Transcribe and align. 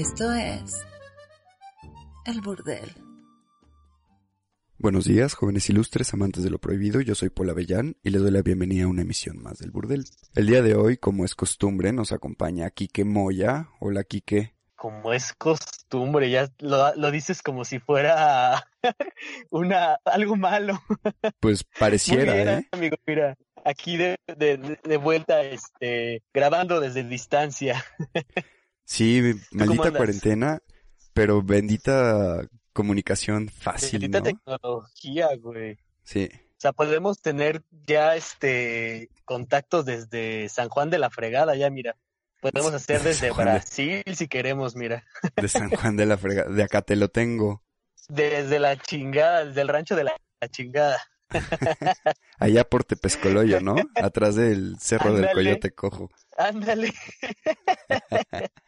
Esto 0.00 0.32
es 0.32 0.86
El 2.24 2.40
Burdel. 2.40 2.90
Buenos 4.78 5.04
días, 5.04 5.34
jóvenes 5.34 5.68
ilustres, 5.68 6.14
amantes 6.14 6.42
de 6.42 6.48
lo 6.48 6.58
prohibido. 6.58 7.02
Yo 7.02 7.14
soy 7.14 7.28
Paul 7.28 7.50
Avellán 7.50 7.98
y 8.02 8.08
les 8.08 8.22
doy 8.22 8.30
la 8.30 8.40
bienvenida 8.40 8.84
a 8.84 8.88
una 8.88 9.02
emisión 9.02 9.42
más 9.42 9.58
del 9.58 9.72
Burdel. 9.72 10.06
El 10.34 10.46
día 10.46 10.62
de 10.62 10.74
hoy, 10.74 10.96
como 10.96 11.26
es 11.26 11.34
costumbre, 11.34 11.92
nos 11.92 12.12
acompaña 12.12 12.70
Quique 12.70 13.04
Moya. 13.04 13.68
Hola, 13.78 14.04
Quique. 14.04 14.54
Como 14.74 15.12
es 15.12 15.34
costumbre, 15.34 16.30
ya 16.30 16.50
lo, 16.60 16.94
lo 16.96 17.10
dices 17.10 17.42
como 17.42 17.66
si 17.66 17.78
fuera 17.78 18.66
una 19.50 19.98
algo 20.06 20.34
malo. 20.34 20.80
Pues 21.40 21.62
pareciera, 21.78 22.32
Muy 22.32 22.42
bien, 22.42 22.48
¿eh? 22.48 22.68
amigo, 22.72 22.96
mira, 23.06 23.36
aquí 23.66 23.98
de, 23.98 24.16
de, 24.34 24.78
de 24.82 24.96
vuelta, 24.96 25.42
este, 25.42 26.22
grabando 26.32 26.80
desde 26.80 27.04
distancia. 27.04 27.84
Sí, 28.90 29.22
maldita 29.52 29.92
cuarentena, 29.92 30.58
pero 31.14 31.42
bendita 31.42 32.42
comunicación 32.72 33.48
fácil, 33.48 34.00
Bendita 34.00 34.18
¿no? 34.18 34.24
tecnología, 34.24 35.28
güey. 35.38 35.78
Sí. 36.02 36.28
O 36.34 36.60
sea, 36.60 36.72
podemos 36.72 37.20
tener 37.22 37.62
ya 37.86 38.16
este 38.16 39.08
contactos 39.24 39.84
desde 39.84 40.48
San 40.48 40.68
Juan 40.68 40.90
de 40.90 40.98
la 40.98 41.08
Fregada, 41.08 41.54
ya 41.54 41.70
mira. 41.70 41.94
Podemos 42.40 42.74
hacer 42.74 43.00
desde 43.02 43.26
de- 43.28 43.32
Brasil 43.32 44.02
si 44.12 44.26
queremos, 44.26 44.74
mira. 44.74 45.04
De 45.36 45.46
San 45.46 45.70
Juan 45.70 45.96
de 45.96 46.06
la 46.06 46.18
Frega. 46.18 46.46
De 46.46 46.62
acá 46.64 46.82
te 46.82 46.96
lo 46.96 47.08
tengo. 47.08 47.62
Desde 48.08 48.58
la 48.58 48.76
chingada, 48.76 49.44
desde 49.44 49.60
el 49.60 49.68
rancho 49.68 49.94
de 49.94 50.02
la, 50.02 50.16
la 50.40 50.48
chingada. 50.48 50.98
Allá 52.40 52.64
por 52.64 52.82
Tepescoloyo, 52.82 53.60
¿no? 53.60 53.76
Atrás 53.94 54.34
del 54.34 54.78
cerro 54.80 55.14
del. 55.14 55.30
Coyote 55.32 55.70
Cojo. 55.70 56.10
Ándale. 56.36 56.92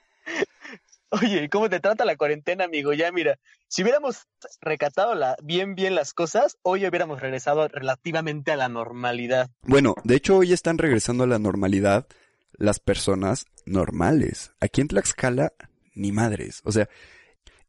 Oye, 1.12 1.44
¿y 1.44 1.48
¿cómo 1.50 1.68
te 1.68 1.78
trata 1.78 2.06
la 2.06 2.16
cuarentena, 2.16 2.64
amigo? 2.64 2.94
Ya 2.94 3.12
mira, 3.12 3.38
si 3.68 3.82
hubiéramos 3.82 4.28
recatado 4.62 5.14
la, 5.14 5.36
bien, 5.42 5.74
bien 5.74 5.94
las 5.94 6.14
cosas, 6.14 6.56
hoy 6.62 6.86
hubiéramos 6.86 7.20
regresado 7.20 7.68
relativamente 7.68 8.50
a 8.50 8.56
la 8.56 8.70
normalidad. 8.70 9.50
Bueno, 9.60 9.94
de 10.04 10.16
hecho 10.16 10.38
hoy 10.38 10.54
están 10.54 10.78
regresando 10.78 11.24
a 11.24 11.26
la 11.26 11.38
normalidad 11.38 12.06
las 12.52 12.80
personas 12.80 13.44
normales. 13.66 14.52
Aquí 14.58 14.80
en 14.80 14.88
Tlaxcala, 14.88 15.52
ni 15.94 16.12
madres. 16.12 16.62
O 16.64 16.72
sea, 16.72 16.88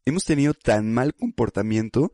hemos 0.05 0.23
tenido 0.23 0.53
tan 0.53 0.93
mal 0.93 1.13
comportamiento 1.13 2.13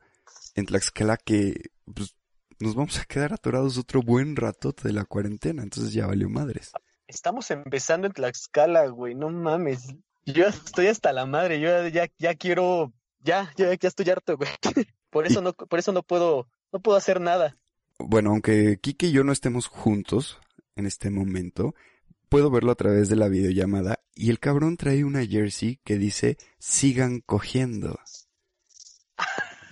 en 0.56 0.66
Tlaxcala 0.66 1.18
que 1.18 1.70
pues, 1.94 2.16
nos 2.60 2.74
vamos 2.74 3.00
a 3.00 3.06
quedar 3.06 3.34
atorados 3.34 3.78
otro 3.78 4.02
buen 4.02 4.36
rato 4.36 4.74
de 4.84 4.94
la 4.94 5.06
cuarentena. 5.06 5.62
Entonces 5.62 5.94
ya 5.94 6.08
valió 6.08 6.28
madres. 6.28 6.72
Estamos 7.06 7.52
empezando 7.52 8.08
en 8.08 8.14
Tlaxcala, 8.14 8.88
güey, 8.88 9.14
no 9.14 9.30
mames. 9.30 9.94
Yo 10.34 10.48
estoy 10.48 10.88
hasta 10.88 11.14
la 11.14 11.26
madre, 11.26 11.60
yo 11.60 11.88
ya, 11.88 12.08
ya 12.17 12.36
quiero, 12.36 12.94
ya, 13.20 13.52
ya, 13.56 13.73
ya 13.73 13.88
estoy 13.88 14.10
harto, 14.10 14.38
güey. 14.38 14.50
Por 15.10 15.26
eso 15.26 15.42
no, 15.42 15.54
por 15.54 15.80
eso 15.80 15.92
no 15.92 16.04
puedo, 16.04 16.48
no 16.72 16.80
puedo 16.82 16.95
hacer 16.95 17.20
nada. 17.20 17.58
Bueno, 17.98 18.30
aunque 18.30 18.78
Kike 18.80 19.08
y 19.08 19.12
yo 19.12 19.23
no 19.23 19.32
estemos 19.32 19.66
juntos 19.66 20.38
en 20.76 20.86
este 20.86 21.10
momento, 21.10 21.73
puedo 22.30 22.52
verlo 22.52 22.72
a 22.72 22.76
través 22.76 23.10
de 23.10 23.16
la 23.16 23.28
videollamada 23.28 24.00
y 24.14 24.30
el 24.30 24.39
cabrón 24.39 24.78
trae 24.78 25.04
una 25.04 25.26
jersey 25.26 25.80
que 25.84 25.98
dice 25.98 26.38
sigan 26.60 27.22
cogiendo. 27.22 28.00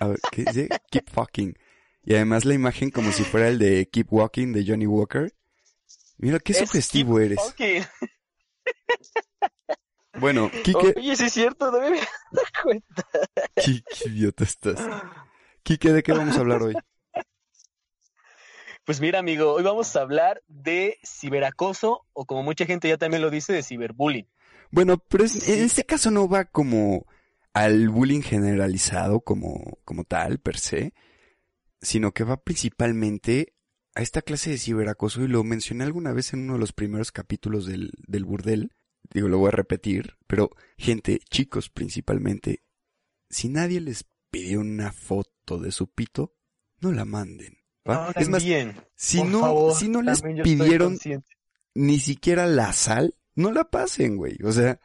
A 0.00 0.08
ver, 0.08 0.18
¿qué 0.32 0.44
dice? 0.44 0.68
Keep 0.90 1.08
fucking. 1.08 1.56
Y 2.02 2.16
además 2.16 2.44
la 2.44 2.54
imagen 2.54 2.90
como 2.90 3.12
si 3.12 3.22
fuera 3.22 3.48
el 3.48 3.60
de 3.60 3.88
Keep 3.88 4.12
Walking 4.12 4.52
de 4.52 4.64
Johnny 4.66 4.86
Walker. 4.86 5.32
Mira 6.16 6.40
qué 6.40 6.50
Es 6.52 6.58
sugestivo 6.58 7.14
keep 7.18 7.26
eres. 7.26 7.40
fucking. 7.40 7.84
Bueno, 10.20 10.50
Kike, 10.64 10.94
Oye, 10.96 11.16
sí 11.16 11.24
es 11.24 11.32
cierto, 11.32 11.70
no 11.70 11.80
me 11.80 11.86
había 11.88 12.02
dado 12.32 12.46
cuenta. 12.62 13.04
qué, 13.56 13.82
qué 13.82 14.08
idiota 14.08 14.44
estás. 14.44 14.78
Kike, 15.62 15.92
¿de 15.92 16.02
qué 16.02 16.12
vamos 16.12 16.36
a 16.36 16.40
hablar 16.40 16.62
hoy? 16.62 16.74
Pues 18.84 19.00
mira, 19.00 19.18
amigo, 19.18 19.52
hoy 19.52 19.62
vamos 19.62 19.94
a 19.96 20.00
hablar 20.00 20.42
de 20.46 20.98
ciberacoso 21.04 22.06
o 22.14 22.24
como 22.24 22.42
mucha 22.42 22.64
gente 22.64 22.88
ya 22.88 22.96
también 22.96 23.22
lo 23.22 23.30
dice, 23.30 23.52
de 23.52 23.62
ciberbullying. 23.62 24.26
Bueno, 24.70 24.98
pero 24.98 25.24
es- 25.24 25.48
en 25.48 25.62
este 25.64 25.84
caso 25.84 26.10
no 26.10 26.28
va 26.28 26.46
como 26.46 27.06
al 27.52 27.88
bullying 27.90 28.22
generalizado 28.22 29.20
como, 29.20 29.78
como 29.84 30.04
tal, 30.04 30.38
per 30.38 30.58
se, 30.58 30.94
sino 31.82 32.12
que 32.12 32.24
va 32.24 32.38
principalmente 32.42 33.54
a 33.94 34.00
esta 34.02 34.22
clase 34.22 34.50
de 34.50 34.58
ciberacoso 34.58 35.22
y 35.22 35.28
lo 35.28 35.44
mencioné 35.44 35.84
alguna 35.84 36.12
vez 36.12 36.32
en 36.32 36.40
uno 36.44 36.54
de 36.54 36.60
los 36.60 36.72
primeros 36.72 37.12
capítulos 37.12 37.66
del, 37.66 37.90
del 38.06 38.24
burdel. 38.24 38.72
Digo, 39.12 39.28
lo 39.28 39.38
voy 39.38 39.48
a 39.48 39.52
repetir, 39.52 40.16
pero 40.26 40.50
gente, 40.76 41.20
chicos 41.30 41.70
principalmente, 41.70 42.62
si 43.30 43.48
nadie 43.48 43.80
les 43.80 44.04
pidió 44.30 44.60
una 44.60 44.92
foto 44.92 45.58
de 45.58 45.72
su 45.72 45.88
pito, 45.88 46.34
no 46.80 46.92
la 46.92 47.04
manden. 47.04 47.56
es 48.16 48.28
más, 48.28 48.42
si 48.94 49.22
no, 49.22 49.40
favor, 49.40 49.74
si 49.74 49.88
no 49.88 50.02
les 50.02 50.20
pidieron 50.20 50.98
ni 51.74 51.98
siquiera 51.98 52.46
la 52.46 52.72
sal, 52.74 53.14
no 53.34 53.50
la 53.52 53.70
pasen, 53.70 54.16
güey. 54.16 54.36
O 54.44 54.52
sea, 54.52 54.78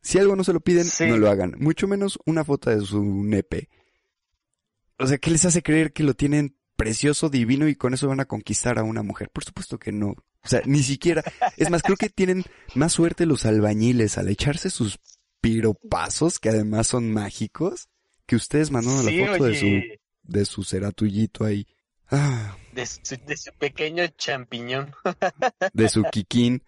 si 0.00 0.18
algo 0.18 0.34
no 0.36 0.44
se 0.44 0.52
lo 0.54 0.60
piden, 0.60 0.84
Sí. 0.84 1.06
no 1.06 1.18
lo 1.18 1.28
hagan. 1.28 1.54
Mucho 1.58 1.86
menos 1.86 2.18
una 2.24 2.44
foto 2.44 2.70
de 2.70 2.80
su 2.80 3.02
nepe. 3.04 3.68
O 4.98 5.06
sea, 5.06 5.18
¿qué 5.18 5.30
les 5.30 5.44
hace 5.44 5.62
creer 5.62 5.92
que 5.92 6.02
lo 6.04 6.14
tienen 6.14 6.56
precioso, 6.78 7.28
divino 7.28 7.68
y 7.68 7.74
con 7.74 7.92
eso 7.92 8.08
van 8.08 8.20
a 8.20 8.24
conquistar 8.24 8.78
a 8.78 8.84
una 8.84 9.02
mujer? 9.02 9.28
Por 9.30 9.44
supuesto 9.44 9.78
que 9.78 9.92
no. 9.92 10.10
O 10.10 10.48
sea, 10.48 10.62
ni 10.64 10.82
siquiera. 10.82 11.22
Es 11.56 11.68
más, 11.68 11.82
creo 11.82 11.96
que 11.96 12.08
tienen 12.08 12.44
más 12.74 12.92
suerte 12.92 13.26
los 13.26 13.44
albañiles 13.44 14.16
al 14.16 14.28
echarse 14.28 14.70
sus 14.70 14.98
piropazos, 15.40 16.38
que 16.38 16.50
además 16.50 16.86
son 16.86 17.12
mágicos, 17.12 17.88
que 18.26 18.36
ustedes 18.36 18.70
mandando 18.70 19.02
Sí, 19.02 19.18
la 19.18 19.32
foto 19.32 19.44
de 19.44 19.58
su, 19.58 19.66
de 20.22 20.44
su 20.44 20.64
ceratuyito 20.64 21.44
ahí. 21.44 21.66
Ah, 22.10 22.56
de 22.72 22.86
su, 22.86 23.00
de 23.26 23.36
su 23.36 23.52
pequeño 23.58 24.06
champiñón, 24.16 24.94
de 25.74 25.88
su 25.88 26.04
kikín. 26.04 26.62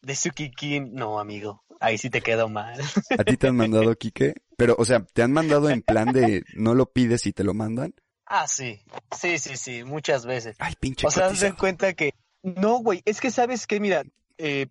de 0.00 0.14
su 0.14 0.30
kikín. 0.30 0.94
No, 0.94 1.18
amigo, 1.18 1.64
ahí 1.80 1.98
sí 1.98 2.10
te 2.10 2.20
quedó 2.22 2.48
mal. 2.48 2.80
¿A 3.18 3.24
ti 3.24 3.36
te 3.36 3.48
han 3.48 3.56
mandado, 3.56 3.94
Quique? 3.96 4.34
Pero, 4.56 4.76
o 4.78 4.84
sea, 4.84 5.04
¿te 5.04 5.22
han 5.22 5.32
mandado 5.32 5.68
en 5.68 5.82
plan 5.82 6.12
de 6.12 6.44
no 6.54 6.74
lo 6.74 6.90
pides 6.92 7.26
y 7.26 7.32
te 7.32 7.44
lo 7.44 7.54
mandan? 7.54 7.94
Ah, 8.30 8.46
sí, 8.46 8.80
sí, 9.18 9.38
sí, 9.38 9.56
sí, 9.56 9.84
muchas 9.84 10.26
veces. 10.26 10.56
Ay, 10.58 10.74
pinche 10.78 11.06
O 11.06 11.10
sea, 11.10 11.28
cotizado. 11.28 11.56
cuenta 11.56 11.94
que, 11.94 12.12
no, 12.42 12.76
güey, 12.78 13.00
es 13.06 13.20
que 13.20 13.30
sabes 13.30 13.66
que, 13.66 13.80
mira, 13.80 14.04
eh, 14.36 14.66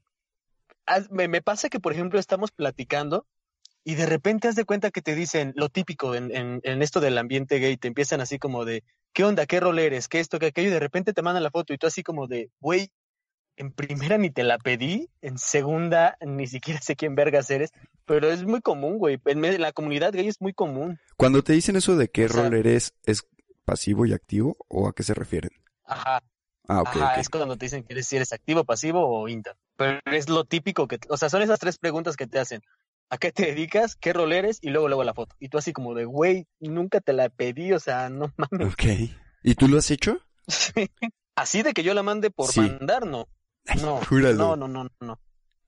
me, 1.09 1.27
me 1.27 1.41
pasa 1.41 1.69
que, 1.69 1.79
por 1.79 1.91
ejemplo, 1.93 2.19
estamos 2.19 2.51
platicando 2.51 3.25
y 3.83 3.95
de 3.95 4.05
repente 4.05 4.47
haz 4.47 4.55
de 4.55 4.65
cuenta 4.65 4.91
que 4.91 5.01
te 5.01 5.15
dicen 5.15 5.53
lo 5.55 5.69
típico 5.69 6.13
en, 6.13 6.35
en, 6.35 6.59
en 6.63 6.81
esto 6.81 6.99
del 6.99 7.17
ambiente 7.17 7.57
gay, 7.59 7.77
te 7.77 7.87
empiezan 7.87 8.21
así 8.21 8.37
como 8.37 8.63
de, 8.63 8.83
¿qué 9.13 9.23
onda? 9.23 9.45
¿Qué 9.47 9.59
rol 9.59 9.79
eres? 9.79 10.07
¿Qué 10.07 10.19
esto? 10.19 10.37
¿Qué 10.39 10.47
aquello? 10.47 10.69
Y 10.69 10.73
de 10.73 10.79
repente 10.79 11.13
te 11.13 11.21
mandan 11.23 11.43
la 11.43 11.51
foto 11.51 11.73
y 11.73 11.77
tú 11.77 11.87
así 11.87 12.03
como 12.03 12.27
de, 12.27 12.51
güey, 12.59 12.91
en 13.55 13.71
primera 13.71 14.19
ni 14.19 14.29
te 14.29 14.43
la 14.43 14.59
pedí, 14.59 15.09
en 15.21 15.39
segunda 15.39 16.15
ni 16.21 16.45
siquiera 16.45 16.79
sé 16.79 16.95
quién 16.95 17.15
vergas 17.15 17.49
eres, 17.49 17.71
pero 18.05 18.29
es 18.29 18.43
muy 18.43 18.61
común, 18.61 18.99
güey, 18.99 19.19
en, 19.25 19.43
en 19.43 19.61
la 19.61 19.71
comunidad 19.71 20.13
gay 20.13 20.27
es 20.27 20.39
muy 20.41 20.53
común. 20.53 20.99
Cuando 21.15 21.41
te 21.43 21.53
dicen 21.53 21.75
eso 21.75 21.95
de 21.95 22.07
qué 22.09 22.25
O 22.25 22.29
sea- 22.29 22.43
rol 22.43 22.53
eres, 22.53 22.93
¿es 23.03 23.23
pasivo 23.67 24.05
y 24.05 24.13
activo 24.13 24.55
o 24.69 24.87
a 24.87 24.93
qué 24.93 25.03
se 25.03 25.13
refieren? 25.13 25.51
Ajá. 25.83 26.23
Ah, 26.69 26.81
ok, 26.81 26.87
Ajá, 26.87 27.11
ok. 27.13 27.17
es 27.19 27.29
cuando 27.29 27.55
te 27.57 27.65
dicen 27.65 27.83
que 27.83 27.93
eres, 27.93 28.07
si 28.07 28.15
eres 28.15 28.33
activo, 28.33 28.63
pasivo 28.63 29.05
o 29.07 29.27
inter. 29.27 29.55
Pero 29.75 29.99
es 30.05 30.27
lo 30.29 30.45
típico 30.45 30.87
que, 30.87 30.99
o 31.09 31.17
sea, 31.17 31.29
son 31.29 31.41
esas 31.41 31.59
tres 31.59 31.77
preguntas 31.77 32.15
que 32.17 32.27
te 32.27 32.39
hacen. 32.39 32.61
¿A 33.09 33.17
qué 33.17 33.31
te 33.31 33.45
dedicas? 33.45 33.95
¿Qué 33.95 34.11
rol 34.13 34.33
eres? 34.33 34.59
Y 34.61 34.69
luego, 34.69 34.87
luego 34.87 35.03
la 35.03 35.13
foto. 35.13 35.35
Y 35.39 35.49
tú 35.49 35.57
así 35.57 35.71
como 35.73 35.93
de, 35.93 36.05
güey, 36.05 36.45
nunca 36.59 36.99
te 37.01 37.13
la 37.13 37.29
pedí, 37.29 37.71
o 37.73 37.79
sea, 37.79 38.09
no 38.09 38.33
mames. 38.37 38.73
Ok. 38.73 38.83
¿Y 39.43 39.55
tú 39.55 39.67
lo 39.67 39.77
has 39.77 39.91
hecho? 39.91 40.17
Así 41.35 41.61
de 41.61 41.73
que 41.73 41.83
yo 41.83 41.93
la 41.93 42.03
mande 42.03 42.31
por 42.31 42.51
Sí. 42.51 42.59
mandar, 42.61 43.05
no. 43.05 43.27
No, 43.81 43.97
Júralo. 44.05 44.55
no, 44.55 44.55
no, 44.55 44.67
no, 44.67 44.89
no. 44.99 45.19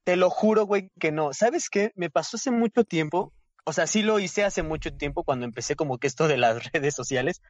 Te 0.03 0.15
lo 0.15 0.29
juro, 0.29 0.65
güey, 0.65 0.89
que 0.99 1.11
no. 1.11 1.33
¿Sabes 1.33 1.69
qué? 1.69 1.91
Me 1.95 2.09
pasó 2.09 2.37
hace 2.37 2.51
mucho 2.51 2.83
tiempo. 2.83 3.33
o 3.65 3.73
sea, 3.73 3.85
sí 3.85 4.01
lo 4.01 4.19
hice 4.19 4.43
hace 4.43 4.63
mucho 4.63 4.91
tiempo 4.95 5.23
cuando 5.23 5.45
empecé 5.45 5.75
como 5.75 5.99
que 5.99 6.07
esto 6.07 6.27
de 6.27 6.37
las 6.37 6.57
redes 6.73 6.95
sociales. 6.95 7.41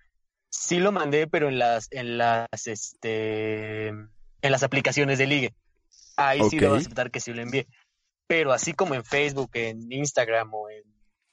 Sí 0.50 0.80
lo 0.80 0.92
mandé, 0.92 1.28
pero 1.28 1.50
en 1.50 1.60
las, 1.60 1.88
en 1.92 2.18
las, 2.18 2.48
este, 2.66 3.88
en 3.88 4.10
las 4.42 4.64
aplicaciones 4.64 5.18
de 5.18 5.28
ligue. 5.28 5.54
Ahí 6.18 6.40
sí 6.50 6.58
Ok. 6.58 6.62
debo 6.62 6.76
aceptar 6.76 7.12
que 7.12 7.20
sí 7.20 7.34
lo 7.34 7.42
envié. 7.42 7.68
Pero 8.28 8.52
así 8.52 8.74
como 8.74 8.96
en 8.96 9.04
Facebook, 9.04 9.52
en 9.54 9.92
Instagram 9.92 10.54
o 10.54 10.70
en, 10.70 10.84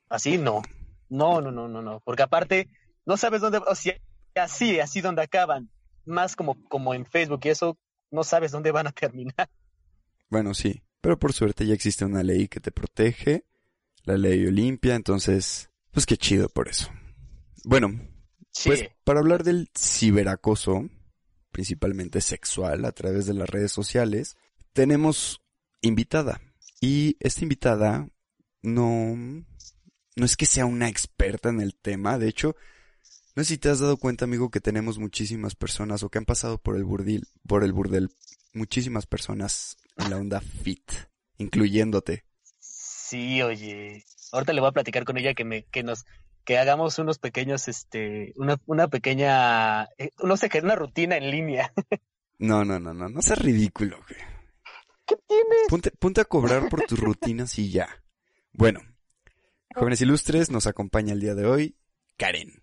así 0.09 0.39
no. 0.39 0.63
No, 1.09 1.41
no, 1.41 1.51
no, 1.51 1.69
no, 1.69 1.83
no. 1.83 2.01
Porque 2.01 2.23
aparte, 2.23 2.69
no 3.05 3.17
sabes 3.17 3.41
dónde, 3.41 3.59
o 3.59 3.75
sea, 3.75 3.95
así, 4.35 4.81
así 4.81 5.01
donde 5.01 5.23
acaban. 5.23 5.71
Más 6.05 6.37
como, 6.37 6.63
como 6.69 6.95
en 6.95 7.05
Facebook 7.05 7.41
y 7.45 7.49
eso, 7.49 7.79
no 8.11 8.23
sabes 8.23 8.53
dónde 8.53 8.71
van 8.71 8.87
a 8.87 8.93
terminar. 8.93 9.49
Bueno, 10.29 10.55
sí, 10.55 10.83
pero 11.01 11.19
por 11.19 11.33
suerte 11.33 11.67
ya 11.67 11.75
existe 11.75 12.05
una 12.05 12.23
ley 12.23 12.49
que 12.49 12.61
te 12.61 12.71
protege, 12.73 13.45
la 14.05 14.17
ley 14.17 14.47
Olimpia, 14.47 14.95
entonces, 14.95 15.71
pues 15.93 16.07
qué 16.07 16.17
chido 16.17 16.49
por 16.49 16.69
eso. 16.69 16.91
Bueno, 17.65 17.89
Sí. 18.57 18.71
pues 18.71 18.89
para 19.05 19.21
hablar 19.21 19.45
del 19.45 19.69
ciberacoso, 19.77 20.89
principalmente 21.51 22.23
sexual 22.23 22.87
a 22.87 22.93
través 22.93 23.27
de 23.27 23.35
las 23.35 23.51
redes 23.51 23.71
sociales, 23.71 24.37
tenemos 24.73 25.43
invitada. 25.83 26.41
Y 26.81 27.19
esta 27.21 27.43
invitada 27.43 28.09
no, 28.63 29.15
no 30.17 30.25
es 30.25 30.37
que 30.37 30.47
sea 30.47 30.65
una 30.65 30.89
experta 30.89 31.51
en 31.51 31.61
el 31.61 31.75
tema, 31.75 32.19
de 32.19 32.29
hecho, 32.29 32.57
no 33.35 33.45
sé 33.45 33.51
si 33.51 33.59
te 33.59 33.69
has 33.69 33.81
dado 33.81 33.99
cuenta, 33.99 34.25
amigo, 34.25 34.51
que 34.51 34.61
tenemos 34.61 34.99
muchísimas 34.99 35.55
personas 35.55 36.03
o 36.03 36.09
que 36.09 36.17
han 36.17 36.25
pasado 36.25 36.57
por 36.57 36.77
el 36.77 36.85
burdil, 36.85 37.29
por 37.47 37.63
el 37.63 37.75
burdel, 37.75 38.09
muchísimas 38.55 39.05
personas 39.05 39.77
en 39.99 40.09
la 40.09 40.17
onda 40.17 40.41
fit, 40.41 40.91
incluyéndote. 41.37 42.25
Sí, 42.59 43.43
oye. 43.43 44.07
Ahorita 44.33 44.55
le 44.55 44.61
voy 44.63 44.71
a 44.71 44.73
platicar 44.73 45.05
con 45.05 45.19
ella 45.19 45.35
que 45.35 45.45
me, 45.45 45.65
que 45.65 45.83
nos, 45.83 46.07
que 46.47 46.59
hagamos 46.59 46.99
unos 46.99 47.19
pequeños, 47.19 47.67
este, 47.69 48.33
una, 48.37 48.59
una 48.67 48.87
pequeña, 48.89 49.85
eh, 49.99 50.13
no 50.23 50.37
sé 50.37 50.49
qué, 50.49 50.61
una 50.61 50.77
rutina 50.77 51.19
en 51.19 51.31
línea. 51.31 51.73
No, 52.39 52.67
no, 52.67 52.79
no, 52.79 52.93
no, 52.93 53.09
no 53.09 53.23
seas 53.23 53.39
ridículo, 53.39 53.97
güey. 53.97 54.21
¿Qué 55.07 55.17
tienes? 55.27 55.69
Ponte, 55.71 55.91
ponte 55.91 56.21
a 56.21 56.27
cobrar 56.27 56.69
por 56.69 56.83
tus 56.83 57.01
rutinas 57.01 57.59
y 57.59 57.71
ya. 57.71 57.89
Bueno, 58.53 58.81
jóvenes 59.75 60.03
ilustres, 60.03 60.51
nos 60.51 60.67
acompaña 60.67 61.15
el 61.15 61.21
día 61.21 61.35
de 61.35 61.47
hoy 61.47 61.79
Karen. 62.19 62.63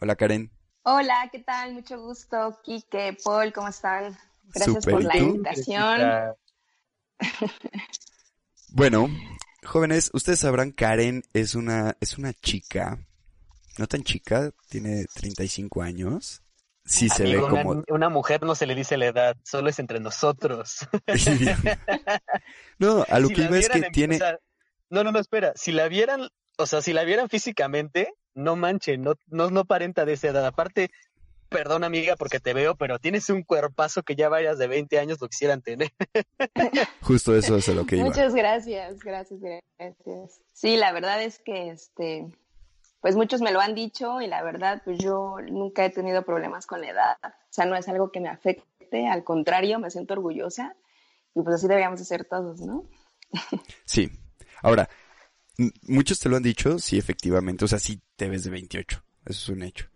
Hola 0.00 0.14
Karen. 0.14 0.52
Hola, 0.84 1.28
¿qué 1.32 1.40
tal? 1.40 1.74
Mucho 1.74 2.00
gusto, 2.00 2.60
Kike, 2.62 3.16
Paul, 3.24 3.52
¿cómo 3.52 3.66
están? 3.66 4.16
Gracias 4.54 4.86
por 4.86 5.02
¿y 5.02 5.06
la 5.06 5.12
tú? 5.14 5.18
invitación. 5.18 6.00
Bueno, 8.76 9.08
jóvenes, 9.64 10.10
ustedes 10.12 10.40
sabrán, 10.40 10.70
Karen 10.72 11.22
es 11.32 11.54
una, 11.54 11.96
es 12.00 12.18
una 12.18 12.32
chica, 12.32 12.98
no 13.78 13.86
tan 13.86 14.02
chica, 14.02 14.50
tiene 14.68 15.06
35 15.14 15.82
años. 15.82 16.42
Sí 16.86 17.08
se 17.08 17.22
ve 17.22 17.30
Amigo, 17.30 17.48
como... 17.48 17.70
una, 17.70 17.82
una 17.88 18.08
mujer 18.10 18.42
no 18.42 18.54
se 18.54 18.66
le 18.66 18.74
dice 18.74 18.98
la 18.98 19.06
edad, 19.06 19.36
solo 19.42 19.70
es 19.70 19.78
entre 19.78 20.00
nosotros. 20.00 20.86
no, 22.78 23.04
a 23.08 23.18
lo 23.18 23.28
Si 23.28 23.34
que 23.34 23.42
iba 23.42 23.58
es 23.58 23.68
que 23.68 23.78
en- 23.78 23.92
tiene... 23.92 24.16
o 24.16 24.18
sea, 24.18 24.38
no, 24.90 25.02
no, 25.04 25.12
no, 25.12 25.18
espera. 25.18 25.52
Si 25.56 25.72
la 25.72 25.88
vieran, 25.88 26.28
o 26.58 26.66
sea, 26.66 26.82
si 26.82 26.92
la 26.92 27.04
vieran 27.04 27.28
físicamente, 27.28 28.12
no 28.34 28.54
manchen, 28.56 29.02
no, 29.02 29.14
no, 29.28 29.50
no 29.50 29.64
parenta 29.64 30.04
de 30.04 30.12
esa 30.12 30.28
edad. 30.28 30.44
Aparte, 30.46 30.90
perdón 31.48 31.84
amiga 31.84 32.16
porque 32.16 32.40
te 32.40 32.54
veo, 32.54 32.74
pero 32.74 32.98
tienes 32.98 33.30
un 33.30 33.42
cuerpazo 33.42 34.02
que 34.02 34.16
ya 34.16 34.28
varias 34.28 34.58
de 34.58 34.66
20 34.66 34.98
años 34.98 35.20
lo 35.20 35.28
quisieran 35.28 35.62
tener. 35.62 35.92
Justo 37.02 37.36
eso 37.36 37.56
es 37.56 37.68
a 37.68 37.72
lo 37.72 37.86
que 37.86 37.96
iba. 37.96 38.06
Muchas 38.06 38.34
gracias, 38.34 38.98
gracias, 39.00 39.40
gracias. 39.40 40.40
Sí, 40.52 40.76
la 40.76 40.92
verdad 40.92 41.22
es 41.22 41.38
que 41.38 41.70
este, 41.70 42.26
pues 43.00 43.16
muchos 43.16 43.40
me 43.40 43.52
lo 43.52 43.60
han 43.60 43.74
dicho 43.74 44.20
y 44.20 44.26
la 44.26 44.42
verdad, 44.42 44.82
pues 44.84 44.98
yo 44.98 45.36
nunca 45.50 45.84
he 45.84 45.90
tenido 45.90 46.24
problemas 46.24 46.66
con 46.66 46.80
la 46.80 46.90
edad. 46.90 47.16
O 47.22 47.52
sea, 47.52 47.66
no 47.66 47.76
es 47.76 47.88
algo 47.88 48.10
que 48.10 48.20
me 48.20 48.28
afecte, 48.28 49.06
al 49.06 49.24
contrario, 49.24 49.78
me 49.78 49.90
siento 49.90 50.14
orgullosa 50.14 50.76
y 51.34 51.42
pues 51.42 51.56
así 51.56 51.68
deberíamos 51.68 51.98
de 51.98 52.04
ser 52.04 52.24
todos, 52.24 52.60
¿no? 52.60 52.84
Sí. 53.84 54.10
Ahora, 54.62 54.88
muchos 55.82 56.18
te 56.18 56.28
lo 56.28 56.36
han 56.36 56.42
dicho, 56.42 56.78
sí, 56.78 56.96
efectivamente, 56.96 57.64
o 57.64 57.68
sea, 57.68 57.78
sí 57.78 58.00
te 58.16 58.28
ves 58.28 58.44
de 58.44 58.50
28, 58.50 59.04
eso 59.26 59.42
es 59.42 59.48
un 59.50 59.62
hecho. 59.62 59.86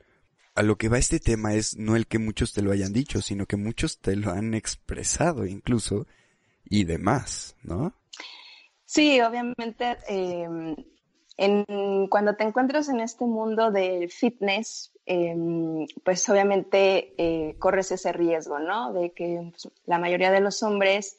A 0.58 0.64
lo 0.64 0.74
que 0.74 0.88
va 0.88 0.98
este 0.98 1.20
tema 1.20 1.54
es 1.54 1.76
no 1.76 1.94
el 1.94 2.08
que 2.08 2.18
muchos 2.18 2.52
te 2.52 2.62
lo 2.62 2.72
hayan 2.72 2.92
dicho, 2.92 3.22
sino 3.22 3.46
que 3.46 3.56
muchos 3.56 4.00
te 4.00 4.16
lo 4.16 4.32
han 4.32 4.54
expresado 4.54 5.46
incluso 5.46 6.08
y 6.64 6.82
demás, 6.82 7.54
¿no? 7.62 7.94
Sí, 8.84 9.20
obviamente, 9.20 9.98
eh, 10.08 10.48
en, 11.36 12.06
cuando 12.08 12.34
te 12.34 12.42
encuentras 12.42 12.88
en 12.88 12.98
este 12.98 13.24
mundo 13.24 13.70
del 13.70 14.10
fitness, 14.10 14.90
eh, 15.06 15.36
pues 16.02 16.28
obviamente 16.28 17.14
eh, 17.18 17.54
corres 17.60 17.92
ese 17.92 18.12
riesgo, 18.12 18.58
¿no? 18.58 18.92
De 18.92 19.12
que 19.12 19.52
pues, 19.52 19.72
la 19.86 20.00
mayoría 20.00 20.32
de 20.32 20.40
los 20.40 20.64
hombres 20.64 21.18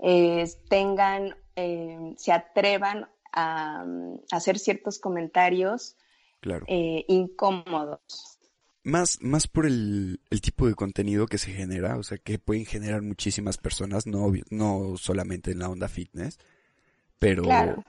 eh, 0.00 0.50
tengan, 0.68 1.36
eh, 1.54 2.12
se 2.16 2.32
atrevan 2.32 3.08
a, 3.32 3.82
a 3.82 4.36
hacer 4.36 4.58
ciertos 4.58 4.98
comentarios 4.98 5.94
Claro. 6.40 6.64
eh, 6.68 7.04
incómodos. 7.06 8.37
Más, 8.84 9.18
más 9.20 9.48
por 9.48 9.66
el, 9.66 10.20
el 10.30 10.40
tipo 10.40 10.66
de 10.66 10.74
contenido 10.74 11.26
que 11.26 11.38
se 11.38 11.52
genera, 11.52 11.96
o 11.96 12.02
sea, 12.02 12.18
que 12.18 12.38
pueden 12.38 12.64
generar 12.64 13.02
muchísimas 13.02 13.58
personas, 13.58 14.06
no, 14.06 14.32
no 14.50 14.94
solamente 14.96 15.50
en 15.50 15.58
la 15.58 15.68
onda 15.68 15.88
fitness, 15.88 16.38
pero, 17.18 17.42
Claro. 17.42 17.84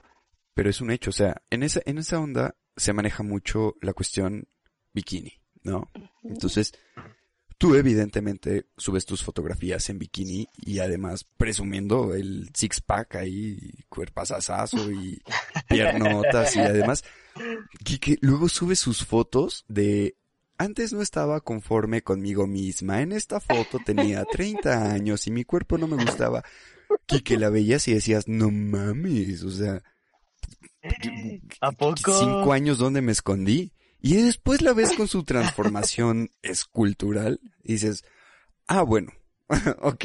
pero 0.54 0.68
es 0.68 0.80
un 0.80 0.90
hecho, 0.90 1.10
o 1.10 1.12
sea, 1.14 1.40
en 1.50 1.62
esa, 1.62 1.80
en 1.86 1.98
esa 1.98 2.18
onda 2.18 2.54
se 2.76 2.92
maneja 2.92 3.22
mucho 3.22 3.76
la 3.80 3.92
cuestión 3.92 4.46
bikini, 4.92 5.32
¿no? 5.62 5.88
Entonces, 6.24 6.72
tú 7.56 7.74
evidentemente 7.74 8.66
subes 8.76 9.04
tus 9.06 9.22
fotografías 9.22 9.88
en 9.90 9.98
bikini 9.98 10.48
y 10.56 10.78
además 10.80 11.24
presumiendo 11.36 12.14
el 12.14 12.50
six 12.54 12.80
pack 12.80 13.16
ahí, 13.16 13.84
cuerpazazazo 13.88 14.90
y 14.90 15.22
piernotas 15.68 16.56
y 16.56 16.60
además, 16.60 17.04
Kike 17.84 18.18
luego 18.22 18.48
sube 18.48 18.76
sus 18.76 19.04
fotos 19.04 19.64
de 19.68 20.16
antes 20.60 20.92
no 20.92 21.00
estaba 21.00 21.40
conforme 21.40 22.02
conmigo 22.02 22.46
misma. 22.46 23.00
En 23.00 23.12
esta 23.12 23.40
foto 23.40 23.78
tenía 23.82 24.24
30 24.30 24.92
años 24.92 25.26
y 25.26 25.30
mi 25.30 25.44
cuerpo 25.44 25.78
no 25.78 25.86
me 25.86 25.96
gustaba. 25.96 26.44
Kike 27.06 27.38
la 27.38 27.48
veías 27.48 27.88
y 27.88 27.94
decías, 27.94 28.28
no 28.28 28.50
mames, 28.50 29.42
o 29.42 29.50
sea, 29.50 29.82
¿A 31.62 31.72
poco? 31.72 32.12
cinco 32.12 32.52
años 32.52 32.76
donde 32.76 33.00
me 33.00 33.12
escondí. 33.12 33.72
Y 34.02 34.16
después 34.16 34.60
la 34.60 34.74
ves 34.74 34.92
con 34.92 35.08
su 35.08 35.24
transformación 35.24 36.30
escultural 36.42 37.40
y 37.62 37.74
dices, 37.74 38.04
ah, 38.66 38.82
bueno, 38.82 39.12
ok, 39.80 40.04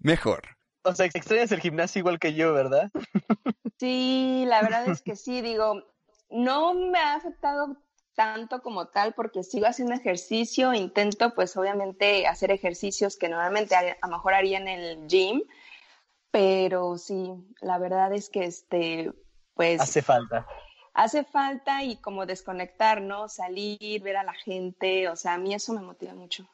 mejor. 0.00 0.42
O 0.82 0.96
sea, 0.96 1.06
extrañas 1.06 1.52
el 1.52 1.60
gimnasio 1.60 2.00
igual 2.00 2.18
que 2.18 2.34
yo, 2.34 2.52
¿verdad? 2.52 2.90
Sí, 3.78 4.44
la 4.48 4.62
verdad 4.62 4.88
es 4.88 5.00
que 5.02 5.14
sí, 5.14 5.42
digo, 5.42 5.84
no 6.28 6.74
me 6.74 6.98
ha 6.98 7.14
afectado 7.14 7.76
tanto 8.14 8.60
como 8.62 8.88
tal 8.88 9.14
porque 9.14 9.42
sigo 9.42 9.66
haciendo 9.66 9.94
ejercicio, 9.94 10.74
intento 10.74 11.34
pues 11.34 11.56
obviamente 11.56 12.26
hacer 12.26 12.50
ejercicios 12.50 13.16
que 13.16 13.28
normalmente 13.28 13.74
a, 13.74 13.96
a 14.00 14.06
lo 14.08 14.16
mejor 14.16 14.34
haría 14.34 14.58
en 14.58 14.68
el 14.68 15.06
gym, 15.06 15.42
pero 16.30 16.98
sí, 16.98 17.32
la 17.60 17.78
verdad 17.78 18.12
es 18.12 18.28
que 18.28 18.44
este, 18.44 19.12
pues 19.54 19.80
Hace 19.80 20.02
falta. 20.02 20.46
hace 20.94 21.24
falta 21.24 21.84
y 21.84 21.96
como 21.96 22.26
desconectar, 22.26 23.00
¿no? 23.02 23.28
Salir, 23.28 24.02
ver 24.02 24.16
a 24.16 24.24
la 24.24 24.34
gente, 24.34 25.08
o 25.08 25.16
sea, 25.16 25.34
a 25.34 25.38
mí 25.38 25.54
eso 25.54 25.72
me 25.72 25.82
motiva 25.82 26.14
mucho. 26.14 26.48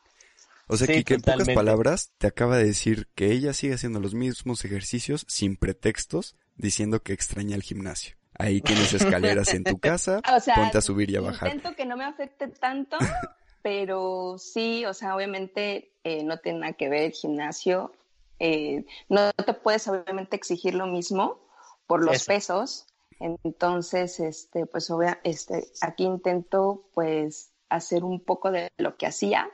O 0.66 0.76
sea, 0.76 0.86
Sí, 0.86 0.92
Kike, 0.92 1.14
en 1.14 1.20
pocas 1.22 1.48
palabras, 1.50 2.12
te 2.18 2.26
acaba 2.26 2.56
de 2.58 2.64
decir 2.64 3.08
que 3.14 3.32
ella 3.32 3.52
sigue 3.54 3.74
haciendo 3.74 4.00
los 4.00 4.14
mismos 4.14 4.64
ejercicios 4.64 5.24
sin 5.28 5.56
pretextos, 5.56 6.36
diciendo 6.56 7.02
que 7.02 7.12
extraña 7.14 7.56
el 7.56 7.62
gimnasio. 7.62 8.16
Ahí 8.38 8.60
tienes 8.60 8.92
escaleras 8.94 9.52
en 9.54 9.64
tu 9.64 9.78
casa, 9.80 10.20
O 10.34 10.40
sea, 10.40 10.54
ponte 10.54 10.78
a 10.78 10.80
subir 10.80 11.10
y 11.10 11.16
a 11.16 11.20
bajar. 11.20 11.48
Intento 11.48 11.76
que 11.76 11.86
no 11.86 11.96
me 11.96 12.04
afecte 12.04 12.48
tanto, 12.48 12.96
pero 13.62 14.36
sí, 14.38 14.84
o 14.86 14.94
sea, 14.94 15.16
obviamente 15.16 15.92
eh, 16.04 16.22
no 16.24 16.38
tiene 16.38 16.60
nada 16.60 16.72
que 16.74 16.88
ver 16.88 17.02
el 17.02 17.12
gimnasio. 17.12 17.92
eh, 18.38 18.84
no 19.08 19.32
te 19.32 19.52
puedes 19.54 19.88
obviamente 19.88 20.36
exigir 20.36 20.74
lo 20.74 20.86
mismo 20.86 21.40
por 21.86 22.04
los 22.04 22.16
Eso. 22.16 22.26
pesos. 22.26 22.86
Entonces, 23.20 24.20
este, 24.20 24.66
pues 24.66 24.88
obvia, 24.90 25.18
este, 25.24 25.66
aquí 25.80 26.04
intento 26.04 26.84
pues 26.94 27.50
hacer 27.68 28.04
un 28.04 28.20
poco 28.20 28.52
de 28.52 28.70
lo 28.78 28.96
que 28.96 29.06
hacía, 29.08 29.50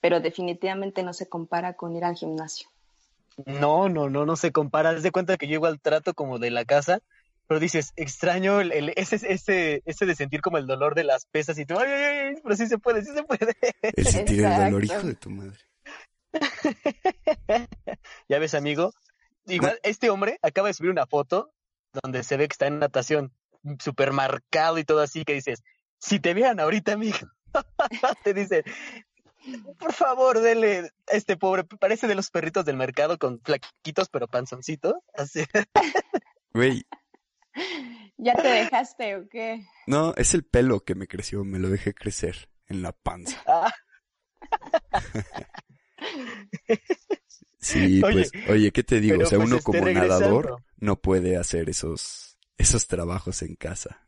pero 0.00 0.20
definitivamente 0.20 1.02
no 1.02 1.12
se 1.12 1.28
compara 1.28 1.74
con 1.74 1.96
ir 1.96 2.04
al 2.04 2.14
gimnasio. 2.14 2.68
No, 3.44 3.88
no, 3.88 4.08
no, 4.08 4.24
no 4.24 4.36
se 4.36 4.52
compara. 4.52 4.90
Haz 4.90 5.02
de 5.02 5.10
cuenta 5.10 5.36
que 5.36 5.48
yo 5.48 5.54
igual 5.54 5.80
trato 5.80 6.14
como 6.14 6.38
de 6.38 6.50
la 6.52 6.64
casa, 6.64 7.00
pero 7.46 7.60
dices, 7.60 7.92
extraño 7.96 8.60
el, 8.60 8.72
el- 8.72 8.92
ese, 8.96 9.16
ese, 9.28 9.82
ese 9.84 10.06
de 10.06 10.14
sentir 10.14 10.40
como 10.40 10.58
el 10.58 10.66
dolor 10.66 10.94
de 10.94 11.04
las 11.04 11.26
pesas 11.26 11.58
y 11.58 11.66
tú, 11.66 11.78
ay, 11.78 11.90
ay, 11.90 12.02
ay, 12.02 12.34
pero 12.42 12.56
sí 12.56 12.66
se 12.66 12.78
puede, 12.78 13.04
sí 13.04 13.12
se 13.14 13.22
puede. 13.22 13.54
El 13.82 14.06
sentir 14.06 14.44
el 14.44 14.56
dolor, 14.56 14.84
hijo 14.84 15.02
de 15.06 15.14
tu 15.14 15.30
madre. 15.30 15.58
ya 18.28 18.38
ves, 18.38 18.54
amigo. 18.54 18.92
Igual, 19.46 19.78
este 19.82 20.10
hombre 20.10 20.38
acaba 20.42 20.68
de 20.68 20.74
subir 20.74 20.90
una 20.90 21.06
foto 21.06 21.52
donde 22.02 22.22
se 22.24 22.36
ve 22.36 22.48
que 22.48 22.52
está 22.52 22.66
en 22.66 22.78
natación. 22.80 23.32
súper 23.78 24.12
marcado 24.12 24.78
y 24.78 24.84
todo 24.84 25.00
así, 25.00 25.24
que 25.24 25.34
dices, 25.34 25.62
si 25.98 26.20
te 26.20 26.34
vean 26.34 26.60
ahorita, 26.60 26.92
amigo, 26.92 27.18
te 28.24 28.34
dicen, 28.34 28.62
por 29.78 29.92
favor, 29.92 30.40
dele 30.40 30.90
a 31.10 31.16
este 31.16 31.36
pobre, 31.36 31.64
parece 31.64 32.06
de 32.08 32.14
los 32.16 32.30
perritos 32.30 32.64
del 32.64 32.76
mercado 32.76 33.18
con 33.18 33.40
flaquitos 33.40 34.08
pero 34.08 34.26
panzoncitos, 34.28 34.94
así. 35.14 35.44
Güey, 36.52 36.84
¿Ya 38.18 38.34
te 38.34 38.48
dejaste 38.48 39.16
o 39.16 39.28
qué? 39.28 39.64
no, 39.86 40.14
es 40.14 40.34
el 40.34 40.44
pelo 40.44 40.84
que 40.84 40.94
me 40.94 41.06
creció, 41.06 41.44
me 41.44 41.58
lo 41.58 41.68
dejé 41.68 41.94
crecer 41.94 42.48
en 42.68 42.82
la 42.82 42.92
panza. 42.92 43.42
Ah, 43.46 43.72
Sí, 47.58 48.00
Oye, 48.04 48.12
pues, 48.12 48.32
oye, 48.48 48.70
¿qué 48.70 48.84
te 48.84 49.00
digo? 49.00 49.22
O 49.24 49.26
sea, 49.26 49.38
pues 49.38 49.50
uno 49.50 49.60
como 49.60 49.84
regresando. 49.84 50.18
nadador 50.18 50.62
no 50.76 51.00
puede 51.00 51.36
hacer 51.36 51.68
esos, 51.68 52.38
esos 52.58 52.86
trabajos 52.86 53.42
en 53.42 53.56
casa. 53.56 54.06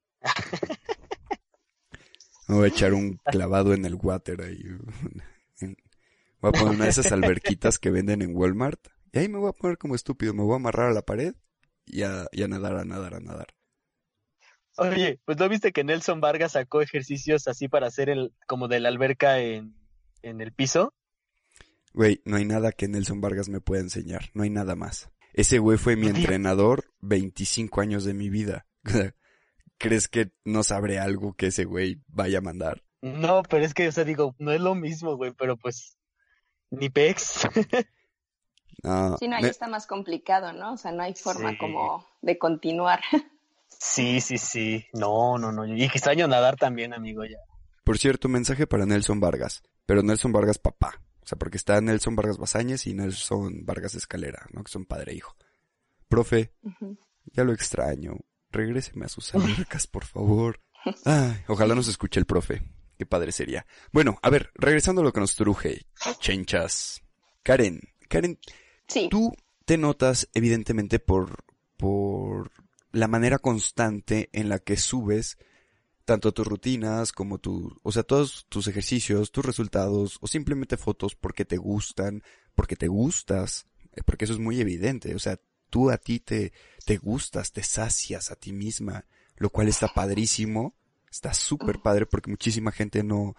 Me 2.47 2.55
voy 2.55 2.67
a 2.67 2.69
echar 2.69 2.95
un 2.95 3.17
clavado 3.25 3.75
en 3.75 3.85
el 3.85 3.97
water 3.97 4.43
ahí. 4.43 4.63
Voy 6.41 6.51
a 6.51 6.53
poner 6.53 6.75
una 6.77 6.85
de 6.85 6.91
esas 6.91 7.11
alberquitas 7.11 7.81
que 7.81 7.91
venden 7.91 8.23
en 8.23 8.37
Walmart. 8.37 8.79
Y 9.13 9.19
ahí 9.19 9.29
me 9.29 9.39
voy 9.39 9.49
a 9.49 9.53
poner 9.53 9.77
como 9.77 9.97
estúpido. 9.97 10.33
Me 10.35 10.45
voy 10.45 10.53
a 10.53 10.57
amarrar 10.57 10.91
a 10.91 10.95
la 10.95 11.03
pared 11.03 11.35
y 11.89 12.03
a, 12.03 12.27
y 12.33 12.43
a 12.43 12.49
nadar, 12.49 12.77
a 12.77 12.85
nadar, 12.85 13.15
a 13.15 13.21
nadar. 13.21 13.49
Oye, 14.77 15.21
pues 15.25 15.39
¿no 15.39 15.49
viste 15.49 15.73
que 15.73 15.83
Nelson 15.83 16.21
Vargas 16.21 16.53
sacó 16.53 16.81
ejercicios 16.81 17.49
así 17.49 17.69
para 17.69 17.89
hacer 17.89 18.09
el, 18.09 18.33
como 18.47 18.69
de 18.69 18.79
la 18.79 18.89
alberca 18.89 19.41
en, 19.41 19.75
en 20.23 20.41
el 20.41 20.53
piso? 20.53 20.95
Güey, 21.93 22.23
no 22.25 22.37
hay 22.37 22.45
nada 22.45 22.71
que 22.71 22.87
Nelson 22.87 23.21
Vargas 23.21 23.49
me 23.49 23.61
pueda 23.61 23.83
enseñar. 23.83 24.31
No 24.35 24.45
hay 24.45 24.51
nada 24.51 24.77
más. 24.77 25.11
Ese 25.33 25.59
güey 25.59 25.79
fue 25.79 25.97
mi 25.97 26.07
entrenador 26.07 26.85
25 27.01 27.81
años 27.81 28.05
de 28.05 28.15
mi 28.15 28.31
vida. 28.31 28.67
¿Crees 29.79 30.09
que 30.09 30.31
no 30.45 30.63
sabré 30.63 30.99
algo 30.99 31.35
que 31.35 31.49
ese 31.49 31.65
güey 31.65 32.01
vaya 32.07 32.39
a 32.39 32.43
mandar? 32.43 32.85
No, 33.03 33.43
pero 33.49 33.65
es 33.65 33.75
que, 33.75 33.89
o 33.89 33.93
sea, 33.93 34.05
digo, 34.05 34.35
no 34.39 34.53
es 34.53 34.61
lo 34.61 34.75
mismo, 34.75 35.17
güey, 35.17 35.33
pero 35.33 35.57
pues, 35.57 35.97
ni 36.71 36.89
pex. 36.89 37.43
No, 38.83 39.17
Sí, 39.19 39.27
no, 39.29 39.37
ahí 39.37 39.43
me- 39.43 39.49
está 39.49 39.67
más 39.69 39.87
complicado, 39.87 40.53
¿no? 40.53 40.75
O 40.75 40.77
sea, 40.77 40.93
no 40.93 41.03
hay 41.03 41.15
forma 41.15 41.51
Sí. 41.53 41.59
como 41.59 42.07
de 42.23 42.39
continuar. 42.39 43.01
Sí, 43.69 44.21
sí, 44.21 44.39
sí. 44.39 44.87
No, 44.93 45.39
no, 45.39 45.53
no. 45.53 45.67
Y 45.67 45.85
extraño 45.85 46.27
nadar 46.29 46.57
también, 46.57 46.93
amigo, 46.95 47.25
ya. 47.25 47.39
Por 47.85 47.99
cierto, 47.99 48.29
mensaje 48.29 48.67
para 48.67 48.87
Nelson 48.87 49.21
Vargas. 49.21 49.63
Pero 49.87 50.03
Nelson 50.03 50.33
Vargas 50.33 50.59
papá. 50.59 51.01
O 51.23 51.27
sea, 51.27 51.39
porque 51.39 51.57
está 51.59 51.81
Nelson 51.81 52.17
Vargas 52.17 52.39
Bazáñez 52.39 52.87
y 52.87 52.95
Nelson 52.95 53.65
Vargas 53.65 53.95
Escalera, 53.95 54.47
¿no? 54.53 54.65
Que 54.65 54.71
son 54.73 54.85
padre 54.85 55.13
e 55.13 55.17
hijo. 55.17 55.35
Profe, 56.09 56.53
ya 57.33 57.45
lo 57.45 57.53
extraño. 57.53 58.15
Regréseme 58.51 59.05
a 59.05 59.09
sus 59.09 59.35
albercas, 59.69 59.87
por 59.87 60.05
favor. 60.05 60.61
Ay, 61.05 61.43
ojalá 61.49 61.75
nos 61.75 61.89
escuche 61.89 62.19
el 62.19 62.27
profe. 62.27 62.63
Qué 62.97 63.07
padre 63.07 63.31
sería. 63.33 63.67
Bueno, 63.93 64.19
a 64.23 64.31
ver, 64.31 64.51
regresando 64.55 65.03
a 65.03 65.05
lo 65.05 65.13
que 65.13 65.21
nos 65.21 65.37
truje. 65.37 65.87
Chenchas. 66.19 67.03
Karen, 67.43 67.81
Karen, 68.09 68.39
Sí, 68.89 69.09
tú 69.11 69.33
te 69.65 69.77
notas 69.77 70.29
evidentemente 70.35 70.99
por, 70.99 71.45
por 71.77 72.51
la 72.91 73.07
manera 73.07 73.39
constante 73.39 74.31
en 74.33 74.49
la 74.49 74.59
que 74.59 74.77
subes 74.77 75.39
tanto 76.05 76.33
tus 76.33 76.47
rutinas 76.47 77.13
como 77.13 77.37
tu, 77.37 77.79
o 77.83 77.93
sea, 77.93 78.03
todos 78.03 78.47
tus 78.49 78.67
ejercicios, 78.67 79.31
tus 79.31 79.45
resultados 79.45 80.17
o 80.23 80.27
simplemente 80.27 80.79
fotos 80.79 81.15
porque 81.15 81.45
te 81.45 81.59
gustan, 81.59 82.23
porque 82.55 82.77
te 82.77 82.89
gustas, 82.89 83.67
eh, 83.93 84.01
porque 84.07 84.25
eso 84.25 84.33
es 84.33 84.39
muy 84.39 84.59
evidente, 84.59 85.15
o 85.15 85.19
sea, 85.19 85.39
tú 85.69 85.91
a 85.91 85.99
ti 85.99 86.19
te, 86.19 86.55
te 86.87 86.97
gustas, 86.97 87.53
te 87.53 87.63
sacias 87.63 88.31
a 88.31 88.37
ti 88.37 88.55
misma, 88.55 89.05
lo 89.37 89.51
cual 89.51 89.69
está 89.69 89.89
padrísimo, 89.89 90.75
está 91.11 91.35
súper 91.35 91.81
padre 91.81 92.07
porque 92.07 92.31
muchísima 92.31 92.73
gente 92.73 93.03
no, 93.05 93.37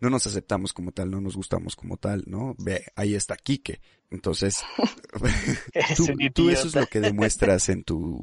no 0.00 0.10
nos 0.10 0.26
aceptamos 0.26 0.72
como 0.72 0.92
tal, 0.92 1.10
no 1.10 1.20
nos 1.20 1.36
gustamos 1.36 1.74
como 1.76 1.96
tal, 1.96 2.24
¿no? 2.26 2.54
Ve, 2.58 2.86
ahí 2.94 3.14
está 3.14 3.36
Quique. 3.36 3.80
Entonces, 4.10 4.62
Es 5.72 5.96
tú, 5.96 6.06
tú 6.32 6.50
eso 6.50 6.68
es 6.68 6.74
lo 6.74 6.86
que 6.86 7.00
demuestras 7.00 7.68
en 7.68 7.84
tu 7.84 8.20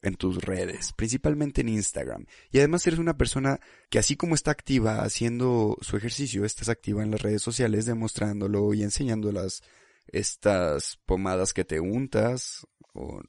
en 0.00 0.14
tus 0.14 0.40
redes, 0.42 0.92
principalmente 0.92 1.60
en 1.60 1.70
Instagram. 1.70 2.26
Y 2.50 2.58
además 2.58 2.86
eres 2.86 2.98
una 3.00 3.16
persona 3.16 3.58
que 3.90 3.98
así 3.98 4.16
como 4.16 4.34
está 4.34 4.50
activa 4.50 5.02
haciendo 5.02 5.76
su 5.80 5.96
ejercicio, 5.96 6.44
estás 6.44 6.68
activa 6.68 7.02
en 7.02 7.10
las 7.10 7.22
redes 7.22 7.42
sociales 7.42 7.86
demostrándolo 7.86 8.72
y 8.74 8.82
enseñando 8.82 9.32
las 9.32 9.62
estas 10.06 10.98
pomadas 11.04 11.52
que 11.52 11.64
te 11.64 11.80
untas 11.80 12.66
o 12.94 13.20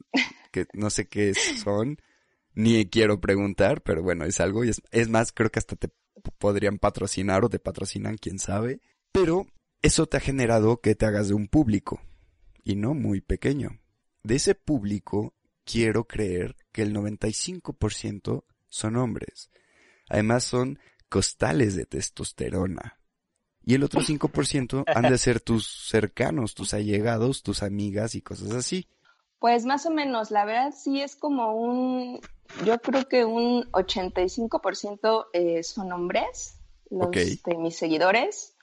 que 0.52 0.68
no 0.74 0.90
sé 0.90 1.08
qué 1.08 1.34
son, 1.34 1.98
ni 2.54 2.86
quiero 2.90 3.20
preguntar, 3.20 3.82
pero 3.82 4.02
bueno, 4.02 4.26
es 4.26 4.40
algo 4.40 4.64
y 4.64 4.70
es, 4.70 4.82
es 4.92 5.10
más 5.10 5.32
creo 5.32 5.50
que 5.50 5.60
hasta 5.60 5.76
te 5.76 5.90
podrían 6.20 6.78
patrocinar 6.78 7.44
o 7.44 7.50
te 7.50 7.60
patrocinan, 7.60 8.18
quién 8.18 8.40
sabe, 8.40 8.82
pero 9.12 9.48
eso 9.82 10.06
te 10.06 10.18
ha 10.18 10.20
generado 10.20 10.82
que 10.82 10.96
te 10.96 11.06
hagas 11.06 11.30
de 11.30 11.34
un 11.34 11.48
público 11.48 12.02
y 12.64 12.76
no 12.76 12.94
muy 12.94 13.22
pequeño. 13.22 13.80
De 14.24 14.36
ese 14.36 14.56
público 14.56 15.34
quiero 15.64 16.06
creer 16.06 16.56
que 16.72 16.82
el 16.82 16.94
95% 16.94 18.44
son 18.68 18.96
hombres. 18.98 19.50
Además 20.10 20.44
son 20.44 20.80
costales 21.10 21.76
de 21.76 21.86
testosterona. 21.86 23.00
Y 23.64 23.76
el 23.76 23.84
otro 23.84 24.02
5% 24.02 24.84
han 24.88 25.12
de 25.12 25.18
ser 25.18 25.42
tus 25.42 25.68
cercanos, 25.68 26.56
tus 26.56 26.74
allegados, 26.74 27.44
tus 27.44 27.62
amigas 27.62 28.16
y 28.16 28.22
cosas 28.22 28.52
así. 28.52 28.88
Pues 29.40 29.66
más 29.66 29.86
o 29.86 29.92
menos, 29.92 30.32
la 30.32 30.46
verdad 30.46 30.74
sí 30.78 31.02
es 31.02 31.16
como 31.16 31.54
un, 31.56 32.20
yo 32.66 32.80
creo 32.80 33.08
que 33.08 33.26
un 33.26 33.64
85% 33.72 35.28
eh, 35.34 35.64
son 35.64 35.92
hombres, 35.92 36.56
los 36.90 37.12
de 37.12 37.40
mis 37.58 37.78
seguidores, 37.78 38.56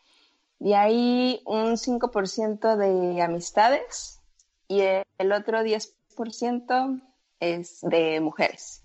de 0.58 0.74
ahí 0.76 1.40
un 1.44 1.76
5% 1.76 2.76
de 2.76 3.22
amistades 3.22 4.20
y 4.68 4.80
el 4.80 5.32
otro 5.32 5.62
10% 5.62 7.00
es 7.40 7.80
de 7.82 8.20
mujeres. 8.20 8.82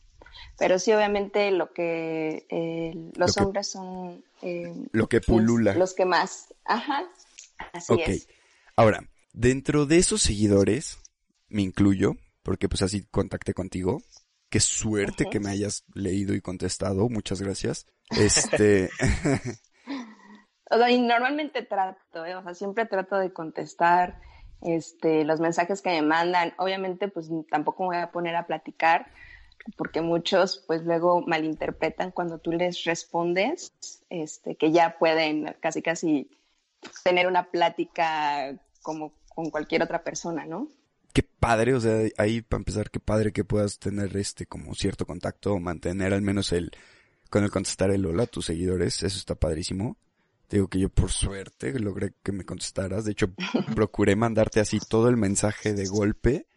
Pero 0.58 0.80
sí, 0.80 0.92
obviamente, 0.94 1.50
lo 1.52 1.74
que 1.74 2.46
eh, 2.50 2.92
los 3.16 3.30
Lo 3.30 3.34
que- 3.34 3.42
hombres 3.44 3.68
son 3.72 4.24
eh, 4.42 4.74
Lo 4.92 5.08
que 5.08 5.22
pulula. 5.22 5.74
los 5.76 5.94
que 5.94 6.06
más. 6.06 6.54
Ajá, 6.66 7.06
así 7.74 7.94
Ok. 7.94 8.02
es. 8.08 8.28
Ahora, 8.76 9.04
dentro 9.34 9.86
de 9.86 9.98
esos 9.98 10.22
seguidores, 10.22 10.98
me 11.51 11.62
incluyo, 11.62 12.13
porque 12.43 12.70
pues 12.70 12.81
así 12.81 13.05
contacté 13.12 13.53
contigo. 13.53 14.01
Qué 14.50 14.60
suerte 14.60 15.27
que 15.31 15.39
me 15.39 15.50
hayas 15.50 15.86
leído 15.93 16.34
y 16.34 16.41
contestado. 16.41 17.08
Muchas 17.08 17.41
gracias. 17.41 17.86
Este, 18.10 18.89
O 20.72 20.77
sea, 20.77 20.89
y 20.89 21.01
normalmente 21.01 21.63
trato, 21.63 22.25
¿eh? 22.25 22.34
o 22.36 22.43
sea, 22.43 22.53
siempre 22.53 22.86
trato 22.86 23.17
de 23.17 23.34
contestar 23.34 24.22
este, 24.62 25.25
los 25.25 25.41
mensajes 25.41 25.81
que 25.81 25.89
me 25.89 26.01
mandan. 26.01 26.53
Obviamente, 26.58 27.10
pues 27.10 27.29
tampoco 27.50 27.84
me 27.84 27.98
voy 27.98 27.98
a 27.98 28.12
poner 28.12 28.38
a 28.38 28.48
platicar, 28.48 29.12
porque 29.75 30.00
muchos, 30.00 30.63
pues 30.67 30.84
luego 30.84 31.24
malinterpretan 31.27 32.12
cuando 32.12 32.38
tú 32.38 32.53
les 32.53 32.86
respondes, 32.86 33.74
este, 34.10 34.55
que 34.55 34.72
ya 34.72 34.98
pueden 34.98 35.53
casi, 35.60 35.81
casi 35.81 36.31
tener 37.03 37.27
una 37.27 37.51
plática 37.51 38.58
como 38.81 39.12
con 39.36 39.50
cualquier 39.50 39.84
otra 39.84 40.05
persona, 40.05 40.46
¿no? 40.46 40.70
Qué 41.12 41.24
padre, 41.24 41.74
o 41.74 41.80
sea, 41.80 42.08
ahí 42.18 42.41
para 42.41 42.60
empezar, 42.60 42.89
qué 42.89 43.00
padre 43.00 43.32
que 43.32 43.44
puedas 43.44 43.80
tener 43.80 44.15
este 44.18 44.46
como 44.46 44.74
cierto 44.75 45.06
contacto 45.06 45.53
o 45.53 45.60
mantener 45.60 46.13
al 46.13 46.22
menos 46.22 46.51
el, 46.51 46.72
con 47.30 47.44
el 47.44 47.51
contestar 47.51 47.91
el 47.91 48.06
hola 48.06 48.24
a 48.24 48.27
tus 48.27 48.46
seguidores. 48.46 49.03
Eso 49.03 49.18
está 49.18 49.36
padrísimo. 49.36 49.98
Te 50.48 50.58
digo 50.58 50.68
que 50.68 50.80
yo 50.80 50.89
por 50.89 51.12
suerte 51.12 51.77
logré 51.80 52.13
que 52.24 52.32
me 52.32 52.46
contestaras. 52.46 53.06
De 53.06 53.13
hecho, 53.13 53.27
procuré 53.75 54.15
mandarte 54.15 54.60
así 54.60 54.80
todo 54.80 55.08
el 55.10 55.18
mensaje 55.18 55.74
de 55.74 55.86
golpe 55.86 56.48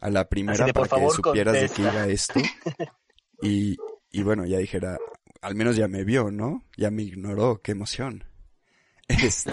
a 0.00 0.10
la 0.10 0.28
primera 0.28 0.66
de, 0.66 0.72
para 0.72 0.86
favor, 0.86 1.10
que 1.10 1.16
supieras 1.16 1.54
de 1.54 1.68
qué 1.68 1.82
iba 1.82 2.06
esto. 2.08 2.40
Y, 3.44 3.76
y 4.12 4.22
bueno, 4.22 4.46
ya 4.46 4.58
dijera, 4.58 4.98
al 5.40 5.56
menos 5.56 5.74
ya 5.74 5.88
me 5.88 6.04
vio, 6.04 6.30
¿no? 6.30 6.64
Ya 6.76 6.92
me 6.92 7.02
ignoró, 7.02 7.60
qué 7.60 7.72
emoción. 7.72 8.24
Este, 9.08 9.52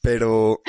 pero, 0.00 0.62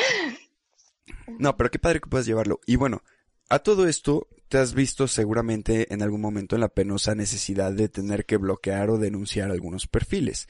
no, 1.40 1.58
pero 1.58 1.72
qué 1.72 1.80
padre 1.80 2.00
que 2.00 2.10
puedas 2.10 2.26
llevarlo. 2.26 2.60
Y 2.66 2.76
bueno, 2.76 3.04
a 3.50 3.60
todo 3.60 3.88
esto, 3.88 4.28
te 4.48 4.58
has 4.58 4.74
visto 4.74 5.08
seguramente 5.08 5.94
en 5.94 6.02
algún 6.02 6.22
momento 6.22 6.56
en 6.56 6.62
la 6.62 6.70
penosa 6.70 7.16
necesidad 7.16 7.72
de 7.74 7.90
tener 7.90 8.26
que 8.26 8.38
bloquear 8.38 8.90
o 8.90 8.98
denunciar 8.98 9.52
algunos 9.52 9.88
perfiles. 9.88 10.48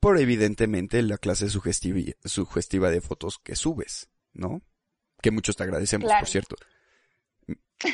Por 0.00 0.18
evidentemente 0.18 1.02
la 1.02 1.18
clase 1.18 1.48
sugestiva 1.48 2.90
de 2.90 3.00
fotos 3.00 3.38
que 3.42 3.56
subes, 3.56 4.08
¿no? 4.32 4.62
Que 5.20 5.30
muchos 5.30 5.56
te 5.56 5.64
agradecemos, 5.64 6.06
Claro. 6.06 6.20
por 6.20 6.28
cierto. 6.28 6.56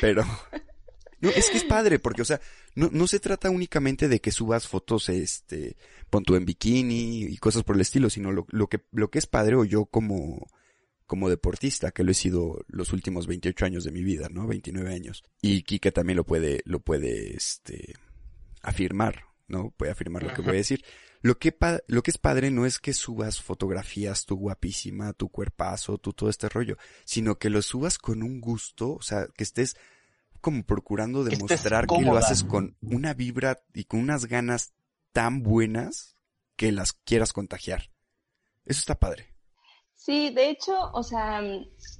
Pero, 0.01 0.23
no, 1.21 1.29
es 1.29 1.49
que 1.49 1.57
es 1.57 1.63
padre, 1.63 1.99
porque, 1.99 2.21
o 2.21 2.25
sea, 2.25 2.39
no, 2.75 2.89
no 2.91 3.07
se 3.07 3.19
trata 3.19 3.49
únicamente 3.49 4.07
de 4.07 4.19
que 4.21 4.31
subas 4.31 4.67
fotos, 4.67 5.09
este, 5.09 5.77
pon 6.09 6.23
tú 6.23 6.35
en 6.35 6.45
bikini 6.45 7.23
y 7.23 7.37
cosas 7.37 7.63
por 7.63 7.75
el 7.75 7.81
estilo, 7.81 8.09
sino 8.09 8.31
lo, 8.31 8.45
lo 8.49 8.67
que, 8.67 8.81
lo 8.91 9.09
que 9.09 9.19
es 9.19 9.25
padre, 9.25 9.55
o 9.55 9.65
yo 9.65 9.85
como, 9.85 10.47
como 11.05 11.29
deportista, 11.29 11.91
que 11.91 12.03
lo 12.03 12.11
he 12.11 12.15
sido 12.15 12.63
los 12.67 12.93
últimos 12.93 13.27
28 13.27 13.65
años 13.65 13.83
de 13.83 13.91
mi 13.91 14.03
vida, 14.03 14.27
¿no? 14.29 14.47
29 14.47 14.93
años. 14.93 15.23
Y 15.41 15.63
Kike 15.63 15.91
también 15.91 16.17
lo 16.17 16.25
puede, 16.25 16.61
lo 16.65 16.79
puede, 16.79 17.35
este, 17.35 17.93
afirmar, 18.61 19.25
¿no? 19.47 19.73
A 19.79 19.91
afirmar 19.91 20.23
lo 20.23 20.33
que 20.33 20.41
voy 20.41 20.51
a 20.51 20.57
decir. 20.57 20.83
Lo 21.21 21.39
que, 21.39 21.55
lo 21.87 22.03
que 22.03 22.11
es 22.11 22.17
padre 22.17 22.51
no 22.51 22.65
es 22.65 22.79
que 22.79 22.93
subas 22.93 23.41
fotografías 23.41 24.25
tu 24.25 24.35
guapísima, 24.35 25.13
tu 25.13 25.29
cuerpazo, 25.29 25.97
tu 25.97 26.13
todo 26.13 26.29
este 26.29 26.49
rollo, 26.49 26.77
sino 27.03 27.39
que 27.39 27.49
lo 27.49 27.61
subas 27.61 27.97
con 27.97 28.21
un 28.21 28.39
gusto, 28.39 28.93
o 28.93 29.01
sea, 29.01 29.27
que 29.35 29.43
estés 29.43 29.75
como 30.41 30.63
procurando 30.63 31.23
demostrar 31.23 31.87
que 31.87 32.01
lo 32.01 32.17
haces 32.17 32.43
con 32.43 32.77
una 32.81 33.15
vibra 33.15 33.63
y 33.73 33.85
con 33.85 34.01
unas 34.01 34.25
ganas 34.25 34.73
tan 35.13 35.41
buenas 35.41 36.15
que 36.55 36.71
las 36.71 36.93
quieras 36.93 37.33
contagiar. 37.33 37.89
Eso 38.65 38.79
está 38.79 38.99
padre. 38.99 39.34
Sí, 40.05 40.29
de 40.29 40.51
hecho, 40.51 40.91
o 40.93 41.01
sea, 41.01 41.41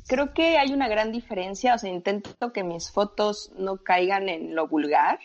creo 0.05 0.31
que 0.31 0.59
hay 0.59 0.71
una 0.71 0.87
gran 0.87 1.11
diferencia, 1.11 1.73
o 1.73 1.79
sea, 1.79 1.89
intento 1.89 2.53
que 2.53 2.63
mis 2.63 2.91
fotos 2.91 3.51
no 3.57 3.77
caigan 3.77 4.29
en 4.29 4.53
lo 4.53 4.67
vulgar, 4.67 5.17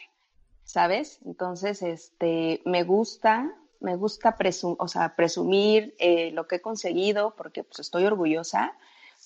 ¿sabes? 0.64 1.18
Entonces, 1.26 1.82
este, 1.82 2.62
me 2.64 2.84
gusta, 2.84 3.54
me 3.80 3.96
gusta 3.96 4.34
o 4.78 4.88
sea, 4.88 5.14
presumir 5.14 5.94
eh, 5.98 6.30
lo 6.30 6.48
que 6.48 6.56
he 6.56 6.60
conseguido 6.62 7.36
porque 7.36 7.64
pues 7.64 7.80
estoy 7.80 8.06
orgullosa, 8.06 8.72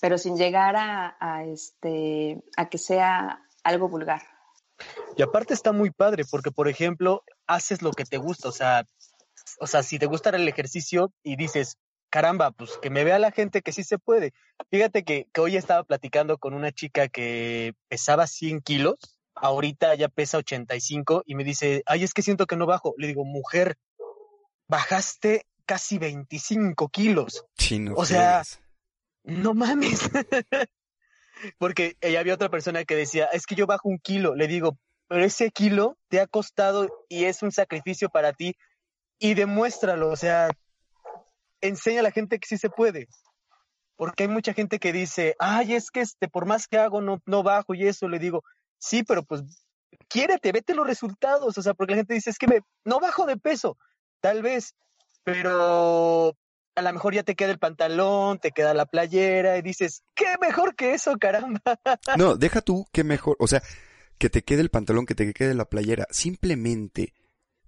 pero 0.01 0.17
sin 0.17 0.35
llegar 0.35 0.75
a, 0.75 1.15
a, 1.21 1.45
este, 1.45 2.43
a 2.57 2.67
que 2.67 2.77
sea 2.77 3.41
algo 3.63 3.87
vulgar. 3.87 4.21
Y 5.15 5.21
aparte 5.21 5.53
está 5.53 5.71
muy 5.71 5.91
padre 5.91 6.25
porque, 6.29 6.51
por 6.51 6.67
ejemplo, 6.67 7.23
haces 7.47 7.81
lo 7.81 7.91
que 7.91 8.03
te 8.03 8.17
gusta, 8.17 8.49
o 8.49 8.51
sea, 8.51 8.85
o 9.61 9.67
sea, 9.67 9.81
si 9.81 9.97
te 9.97 10.07
gusta 10.07 10.31
el 10.31 10.45
ejercicio 10.45 11.13
y 11.23 11.37
dices, 11.37 11.77
caramba, 12.15 12.51
pues 12.51 12.77
que 12.81 12.89
me 12.89 13.03
vea 13.03 13.19
la 13.19 13.31
gente 13.31 13.61
que 13.61 13.73
sí 13.73 13.83
se 13.83 13.97
puede. 13.97 14.31
Fíjate 14.71 15.03
que, 15.03 15.27
que 15.33 15.41
hoy 15.41 15.57
estaba 15.57 15.83
platicando 15.83 16.37
con 16.37 16.53
una 16.53 16.71
chica 16.71 17.09
que 17.09 17.73
pesaba 17.89 18.25
100 18.25 18.61
kilos, 18.61 18.95
ahorita 19.35 19.93
ya 19.95 20.07
pesa 20.07 20.37
85 20.37 21.23
y 21.25 21.35
me 21.35 21.43
dice, 21.43 21.83
ay, 21.85 22.05
es 22.05 22.13
que 22.13 22.21
siento 22.21 22.45
que 22.45 22.55
no 22.55 22.67
bajo. 22.67 22.93
Le 22.97 23.07
digo, 23.07 23.25
mujer, 23.25 23.75
bajaste 24.69 25.45
casi 25.65 25.97
25 25.97 26.87
kilos. 26.87 27.43
o 27.97 28.05
sea, 28.05 28.43
no 29.25 29.53
mames. 29.53 30.09
Porque 31.59 31.97
ella 31.99 32.21
había 32.21 32.35
otra 32.35 32.47
persona 32.47 32.85
que 32.85 32.95
decía, 32.95 33.25
es 33.25 33.45
que 33.45 33.55
yo 33.55 33.67
bajo 33.67 33.89
un 33.89 33.99
kilo. 33.99 34.35
Le 34.35 34.47
digo, 34.47 34.77
pero 35.09 35.25
ese 35.25 35.51
kilo 35.51 35.97
te 36.07 36.21
ha 36.21 36.27
costado 36.27 36.87
y 37.09 37.25
es 37.25 37.43
un 37.43 37.51
sacrificio 37.51 38.07
para 38.07 38.31
ti 38.31 38.55
y 39.19 39.33
demuéstralo. 39.33 40.07
O 40.07 40.15
sea, 40.15 40.49
enseña 41.61 42.01
a 42.01 42.03
la 42.03 42.11
gente 42.11 42.39
que 42.39 42.47
sí 42.47 42.57
se 42.57 42.69
puede. 42.69 43.07
Porque 43.95 44.23
hay 44.23 44.29
mucha 44.29 44.53
gente 44.53 44.79
que 44.79 44.91
dice, 44.91 45.35
ay, 45.39 45.73
es 45.73 45.89
que 45.89 46.01
este, 46.01 46.27
por 46.27 46.45
más 46.45 46.67
que 46.67 46.77
hago, 46.77 47.01
no, 47.01 47.21
no 47.25 47.43
bajo 47.43 47.73
y 47.73 47.87
eso. 47.87 48.09
Le 48.09 48.19
digo, 48.19 48.43
sí, 48.77 49.03
pero 49.03 49.23
pues 49.23 49.41
quiérete, 50.09 50.51
vete 50.51 50.75
los 50.75 50.85
resultados. 50.85 51.57
O 51.57 51.61
sea, 51.61 51.73
porque 51.73 51.91
la 51.91 51.97
gente 51.97 52.13
dice, 52.13 52.29
es 52.29 52.37
que 52.37 52.47
me, 52.47 52.59
no 52.83 52.99
bajo 52.99 53.25
de 53.25 53.37
peso. 53.37 53.77
Tal 54.19 54.41
vez, 54.41 54.75
pero 55.23 56.35
a 56.75 56.81
lo 56.81 56.93
mejor 56.93 57.13
ya 57.13 57.23
te 57.23 57.35
queda 57.35 57.51
el 57.51 57.59
pantalón, 57.59 58.39
te 58.39 58.51
queda 58.51 58.73
la 58.73 58.85
playera 58.85 59.57
y 59.57 59.61
dices, 59.61 60.03
¿qué 60.13 60.35
mejor 60.41 60.75
que 60.75 60.93
eso, 60.93 61.17
caramba? 61.17 61.61
No, 62.17 62.35
deja 62.35 62.61
tú, 62.61 62.85
qué 62.91 63.03
mejor, 63.03 63.37
o 63.39 63.47
sea, 63.47 63.61
que 64.17 64.29
te 64.29 64.43
quede 64.43 64.61
el 64.61 64.69
pantalón, 64.69 65.05
que 65.05 65.15
te 65.15 65.33
quede 65.33 65.53
la 65.53 65.65
playera. 65.65 66.05
Simplemente 66.11 67.13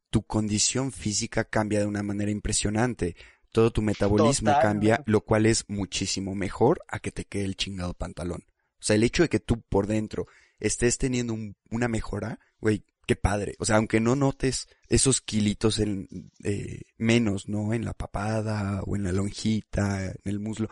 tu 0.10 0.24
condición 0.24 0.92
física 0.92 1.46
cambia 1.46 1.80
de 1.80 1.86
una 1.86 2.04
manera 2.04 2.32
impresionante. 2.32 3.16
Todo 3.52 3.72
tu 3.72 3.82
metabolismo 3.82 4.52
cambia, 4.62 5.04
lo 5.06 5.22
cual 5.22 5.46
es 5.46 5.66
muchísimo 5.68 6.36
mejor 6.36 6.82
a 6.88 7.00
que 7.00 7.12
te 7.12 7.26
quede 7.26 7.46
el 7.46 7.56
chingado 7.56 7.94
pantalón. 7.94 8.46
O 8.80 8.84
sea, 8.84 8.96
el 8.96 9.04
hecho 9.04 9.24
de 9.24 9.30
que 9.30 9.40
tú 9.40 9.62
por 9.62 9.88
dentro 9.88 10.28
estés 10.60 10.98
teniendo 10.98 11.36
una 11.72 11.88
mejora, 11.88 12.40
güey, 12.60 12.86
qué 13.08 13.16
padre. 13.16 13.56
O 13.60 13.66
sea, 13.66 13.78
aunque 13.78 14.00
no 14.00 14.16
notes 14.16 14.68
esos 14.90 15.22
kilitos 15.22 15.80
en, 15.80 16.08
eh, 16.44 16.82
menos, 16.98 17.48
¿no? 17.48 17.74
En 17.74 17.86
la 17.86 17.94
papada 17.94 18.82
o 18.86 18.96
en 18.96 19.04
la 19.04 19.12
lonjita, 19.12 20.06
en 20.06 20.20
el 20.26 20.40
muslo. 20.40 20.70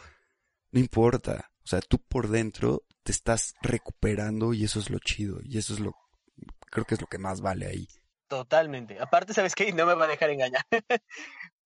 No 0.71 0.79
importa. 0.79 1.51
O 1.63 1.67
sea, 1.67 1.79
tú 1.81 1.97
por 1.97 2.29
dentro 2.29 2.83
te 3.03 3.11
estás 3.11 3.55
recuperando 3.61 4.53
y 4.53 4.65
eso 4.65 4.79
es 4.79 4.89
lo 4.89 4.99
chido. 4.99 5.39
Y 5.43 5.57
eso 5.57 5.73
es 5.73 5.79
lo, 5.79 5.95
creo 6.69 6.85
que 6.85 6.95
es 6.95 7.01
lo 7.01 7.07
que 7.07 7.17
más 7.17 7.41
vale 7.41 7.65
ahí. 7.65 7.87
Totalmente. 8.27 8.99
Aparte, 8.99 9.33
¿sabes 9.33 9.55
qué? 9.55 9.71
No 9.71 9.85
me 9.85 9.95
va 9.95 10.05
a 10.05 10.09
dejar 10.09 10.29
engañar. 10.29 10.65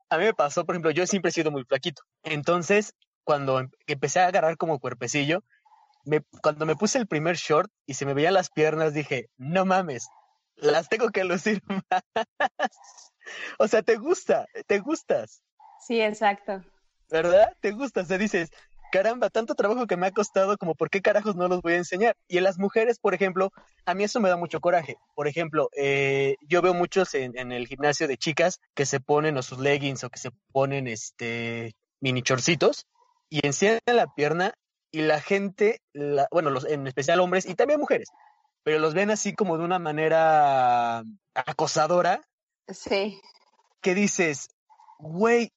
a 0.09 0.17
mí 0.17 0.25
me 0.25 0.33
pasó, 0.33 0.65
por 0.65 0.75
ejemplo, 0.75 0.91
yo 0.91 1.05
siempre 1.05 1.29
he 1.29 1.33
sido 1.33 1.51
muy 1.51 1.63
flaquito. 1.63 2.03
Entonces, 2.23 2.93
cuando 3.23 3.59
em, 3.59 3.69
empecé 3.87 4.19
a 4.19 4.27
agarrar 4.27 4.57
como 4.57 4.79
cuerpecillo, 4.79 5.43
me, 6.05 6.21
cuando 6.41 6.65
me 6.65 6.75
puse 6.75 6.97
el 6.97 7.07
primer 7.07 7.35
short 7.35 7.71
y 7.85 7.93
se 7.93 8.05
me 8.05 8.13
veían 8.13 8.33
las 8.33 8.49
piernas, 8.49 8.93
dije, 8.93 9.29
no 9.37 9.65
mames, 9.65 10.07
las 10.55 10.89
tengo 10.89 11.09
que 11.09 11.23
lucir 11.23 11.61
más. 11.67 12.73
o 13.59 13.67
sea, 13.67 13.81
te 13.83 13.97
gusta, 13.97 14.47
te 14.67 14.79
gustas. 14.79 15.41
Sí, 15.85 16.01
exacto. 16.01 16.63
¿Verdad? 17.09 17.55
Te 17.61 17.71
gusta, 17.71 18.01
o 18.01 18.05
sea, 18.05 18.17
dices, 18.17 18.51
caramba, 18.91 19.29
tanto 19.29 19.55
trabajo 19.55 19.87
que 19.87 19.97
me 19.97 20.07
ha 20.07 20.11
costado, 20.11 20.57
como 20.57 20.75
por 20.75 20.89
qué 20.89 21.01
carajos 21.01 21.35
no 21.35 21.47
los 21.47 21.61
voy 21.61 21.73
a 21.73 21.77
enseñar. 21.77 22.15
Y 22.27 22.37
en 22.37 22.43
las 22.43 22.57
mujeres, 22.57 22.99
por 22.99 23.13
ejemplo, 23.13 23.51
a 23.85 23.93
mí 23.93 24.03
eso 24.03 24.19
me 24.19 24.29
da 24.29 24.37
mucho 24.37 24.59
coraje. 24.59 24.97
Por 25.15 25.27
ejemplo, 25.27 25.69
eh, 25.75 26.35
yo 26.41 26.61
veo 26.61 26.73
muchos 26.73 27.13
en, 27.13 27.51
el 27.51 27.67
gimnasio 27.67 28.07
de 28.07 28.17
chicas 28.17 28.59
que 28.73 28.85
se 28.85 28.99
ponen 28.99 29.37
o 29.37 29.41
sus 29.41 29.59
leggings 29.59 30.03
o 30.03 30.09
que 30.09 30.19
se 30.19 30.31
ponen 30.51 30.87
este 30.87 31.73
mini 31.99 32.21
chorcitos 32.21 32.87
y 33.29 33.45
encienden 33.45 33.95
la 33.95 34.07
pierna 34.13 34.53
y 34.91 35.01
la 35.01 35.21
gente, 35.21 35.81
la, 35.93 36.27
bueno, 36.31 36.49
los, 36.49 36.65
en 36.65 36.87
especial 36.87 37.19
hombres 37.19 37.45
y 37.45 37.55
también 37.55 37.79
mujeres, 37.79 38.09
pero 38.63 38.79
los 38.79 38.93
ven 38.93 39.11
así 39.11 39.33
como 39.35 39.57
de 39.57 39.63
una 39.63 39.79
manera 39.79 41.03
acosadora. 41.33 42.21
Sí. 42.67 43.21
Que 43.81 43.93
dices, 43.93 44.49
güey, 44.97 45.51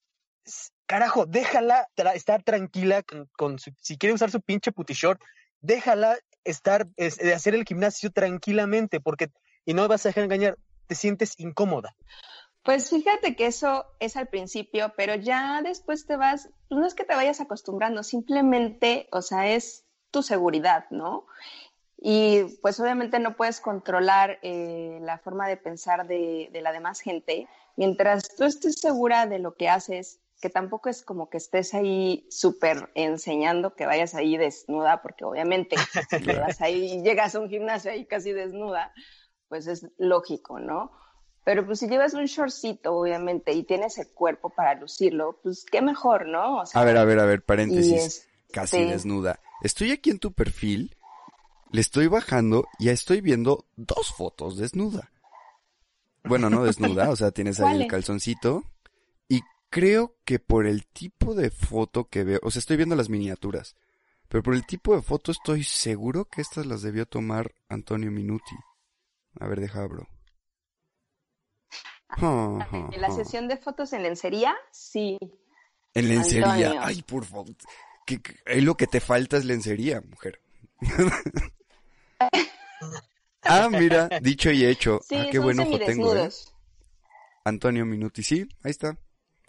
carajo, 0.85 1.25
déjala 1.25 1.87
estar 2.13 2.43
tranquila 2.43 3.03
con, 3.37 3.59
si 3.59 3.97
quiere 3.97 4.13
usar 4.13 4.31
su 4.31 4.41
pinche 4.41 4.71
puti 4.71 4.93
short, 4.93 5.21
déjala 5.61 6.17
estar, 6.43 6.87
de 6.87 7.33
hacer 7.33 7.55
el 7.55 7.65
gimnasio 7.65 8.11
tranquilamente, 8.11 8.99
porque, 8.99 9.29
y 9.65 9.73
no 9.73 9.87
vas 9.87 10.05
a 10.05 10.09
dejar 10.09 10.25
engañar, 10.25 10.57
te 10.87 10.95
sientes 10.95 11.39
incómoda. 11.39 11.95
Pues 12.63 12.89
fíjate 12.89 13.35
que 13.35 13.47
eso 13.47 13.85
es 13.99 14.15
al 14.15 14.27
principio, 14.27 14.93
pero 14.95 15.15
ya 15.15 15.61
después 15.61 16.05
te 16.05 16.15
vas, 16.15 16.49
no 16.69 16.85
es 16.85 16.93
que 16.93 17.03
te 17.03 17.15
vayas 17.15 17.41
acostumbrando, 17.41 18.03
simplemente, 18.03 19.07
o 19.11 19.21
sea, 19.21 19.49
es 19.49 19.85
tu 20.11 20.23
seguridad, 20.23 20.85
¿no? 20.89 21.25
Y 21.97 22.43
pues 22.61 22.79
obviamente 22.79 23.19
no 23.19 23.35
puedes 23.35 23.59
controlar 23.59 24.39
eh, 24.41 24.99
la 25.01 25.17
forma 25.17 25.47
de 25.47 25.57
pensar 25.57 26.07
de, 26.07 26.49
la 26.61 26.71
demás 26.71 26.99
gente. 26.99 27.47
Mientras 27.75 28.35
tú 28.35 28.43
estés 28.43 28.79
segura 28.79 29.25
de 29.25 29.39
lo 29.39 29.55
que 29.55 29.69
haces, 29.69 30.19
que 30.43 30.49
tampoco 30.49 30.89
es 30.89 31.03
como 31.03 31.29
que 31.29 31.37
estés 31.37 31.73
ahí 31.73 32.27
súper 32.29 32.91
enseñando 32.95 33.75
que 33.75 33.85
vayas 33.85 34.13
ahí 34.13 34.35
desnuda, 34.35 35.01
porque 35.01 35.23
obviamente 35.23 35.77
si 36.09 36.25
vas 36.25 36.59
ahí 36.59 36.95
y 36.95 37.01
llegas 37.01 37.33
a 37.33 37.39
un 37.39 37.47
gimnasio 37.47 37.91
ahí 37.91 38.05
casi 38.05 38.33
desnuda, 38.33 38.91
pues 39.47 39.67
es 39.67 39.87
lógico, 39.97 40.59
¿no? 40.59 40.91
Pero 41.45 41.65
pues 41.65 41.79
si 41.79 41.87
llevas 41.87 42.13
un 42.13 42.25
shortcito, 42.25 42.93
obviamente, 42.93 43.53
y 43.53 43.63
tienes 43.63 43.97
el 43.99 44.09
cuerpo 44.09 44.49
para 44.49 44.75
lucirlo, 44.75 45.39
pues 45.41 45.63
qué 45.63 45.81
mejor, 45.81 46.27
¿no? 46.27 46.61
a 46.61 46.83
ver, 46.83 46.97
a 46.97 47.05
ver, 47.05 47.19
a 47.21 47.25
ver, 47.25 47.41
paréntesis. 47.41 48.27
Casi 48.51 48.83
desnuda. 48.83 49.39
Estoy 49.61 49.91
aquí 49.93 50.09
en 50.09 50.19
tu 50.19 50.33
perfil 50.33 50.93
le 51.71 51.79
estoy 51.79 52.07
bajando 52.07 52.65
y 52.79 52.87
ya 52.87 52.91
estoy 52.91 53.21
viendo 53.21 53.65
dos 53.77 54.13
fotos 54.13 54.57
desnuda. 54.57 55.09
Bueno, 56.25 56.49
no 56.49 56.65
desnuda, 56.65 57.09
o 57.11 57.15
sea, 57.15 57.31
tienes 57.31 57.61
ahí 57.61 57.81
el 57.81 57.87
calzoncito. 57.87 58.65
Creo 59.73 60.15
que 60.23 60.37
por 60.37 60.67
el 60.67 60.85
tipo 60.85 61.33
de 61.33 61.49
foto 61.49 62.07
que 62.07 62.23
veo, 62.23 62.39
o 62.43 62.51
sea, 62.51 62.59
estoy 62.59 62.77
viendo 62.77 62.95
las 62.95 63.09
miniaturas. 63.09 63.75
Pero 64.27 64.43
por 64.43 64.53
el 64.53 64.67
tipo 64.67 64.95
de 64.95 65.01
foto 65.01 65.31
estoy 65.31 65.63
seguro 65.63 66.25
que 66.25 66.41
estas 66.41 66.67
las 66.67 66.83
debió 66.83 67.07
tomar 67.07 67.55
Antonio 67.69 68.11
Minuti. 68.11 68.55
A 69.39 69.47
ver, 69.47 69.59
deja 69.59 69.83
bro. 69.87 70.07
En 72.21 73.01
la 73.01 73.09
sesión 73.09 73.47
de 73.47 73.57
fotos 73.57 73.93
en 73.93 74.03
lencería, 74.03 74.55
sí. 74.71 75.17
En 75.95 76.07
lencería, 76.07 76.75
ay, 76.79 77.01
por 77.01 77.25
favor. 77.25 77.55
Que, 78.05 78.21
lo 78.61 78.77
que 78.77 78.85
te 78.85 78.99
falta 78.99 79.37
es 79.37 79.45
lencería, 79.45 80.01
mujer. 80.01 80.39
ah, 83.41 83.69
mira, 83.71 84.07
dicho 84.21 84.51
y 84.51 84.65
hecho. 84.65 85.01
ah, 85.09 85.25
qué 85.31 85.39
buen 85.39 85.59
ojo 85.59 85.79
tengo, 85.79 86.15
¿eh? 86.15 86.29
Antonio 87.43 87.87
Minuti, 87.87 88.21
sí, 88.21 88.47
ahí 88.61 88.69
está. 88.69 88.99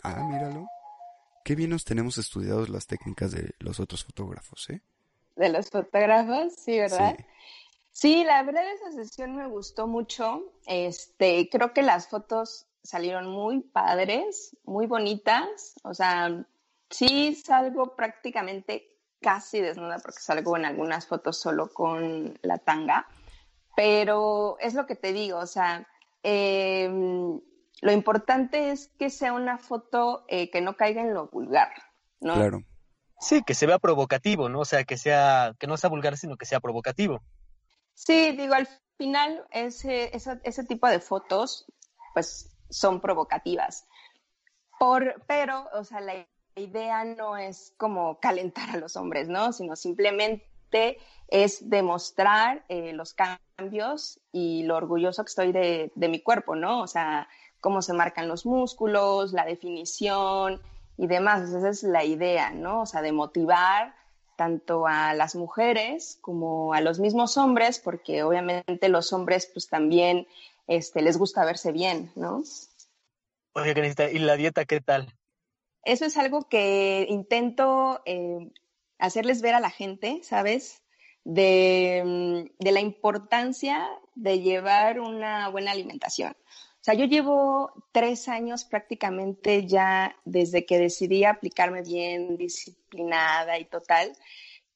Ah, 0.04 0.22
míralo. 0.22 0.68
Qué 1.44 1.54
bien 1.54 1.70
nos 1.70 1.84
tenemos 1.84 2.18
estudiados 2.18 2.68
las 2.68 2.86
técnicas 2.86 3.32
de 3.32 3.54
los 3.58 3.80
otros 3.80 4.04
fotógrafos, 4.04 4.70
¿eh? 4.70 4.80
De 5.36 5.48
los 5.48 5.70
fotógrafos, 5.70 6.54
sí, 6.54 6.78
¿verdad? 6.78 7.16
Sí. 7.90 8.24
la 8.24 8.42
verdad 8.42 8.64
esa 8.72 8.92
sesión 8.92 9.34
me 9.34 9.48
gustó 9.48 9.86
mucho. 9.86 10.52
Este, 10.66 11.48
creo 11.50 11.72
que 11.72 11.82
las 11.82 12.08
fotos 12.08 12.66
salieron 12.82 13.28
muy 13.28 13.60
padres, 13.60 14.56
muy 14.64 14.86
bonitas. 14.86 15.74
O 15.82 15.94
sea, 15.94 16.44
sí 16.90 17.34
salgo 17.34 17.96
prácticamente 17.96 18.94
casi 19.24 19.60
desnuda 19.60 19.98
porque 20.00 20.20
salgo 20.20 20.56
en 20.56 20.66
algunas 20.66 21.06
fotos 21.06 21.38
solo 21.38 21.72
con 21.72 22.38
la 22.42 22.58
tanga, 22.58 23.06
pero 23.74 24.58
es 24.60 24.74
lo 24.74 24.86
que 24.86 24.96
te 24.96 25.14
digo, 25.14 25.38
o 25.38 25.46
sea, 25.46 25.88
em, 26.22 27.40
lo 27.84 27.92
importante 27.92 28.70
es 28.70 28.88
que 28.98 29.10
sea 29.10 29.34
una 29.34 29.58
foto 29.58 30.24
eh, 30.28 30.50
que 30.50 30.62
no 30.62 30.74
caiga 30.74 31.02
en 31.02 31.12
lo 31.12 31.28
vulgar, 31.28 31.70
¿no? 32.18 32.32
Claro. 32.32 32.62
Sí, 33.20 33.42
que 33.42 33.52
se 33.52 33.66
vea 33.66 33.78
provocativo, 33.78 34.48
¿no? 34.48 34.60
O 34.60 34.64
sea, 34.64 34.84
que 34.84 34.96
sea, 34.96 35.54
que 35.58 35.66
no 35.66 35.76
sea 35.76 35.90
vulgar, 35.90 36.16
sino 36.16 36.38
que 36.38 36.46
sea 36.46 36.60
provocativo. 36.60 37.20
Sí, 37.92 38.32
digo, 38.38 38.54
al 38.54 38.66
final 38.96 39.46
ese, 39.50 40.10
ese 40.14 40.64
tipo 40.64 40.88
de 40.88 40.98
fotos, 40.98 41.66
pues, 42.14 42.56
son 42.70 43.02
provocativas. 43.02 43.86
Por, 44.78 45.22
pero, 45.26 45.68
o 45.74 45.84
sea, 45.84 46.00
la 46.00 46.26
idea 46.56 47.04
no 47.04 47.36
es 47.36 47.74
como 47.76 48.18
calentar 48.18 48.70
a 48.70 48.78
los 48.78 48.96
hombres, 48.96 49.28
¿no? 49.28 49.52
Sino 49.52 49.76
simplemente 49.76 50.96
es 51.28 51.68
demostrar 51.68 52.64
eh, 52.70 52.94
los 52.94 53.12
cambios 53.12 54.20
y 54.32 54.62
lo 54.62 54.76
orgulloso 54.76 55.22
que 55.22 55.28
estoy 55.28 55.52
de, 55.52 55.92
de 55.94 56.08
mi 56.08 56.22
cuerpo, 56.22 56.56
¿no? 56.56 56.80
O 56.80 56.86
sea, 56.86 57.28
cómo 57.64 57.80
se 57.80 57.94
marcan 57.94 58.28
los 58.28 58.44
músculos, 58.44 59.32
la 59.32 59.46
definición 59.46 60.60
y 60.98 61.06
demás. 61.06 61.48
Esa 61.48 61.70
es 61.70 61.82
la 61.82 62.04
idea, 62.04 62.50
¿no? 62.50 62.82
O 62.82 62.86
sea, 62.86 63.00
de 63.00 63.10
motivar 63.10 63.94
tanto 64.36 64.86
a 64.86 65.14
las 65.14 65.34
mujeres 65.34 66.18
como 66.20 66.74
a 66.74 66.82
los 66.82 67.00
mismos 67.00 67.38
hombres, 67.38 67.78
porque 67.78 68.22
obviamente 68.22 68.90
los 68.90 69.14
hombres 69.14 69.48
pues 69.50 69.70
también 69.70 70.26
este, 70.66 71.00
les 71.00 71.16
gusta 71.16 71.42
verse 71.46 71.72
bien, 71.72 72.12
¿no? 72.16 72.42
Oye, 73.54 73.72
Karencita, 73.72 74.10
¿y 74.10 74.18
la 74.18 74.36
dieta 74.36 74.66
qué 74.66 74.82
tal? 74.82 75.14
Eso 75.84 76.04
es 76.04 76.18
algo 76.18 76.46
que 76.50 77.06
intento 77.08 78.02
eh, 78.04 78.50
hacerles 78.98 79.40
ver 79.40 79.54
a 79.54 79.60
la 79.60 79.70
gente, 79.70 80.20
¿sabes? 80.22 80.82
De, 81.24 82.02
mm, 82.04 82.62
de 82.62 82.72
la 82.72 82.80
importancia 82.80 83.88
de 84.14 84.40
llevar 84.40 85.00
una 85.00 85.48
buena 85.48 85.70
alimentación. 85.70 86.36
O 86.84 86.90
sea, 86.92 86.92
yo 86.92 87.06
llevo 87.06 87.72
tres 87.92 88.28
años 88.28 88.66
prácticamente 88.66 89.66
ya 89.66 90.14
desde 90.26 90.66
que 90.66 90.78
decidí 90.78 91.24
aplicarme 91.24 91.80
bien, 91.80 92.36
disciplinada 92.36 93.58
y 93.58 93.64
total, 93.64 94.12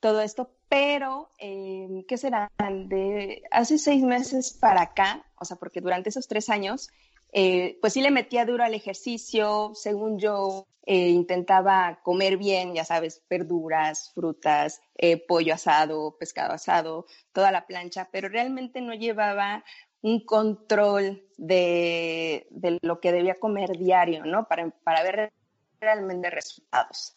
todo 0.00 0.22
esto, 0.22 0.50
pero, 0.70 1.28
eh, 1.38 2.06
¿qué 2.08 2.16
será? 2.16 2.50
De 2.86 3.42
hace 3.50 3.76
seis 3.76 4.02
meses 4.02 4.56
para 4.58 4.80
acá, 4.80 5.22
o 5.38 5.44
sea, 5.44 5.58
porque 5.58 5.82
durante 5.82 6.08
esos 6.08 6.28
tres 6.28 6.48
años, 6.48 6.88
eh, 7.30 7.76
pues 7.82 7.92
sí 7.92 8.00
le 8.00 8.10
metía 8.10 8.46
duro 8.46 8.64
al 8.64 8.72
ejercicio, 8.72 9.72
según 9.74 10.18
yo 10.18 10.66
eh, 10.86 11.10
intentaba 11.10 12.00
comer 12.02 12.38
bien, 12.38 12.72
ya 12.72 12.86
sabes, 12.86 13.22
verduras, 13.28 14.12
frutas, 14.14 14.80
pollo 15.28 15.52
asado, 15.52 16.16
pescado 16.18 16.54
asado, 16.54 17.04
toda 17.32 17.52
la 17.52 17.66
plancha, 17.66 18.08
pero 18.10 18.30
realmente 18.30 18.80
no 18.80 18.94
llevaba 18.94 19.62
un 20.02 20.24
control 20.24 21.24
de, 21.36 22.46
de 22.50 22.78
lo 22.82 23.00
que 23.00 23.12
debía 23.12 23.34
comer 23.34 23.76
diario, 23.76 24.24
¿no? 24.24 24.46
Para, 24.46 24.70
para 24.70 25.02
ver 25.02 25.32
realmente 25.80 26.30
resultados. 26.30 27.16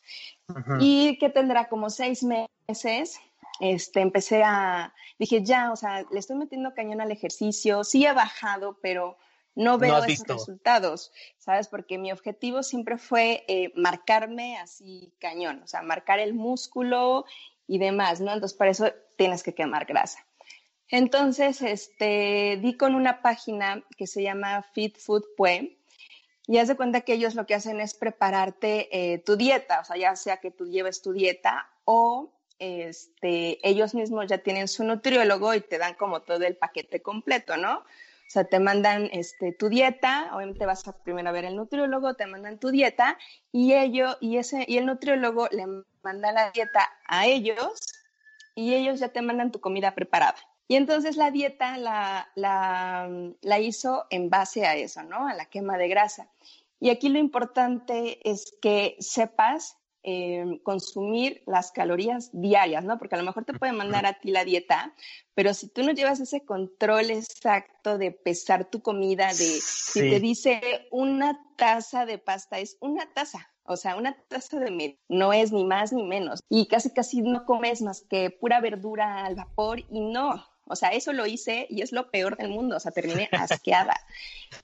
Y 0.80 1.18
que 1.18 1.30
tendrá 1.30 1.70
como 1.70 1.90
seis 1.90 2.24
meses, 2.24 3.20
este, 3.60 4.02
empecé 4.02 4.44
a, 4.44 4.94
dije, 5.18 5.44
ya, 5.44 5.72
o 5.72 5.76
sea, 5.76 6.06
le 6.12 6.20
estoy 6.20 6.36
metiendo 6.36 6.74
cañón 6.74 7.02
al 7.02 7.12
ejercicio, 7.12 7.84
sí 7.84 8.06
he 8.06 8.14
bajado, 8.14 8.78
pero 8.82 9.18
no 9.56 9.78
veo 9.78 10.04
esos 10.04 10.28
resultados, 10.28 11.12
¿sabes? 11.38 11.68
Porque 11.68 11.98
mi 11.98 12.12
objetivo 12.12 12.64
siempre 12.64 12.98
fue 12.98 13.44
eh, 13.48 13.72
marcarme 13.76 14.58
así 14.58 15.14
cañón, 15.20 15.62
o 15.64 15.68
sea, 15.68 15.82
marcar 15.82 16.20
el 16.20 16.34
músculo 16.34 17.26
y 17.68 17.78
demás, 17.78 18.20
¿no? 18.20 18.34
Entonces, 18.34 18.58
para 18.58 18.72
eso 18.72 18.92
tienes 19.18 19.44
que 19.44 19.54
quemar 19.54 19.86
grasa. 19.86 20.26
Entonces, 20.92 21.62
este, 21.62 22.60
di 22.62 22.76
con 22.76 22.96
una 22.96 23.22
página 23.22 23.84
que 23.98 24.08
se 24.08 24.22
llama 24.22 24.62
Fit 24.74 24.98
Food 24.98 25.24
Pue, 25.38 25.78
y 26.48 26.58
haz 26.58 26.68
de 26.68 26.76
cuenta 26.76 27.02
que 27.02 27.14
ellos 27.14 27.36
lo 27.36 27.46
que 27.46 27.56
hacen 27.56 27.80
es 27.80 27.94
prepararte 27.94 28.90
eh, 28.92 29.20
tu 29.20 29.38
dieta, 29.38 29.80
o 29.80 29.86
sea, 29.86 29.96
ya 29.96 30.16
sea 30.18 30.38
que 30.38 30.52
tú 30.52 30.68
lleves 30.68 31.02
tu 31.02 31.14
dieta 31.14 31.70
o 31.86 32.34
este, 32.60 33.58
ellos 33.68 33.96
mismos 33.96 34.28
ya 34.28 34.40
tienen 34.40 34.68
su 34.68 34.84
nutriólogo 34.84 35.54
y 35.54 35.62
te 35.62 35.78
dan 35.78 35.94
como 35.94 36.24
todo 36.24 36.44
el 36.44 36.58
paquete 36.58 37.02
completo, 37.02 37.56
¿no? 37.56 37.78
O 37.78 38.34
sea, 38.34 38.44
te 38.44 38.60
mandan 38.60 39.10
este, 39.14 39.54
tu 39.54 39.70
dieta, 39.70 40.30
obviamente 40.34 40.66
vas 40.66 40.88
a 40.88 40.92
primero 40.92 41.30
a 41.30 41.32
ver 41.32 41.46
el 41.46 41.56
nutriólogo, 41.56 42.16
te 42.16 42.28
mandan 42.28 42.60
tu 42.60 42.70
dieta 42.70 43.18
y, 43.52 43.74
ello, 43.74 44.18
y, 44.20 44.38
ese, 44.38 44.66
y 44.68 44.78
el 44.78 44.86
nutriólogo 44.88 45.48
le 45.52 45.66
manda 46.04 46.32
la 46.32 46.52
dieta 46.52 46.90
a 47.08 47.28
ellos 47.28 47.82
y 48.56 48.74
ellos 48.74 49.00
ya 49.00 49.10
te 49.10 49.22
mandan 49.22 49.52
tu 49.52 49.62
comida 49.62 49.96
preparada. 49.96 50.51
Y 50.72 50.78
entonces 50.78 51.18
la 51.18 51.32
dieta 51.32 51.76
la, 51.78 52.30
la, 52.34 53.10
la 53.42 53.60
hizo 53.60 54.06
en 54.10 54.30
base 54.30 54.66
a 54.66 54.78
eso, 54.78 55.04
¿no? 55.04 55.28
A 55.28 55.34
la 55.34 55.48
quema 55.48 55.78
de 55.78 55.90
grasa. 55.90 56.30
Y 56.80 56.92
aquí 56.92 57.10
lo 57.10 57.20
importante 57.20 58.20
es 58.24 58.58
que 58.62 58.96
sepas 59.02 59.76
eh, 60.04 60.62
consumir 60.64 61.44
las 61.46 61.74
calorías 61.74 62.30
diarias, 62.32 62.86
¿no? 62.86 62.98
Porque 62.98 63.16
a 63.16 63.18
lo 63.18 63.26
mejor 63.26 63.44
te 63.44 63.54
puede 63.54 63.74
mandar 63.74 64.06
a 64.06 64.14
ti 64.14 64.32
la 64.32 64.46
dieta, 64.46 64.96
pero 65.36 65.54
si 65.54 65.68
tú 65.68 65.84
no 65.84 65.92
llevas 65.92 66.22
ese 66.22 66.46
control 66.46 67.12
exacto 67.12 67.98
de 67.98 68.12
pesar 68.12 68.64
tu 68.64 68.82
comida, 68.82 69.28
de 69.28 69.34
si 69.34 70.00
te 70.00 70.22
dice 70.22 70.88
una 70.90 71.38
taza 71.58 72.06
de 72.06 72.18
pasta, 72.18 72.60
es 72.60 72.78
una 72.80 73.12
taza. 73.12 73.50
O 73.66 73.76
sea, 73.76 73.98
una 73.98 74.16
taza 74.30 74.58
de 74.58 74.72
medio 74.72 74.98
no 75.10 75.34
es 75.34 75.52
ni 75.52 75.66
más 75.66 75.92
ni 75.92 76.04
menos. 76.04 76.40
Y 76.48 76.68
casi 76.68 76.92
casi 76.92 77.22
no 77.22 77.46
comes 77.46 77.82
más 77.82 78.04
que 78.10 78.30
pura 78.30 78.62
verdura 78.62 79.26
al 79.26 79.36
vapor 79.36 79.82
y 79.90 80.00
no. 80.00 80.51
O 80.72 80.76
sea, 80.76 80.90
eso 80.90 81.14
lo 81.14 81.26
hice 81.28 81.68
y 81.70 81.82
es 81.82 81.92
lo 81.92 82.10
peor 82.10 82.38
del 82.38 82.50
mundo. 82.50 82.78
O 82.78 82.80
sea, 82.80 82.92
terminé 82.92 83.30
asqueada. 83.32 83.96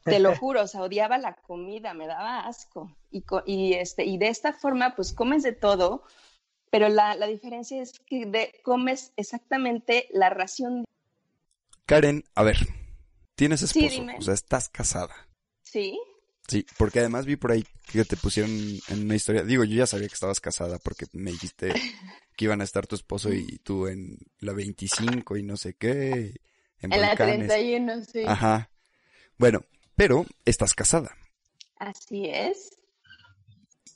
Te 0.03 0.19
lo 0.19 0.35
juro, 0.39 0.63
o 0.63 0.67
sea, 0.67 0.81
odiaba 0.81 1.17
la 1.17 1.35
comida, 1.35 1.93
me 1.93 2.07
daba 2.07 2.47
asco. 2.47 2.95
Y, 3.45 3.73
este, 3.73 4.05
y 4.05 4.17
de 4.17 4.27
esta 4.29 4.53
forma, 4.53 4.95
pues 4.95 5.13
comes 5.13 5.43
de 5.43 5.53
todo, 5.53 6.03
pero 6.71 6.89
la, 6.89 7.15
la 7.15 7.27
diferencia 7.27 7.81
es 7.81 7.99
que 8.05 8.25
de- 8.25 8.59
comes 8.63 9.13
exactamente 9.17 10.07
la 10.11 10.29
ración. 10.29 10.85
Karen, 11.85 12.23
a 12.35 12.43
ver, 12.43 12.57
tienes 13.35 13.61
Sí, 13.61 13.65
esposo, 13.85 14.01
dime. 14.01 14.15
o 14.17 14.21
sea, 14.21 14.33
estás 14.33 14.69
casada. 14.69 15.15
Sí, 15.63 15.99
Sí, 16.47 16.65
porque 16.77 16.99
además 16.99 17.25
vi 17.25 17.35
por 17.35 17.51
ahí 17.51 17.65
que 17.91 18.05
te 18.05 18.15
pusieron 18.15 18.51
en 18.51 19.03
una 19.03 19.15
historia. 19.15 19.43
Digo, 19.43 19.65
yo 19.65 19.75
ya 19.75 19.87
sabía 19.87 20.07
que 20.07 20.13
estabas 20.13 20.39
casada 20.39 20.79
porque 20.79 21.05
me 21.11 21.31
dijiste 21.31 21.73
que 22.35 22.45
iban 22.45 22.61
a 22.61 22.63
estar 22.63 22.87
tu 22.87 22.95
esposo 22.95 23.33
y 23.33 23.59
tú 23.59 23.87
en 23.87 24.17
la 24.39 24.53
25 24.53 25.35
y 25.35 25.43
no 25.43 25.57
sé 25.57 25.73
qué, 25.73 26.39
en, 26.79 26.93
en 26.93 27.01
la 27.01 27.09
Balcanes. 27.09 27.47
31, 27.49 28.05
sí. 28.05 28.23
Ajá. 28.25 28.69
Bueno, 29.37 29.65
pero 29.95 30.25
estás 30.45 30.73
casada. 30.73 31.17
Así 31.75 32.27
es. 32.27 32.69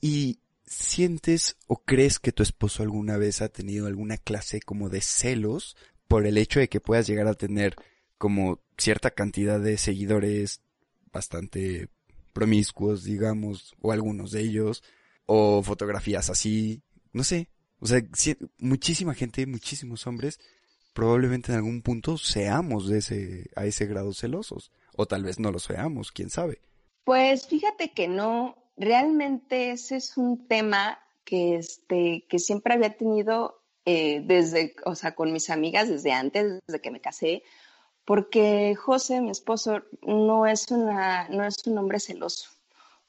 ¿Y 0.01 0.39
sientes 0.65 1.57
o 1.67 1.83
crees 1.83 2.19
que 2.19 2.31
tu 2.31 2.43
esposo 2.43 2.83
alguna 2.83 3.17
vez 3.17 3.41
ha 3.41 3.49
tenido 3.49 3.87
alguna 3.87 4.17
clase 4.17 4.61
como 4.61 4.89
de 4.89 5.01
celos 5.01 5.77
por 6.07 6.25
el 6.25 6.37
hecho 6.37 6.59
de 6.59 6.69
que 6.69 6.81
puedas 6.81 7.07
llegar 7.07 7.27
a 7.27 7.33
tener 7.33 7.75
como 8.17 8.59
cierta 8.77 9.11
cantidad 9.11 9.59
de 9.59 9.77
seguidores 9.77 10.61
bastante 11.11 11.89
promiscuos, 12.31 13.03
digamos, 13.03 13.75
o 13.81 13.91
algunos 13.91 14.31
de 14.31 14.41
ellos, 14.41 14.83
o 15.25 15.61
fotografías 15.63 16.29
así, 16.29 16.81
no 17.13 17.23
sé, 17.23 17.47
o 17.79 17.85
sea, 17.87 18.01
si- 18.13 18.37
muchísima 18.57 19.13
gente, 19.13 19.45
muchísimos 19.45 20.05
hombres, 20.07 20.39
probablemente 20.93 21.51
en 21.51 21.57
algún 21.57 21.81
punto 21.81 22.17
seamos 22.17 22.89
de 22.89 22.97
ese, 22.99 23.49
a 23.55 23.65
ese 23.65 23.85
grado 23.85 24.13
celosos, 24.13 24.71
o 24.95 25.05
tal 25.05 25.23
vez 25.23 25.39
no 25.39 25.51
lo 25.51 25.59
seamos, 25.59 26.11
quién 26.11 26.29
sabe. 26.29 26.61
Pues 27.03 27.47
fíjate 27.47 27.91
que 27.93 28.07
no, 28.07 28.55
realmente 28.77 29.71
ese 29.71 29.95
es 29.97 30.17
un 30.17 30.47
tema 30.47 30.99
que, 31.23 31.55
este, 31.55 32.25
que 32.29 32.39
siempre 32.39 32.73
había 32.73 32.95
tenido 32.97 33.63
eh, 33.85 34.21
desde, 34.25 34.75
o 34.85 34.95
sea, 34.95 35.15
con 35.15 35.31
mis 35.33 35.49
amigas 35.49 35.89
desde 35.89 36.11
antes, 36.11 36.59
desde 36.67 36.81
que 36.81 36.91
me 36.91 37.01
casé, 37.01 37.41
porque 38.05 38.75
José, 38.75 39.21
mi 39.21 39.29
esposo, 39.29 39.81
no 40.01 40.45
es, 40.45 40.71
una, 40.71 41.29
no 41.29 41.45
es 41.45 41.65
un 41.65 41.77
hombre 41.77 41.99
celoso. 41.99 42.49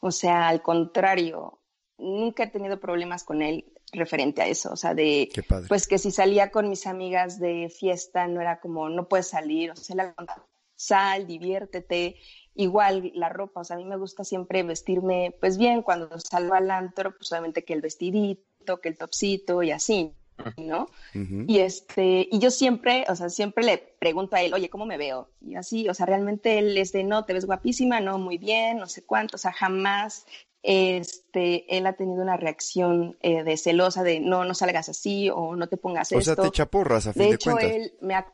O 0.00 0.10
sea, 0.10 0.48
al 0.48 0.62
contrario, 0.62 1.60
nunca 1.98 2.44
he 2.44 2.50
tenido 2.50 2.80
problemas 2.80 3.24
con 3.24 3.42
él 3.42 3.72
referente 3.92 4.42
a 4.42 4.46
eso, 4.46 4.72
o 4.72 4.76
sea, 4.76 4.94
de, 4.94 5.28
pues 5.68 5.86
que 5.86 5.98
si 5.98 6.10
salía 6.10 6.50
con 6.50 6.68
mis 6.70 6.86
amigas 6.86 7.38
de 7.38 7.68
fiesta, 7.68 8.26
no 8.26 8.40
era 8.40 8.58
como, 8.58 8.88
no 8.88 9.06
puedes 9.06 9.28
salir, 9.28 9.70
o 9.70 9.76
sea, 9.76 9.96
la 9.96 10.14
sal, 10.74 11.26
diviértete, 11.26 12.16
igual 12.54 13.12
la 13.14 13.28
ropa, 13.28 13.60
o 13.60 13.64
sea, 13.64 13.76
a 13.76 13.78
mí 13.78 13.84
me 13.84 13.98
gusta 13.98 14.24
siempre 14.24 14.62
vestirme, 14.62 15.36
pues 15.40 15.58
bien, 15.58 15.82
cuando 15.82 16.08
salgo 16.18 16.54
al 16.54 16.70
antro, 16.70 17.14
pues 17.16 17.30
obviamente 17.32 17.64
que 17.64 17.74
el 17.74 17.82
vestidito, 17.82 18.80
que 18.80 18.88
el 18.88 18.96
topsito 18.96 19.62
y 19.62 19.70
así, 19.70 20.14
¿no? 20.56 20.88
Y 21.14 21.58
este, 21.58 22.28
y 22.30 22.38
yo 22.38 22.50
siempre, 22.50 23.04
o 23.08 23.16
sea, 23.16 23.28
siempre 23.28 23.64
le 23.64 23.78
pregunto 23.78 24.36
a 24.36 24.42
él, 24.42 24.54
oye, 24.54 24.68
¿cómo 24.70 24.86
me 24.86 24.96
veo? 24.98 25.28
Y 25.40 25.54
así, 25.56 25.88
o 25.88 25.94
sea, 25.94 26.06
realmente 26.06 26.58
él 26.58 26.76
es 26.78 26.92
de, 26.92 27.04
no, 27.04 27.24
te 27.24 27.32
ves 27.34 27.44
guapísima, 27.46 28.00
no, 28.00 28.18
muy 28.18 28.38
bien, 28.38 28.78
no 28.78 28.86
sé 28.86 29.04
cuánto, 29.04 29.36
o 29.36 29.38
sea, 29.38 29.52
jamás, 29.52 30.26
este, 30.62 31.76
él 31.76 31.86
ha 31.86 31.94
tenido 31.94 32.22
una 32.22 32.36
reacción 32.36 33.16
eh, 33.22 33.42
de 33.42 33.56
celosa 33.56 34.02
de, 34.02 34.20
no, 34.20 34.44
no 34.44 34.54
salgas 34.54 34.88
así 34.88 35.28
o 35.30 35.56
no 35.56 35.68
te 35.68 35.76
pongas 35.76 36.12
O 36.12 36.18
esto. 36.18 36.34
sea, 36.34 36.42
te 36.42 36.48
echa 36.48 36.66
porras 36.66 37.06
a 37.06 37.12
fin 37.12 37.22
De 37.22 37.28
de, 37.30 37.34
hecho, 37.34 37.50
cuentas. 37.52 37.76
él 37.76 37.94
me 38.00 38.14
ha... 38.14 38.32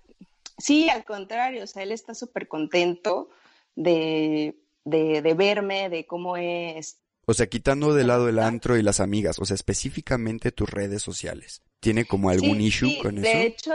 Sí, 0.58 0.88
al 0.90 1.04
contrario, 1.04 1.64
o 1.64 1.66
sea, 1.66 1.82
él 1.84 1.92
está 1.92 2.14
súper 2.14 2.48
contento 2.48 3.30
de, 3.76 4.58
de, 4.84 5.22
de 5.22 5.34
verme, 5.34 5.88
de 5.88 6.04
cómo 6.06 6.36
es. 6.36 6.98
O 7.30 7.34
sea, 7.34 7.46
quitando 7.46 7.92
de 7.92 8.04
lado 8.04 8.30
el 8.30 8.38
antro 8.38 8.78
y 8.78 8.82
las 8.82 9.00
amigas, 9.00 9.38
o 9.38 9.44
sea, 9.44 9.54
específicamente 9.54 10.50
tus 10.50 10.70
redes 10.70 11.02
sociales. 11.02 11.62
¿Tiene 11.78 12.06
como 12.06 12.30
algún 12.30 12.56
Sí, 12.56 12.66
issue 12.66 12.88
sí, 12.88 12.98
con 13.02 13.16
de 13.16 13.20
eso? 13.20 13.38
hecho, 13.42 13.72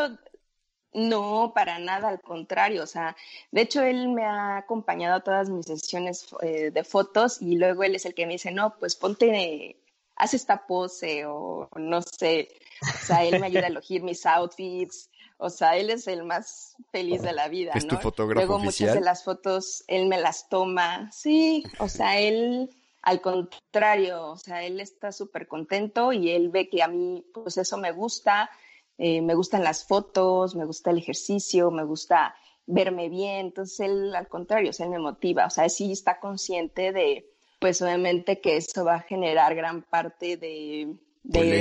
no, 0.93 1.51
para 1.53 1.77
nada, 1.77 2.09
al 2.09 2.19
contrario, 2.19 2.81
o 2.83 2.87
sea, 2.87 3.15
de 3.51 3.61
hecho 3.61 3.83
él 3.83 4.09
me 4.09 4.25
ha 4.25 4.57
acompañado 4.57 5.15
a 5.17 5.23
todas 5.23 5.49
mis 5.49 5.67
sesiones 5.67 6.25
eh, 6.41 6.71
de 6.71 6.83
fotos 6.83 7.41
y 7.43 7.55
luego 7.57 7.83
él 7.83 7.93
es 7.95 8.05
el 8.05 8.15
que 8.15 8.25
me 8.25 8.33
dice, 8.33 8.51
no, 8.51 8.75
pues 8.79 8.95
ponte, 8.95 9.77
haz 10.15 10.33
esta 10.33 10.65
pose 10.65 11.25
o 11.27 11.69
no 11.75 12.01
sé, 12.01 12.49
o 12.81 13.05
sea, 13.05 13.23
él 13.23 13.39
me 13.39 13.47
ayuda 13.47 13.65
a 13.65 13.67
elegir 13.67 14.01
mis 14.01 14.25
outfits, 14.25 15.11
o 15.37 15.49
sea, 15.51 15.77
él 15.77 15.91
es 15.91 16.07
el 16.07 16.23
más 16.23 16.75
feliz 16.91 17.21
de 17.21 17.33
la 17.33 17.47
vida, 17.49 17.73
¿Es 17.75 17.87
tu 17.87 17.95
¿no? 17.95 18.01
fotógrafo 18.01 18.45
Luego 18.47 18.63
muchas 18.63 18.93
de 18.93 19.01
las 19.01 19.23
fotos 19.23 19.83
él 19.87 20.07
me 20.07 20.19
las 20.19 20.49
toma, 20.49 21.11
sí, 21.11 21.63
o 21.79 21.87
sea, 21.87 22.19
él 22.19 22.69
al 23.03 23.21
contrario, 23.21 24.31
o 24.31 24.37
sea, 24.37 24.63
él 24.63 24.79
está 24.79 25.11
súper 25.11 25.47
contento 25.47 26.13
y 26.13 26.31
él 26.31 26.49
ve 26.49 26.69
que 26.69 26.81
a 26.81 26.87
mí, 26.87 27.25
pues 27.33 27.57
eso 27.57 27.77
me 27.77 27.91
gusta, 27.91 28.49
eh, 28.97 29.21
me 29.21 29.35
gustan 29.35 29.63
las 29.63 29.85
fotos, 29.85 30.55
me 30.55 30.65
gusta 30.65 30.91
el 30.91 30.99
ejercicio, 30.99 31.69
me 31.69 31.83
gusta 31.83 32.33
verme 32.65 33.09
bien, 33.09 33.47
entonces 33.47 33.81
él 33.81 34.15
al 34.15 34.29
contrario, 34.29 34.69
o 34.69 34.73
sea, 34.73 34.85
él 34.85 34.91
me 34.93 34.99
motiva, 34.99 35.45
o 35.45 35.49
sea, 35.49 35.67
sí 35.67 35.91
está 35.91 36.21
consciente 36.21 36.93
de, 36.93 37.29
pues 37.59 37.81
obviamente 37.81 38.39
que 38.39 38.55
eso 38.55 38.85
va 38.85 38.95
a 38.95 39.01
generar 39.01 39.53
gran 39.53 39.81
parte 39.81 40.37
de, 40.37 40.95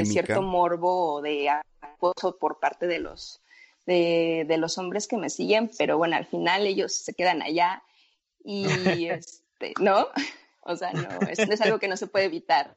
cierto 0.04 0.42
morbo 0.42 1.14
o 1.14 1.22
de 1.22 1.48
acoso 1.80 2.38
por 2.38 2.60
parte 2.60 2.86
de 2.86 3.00
los, 3.00 3.40
de, 3.84 4.44
de 4.46 4.56
los 4.58 4.78
hombres 4.78 5.08
que 5.08 5.16
me 5.16 5.28
siguen, 5.28 5.72
pero 5.76 5.98
bueno, 5.98 6.14
al 6.14 6.26
final 6.26 6.68
ellos 6.68 6.92
se 6.92 7.14
quedan 7.14 7.42
allá 7.42 7.82
y, 8.44 8.64
este, 9.08 9.74
¿no? 9.80 10.06
O 10.62 10.76
sea, 10.76 10.92
no, 10.92 11.20
es, 11.28 11.38
es 11.38 11.60
algo 11.60 11.78
que 11.78 11.88
no 11.88 11.96
se 11.96 12.06
puede 12.06 12.26
evitar. 12.26 12.76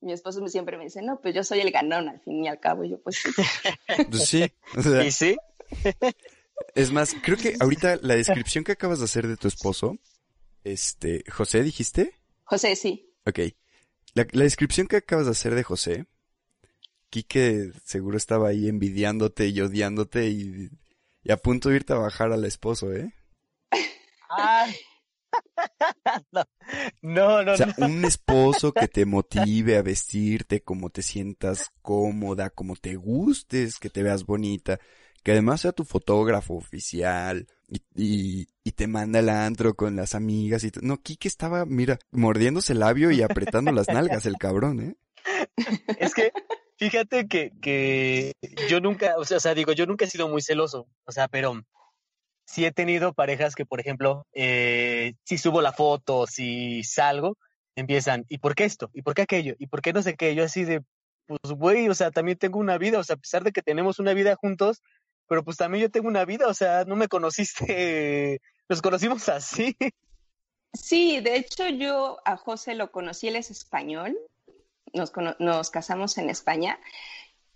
Mi 0.00 0.12
esposo 0.12 0.40
me- 0.40 0.48
siempre 0.48 0.78
me 0.78 0.84
dice, 0.84 1.02
no, 1.02 1.20
pues 1.20 1.34
yo 1.34 1.44
soy 1.44 1.60
el 1.60 1.70
ganón 1.70 2.08
al 2.08 2.20
fin 2.20 2.44
y 2.44 2.48
al 2.48 2.58
cabo. 2.60 2.84
Y 2.84 2.90
yo, 2.90 3.00
pues 3.02 3.16
sí. 3.16 3.30
Pues 4.10 4.26
sí, 4.26 4.50
o 4.76 4.82
sea, 4.82 5.04
¿Y 5.04 5.10
sí? 5.12 5.36
es 6.74 6.90
más, 6.92 7.14
creo 7.22 7.36
que 7.36 7.56
ahorita 7.60 7.98
la 8.02 8.14
descripción 8.16 8.64
que 8.64 8.72
acabas 8.72 8.98
de 8.98 9.04
hacer 9.04 9.26
de 9.26 9.36
tu 9.36 9.48
esposo, 9.48 9.96
este, 10.64 11.24
José, 11.30 11.62
dijiste? 11.62 12.14
José, 12.44 12.76
sí. 12.76 13.12
Ok. 13.26 13.38
La, 14.14 14.26
la 14.32 14.44
descripción 14.44 14.86
que 14.86 14.96
acabas 14.96 15.26
de 15.26 15.32
hacer 15.32 15.54
de 15.54 15.62
José, 15.62 16.06
Quique 17.10 17.72
seguro 17.84 18.16
estaba 18.16 18.48
ahí 18.48 18.68
envidiándote 18.68 19.48
y 19.48 19.60
odiándote 19.60 20.28
y, 20.28 20.70
y 21.24 21.32
a 21.32 21.36
punto 21.36 21.68
de 21.68 21.76
irte 21.76 21.92
a 21.92 21.96
bajar 21.96 22.32
al 22.32 22.44
esposo, 22.44 22.92
¿eh? 22.92 23.12
Ay. 24.30 24.74
no, 26.32 26.44
no, 27.02 27.42
no. 27.42 27.52
O 27.52 27.56
sea, 27.56 27.74
no. 27.76 27.86
un 27.86 28.04
esposo 28.04 28.72
que 28.72 28.88
te 28.88 29.04
motive 29.06 29.76
a 29.76 29.82
vestirte 29.82 30.62
como 30.62 30.90
te 30.90 31.02
sientas 31.02 31.70
cómoda, 31.82 32.50
como 32.50 32.76
te 32.76 32.96
gustes, 32.96 33.78
que 33.78 33.90
te 33.90 34.02
veas 34.02 34.24
bonita, 34.24 34.78
que 35.22 35.32
además 35.32 35.62
sea 35.62 35.72
tu 35.72 35.84
fotógrafo 35.84 36.54
oficial 36.54 37.46
y, 37.68 37.82
y, 37.94 38.48
y 38.64 38.72
te 38.72 38.86
manda 38.86 39.18
al 39.18 39.28
antro 39.28 39.74
con 39.74 39.96
las 39.96 40.14
amigas 40.14 40.64
y 40.64 40.72
no, 40.82 41.00
Quique 41.02 41.28
estaba, 41.28 41.66
mira, 41.66 41.98
mordiéndose 42.10 42.72
el 42.72 42.80
labio 42.80 43.10
y 43.10 43.22
apretando 43.22 43.72
las 43.72 43.88
nalgas 43.88 44.26
el 44.26 44.36
cabrón, 44.38 44.80
¿eh? 44.80 44.96
Es 45.98 46.14
que, 46.14 46.32
fíjate 46.76 47.28
que, 47.28 47.52
que 47.60 48.32
yo 48.68 48.80
nunca, 48.80 49.14
o 49.18 49.24
sea, 49.24 49.54
digo, 49.54 49.72
yo 49.72 49.86
nunca 49.86 50.06
he 50.06 50.10
sido 50.10 50.28
muy 50.28 50.40
celoso, 50.40 50.88
o 51.04 51.12
sea, 51.12 51.28
pero 51.28 51.62
sí 52.50 52.64
he 52.64 52.72
tenido 52.72 53.12
parejas 53.12 53.54
que, 53.54 53.64
por 53.64 53.80
ejemplo, 53.80 54.26
eh, 54.32 55.14
si 55.24 55.38
subo 55.38 55.62
la 55.62 55.72
foto, 55.72 56.26
si 56.26 56.82
salgo, 56.82 57.38
empiezan, 57.76 58.26
¿y 58.28 58.38
por 58.38 58.56
qué 58.56 58.64
esto? 58.64 58.90
¿Y 58.92 59.02
por 59.02 59.14
qué 59.14 59.22
aquello? 59.22 59.54
¿Y 59.58 59.68
por 59.68 59.82
qué 59.82 59.92
no 59.92 60.02
sé 60.02 60.16
qué? 60.16 60.34
Yo 60.34 60.42
así 60.42 60.64
de, 60.64 60.82
pues, 61.26 61.52
güey, 61.52 61.88
o 61.88 61.94
sea, 61.94 62.10
también 62.10 62.38
tengo 62.38 62.58
una 62.58 62.76
vida, 62.76 62.98
o 62.98 63.04
sea, 63.04 63.14
a 63.14 63.18
pesar 63.20 63.44
de 63.44 63.52
que 63.52 63.62
tenemos 63.62 64.00
una 64.00 64.14
vida 64.14 64.34
juntos, 64.34 64.82
pero 65.28 65.44
pues 65.44 65.56
también 65.56 65.82
yo 65.82 65.90
tengo 65.92 66.08
una 66.08 66.24
vida, 66.24 66.48
o 66.48 66.54
sea, 66.54 66.84
no 66.84 66.96
me 66.96 67.06
conociste, 67.06 68.40
nos 68.68 68.82
conocimos 68.82 69.28
así. 69.28 69.76
Sí, 70.72 71.20
de 71.20 71.36
hecho 71.36 71.68
yo 71.68 72.18
a 72.24 72.36
José 72.36 72.74
lo 72.74 72.90
conocí, 72.90 73.28
él 73.28 73.36
es 73.36 73.52
español, 73.52 74.18
nos, 74.92 75.12
nos 75.38 75.70
casamos 75.70 76.18
en 76.18 76.30
España 76.30 76.80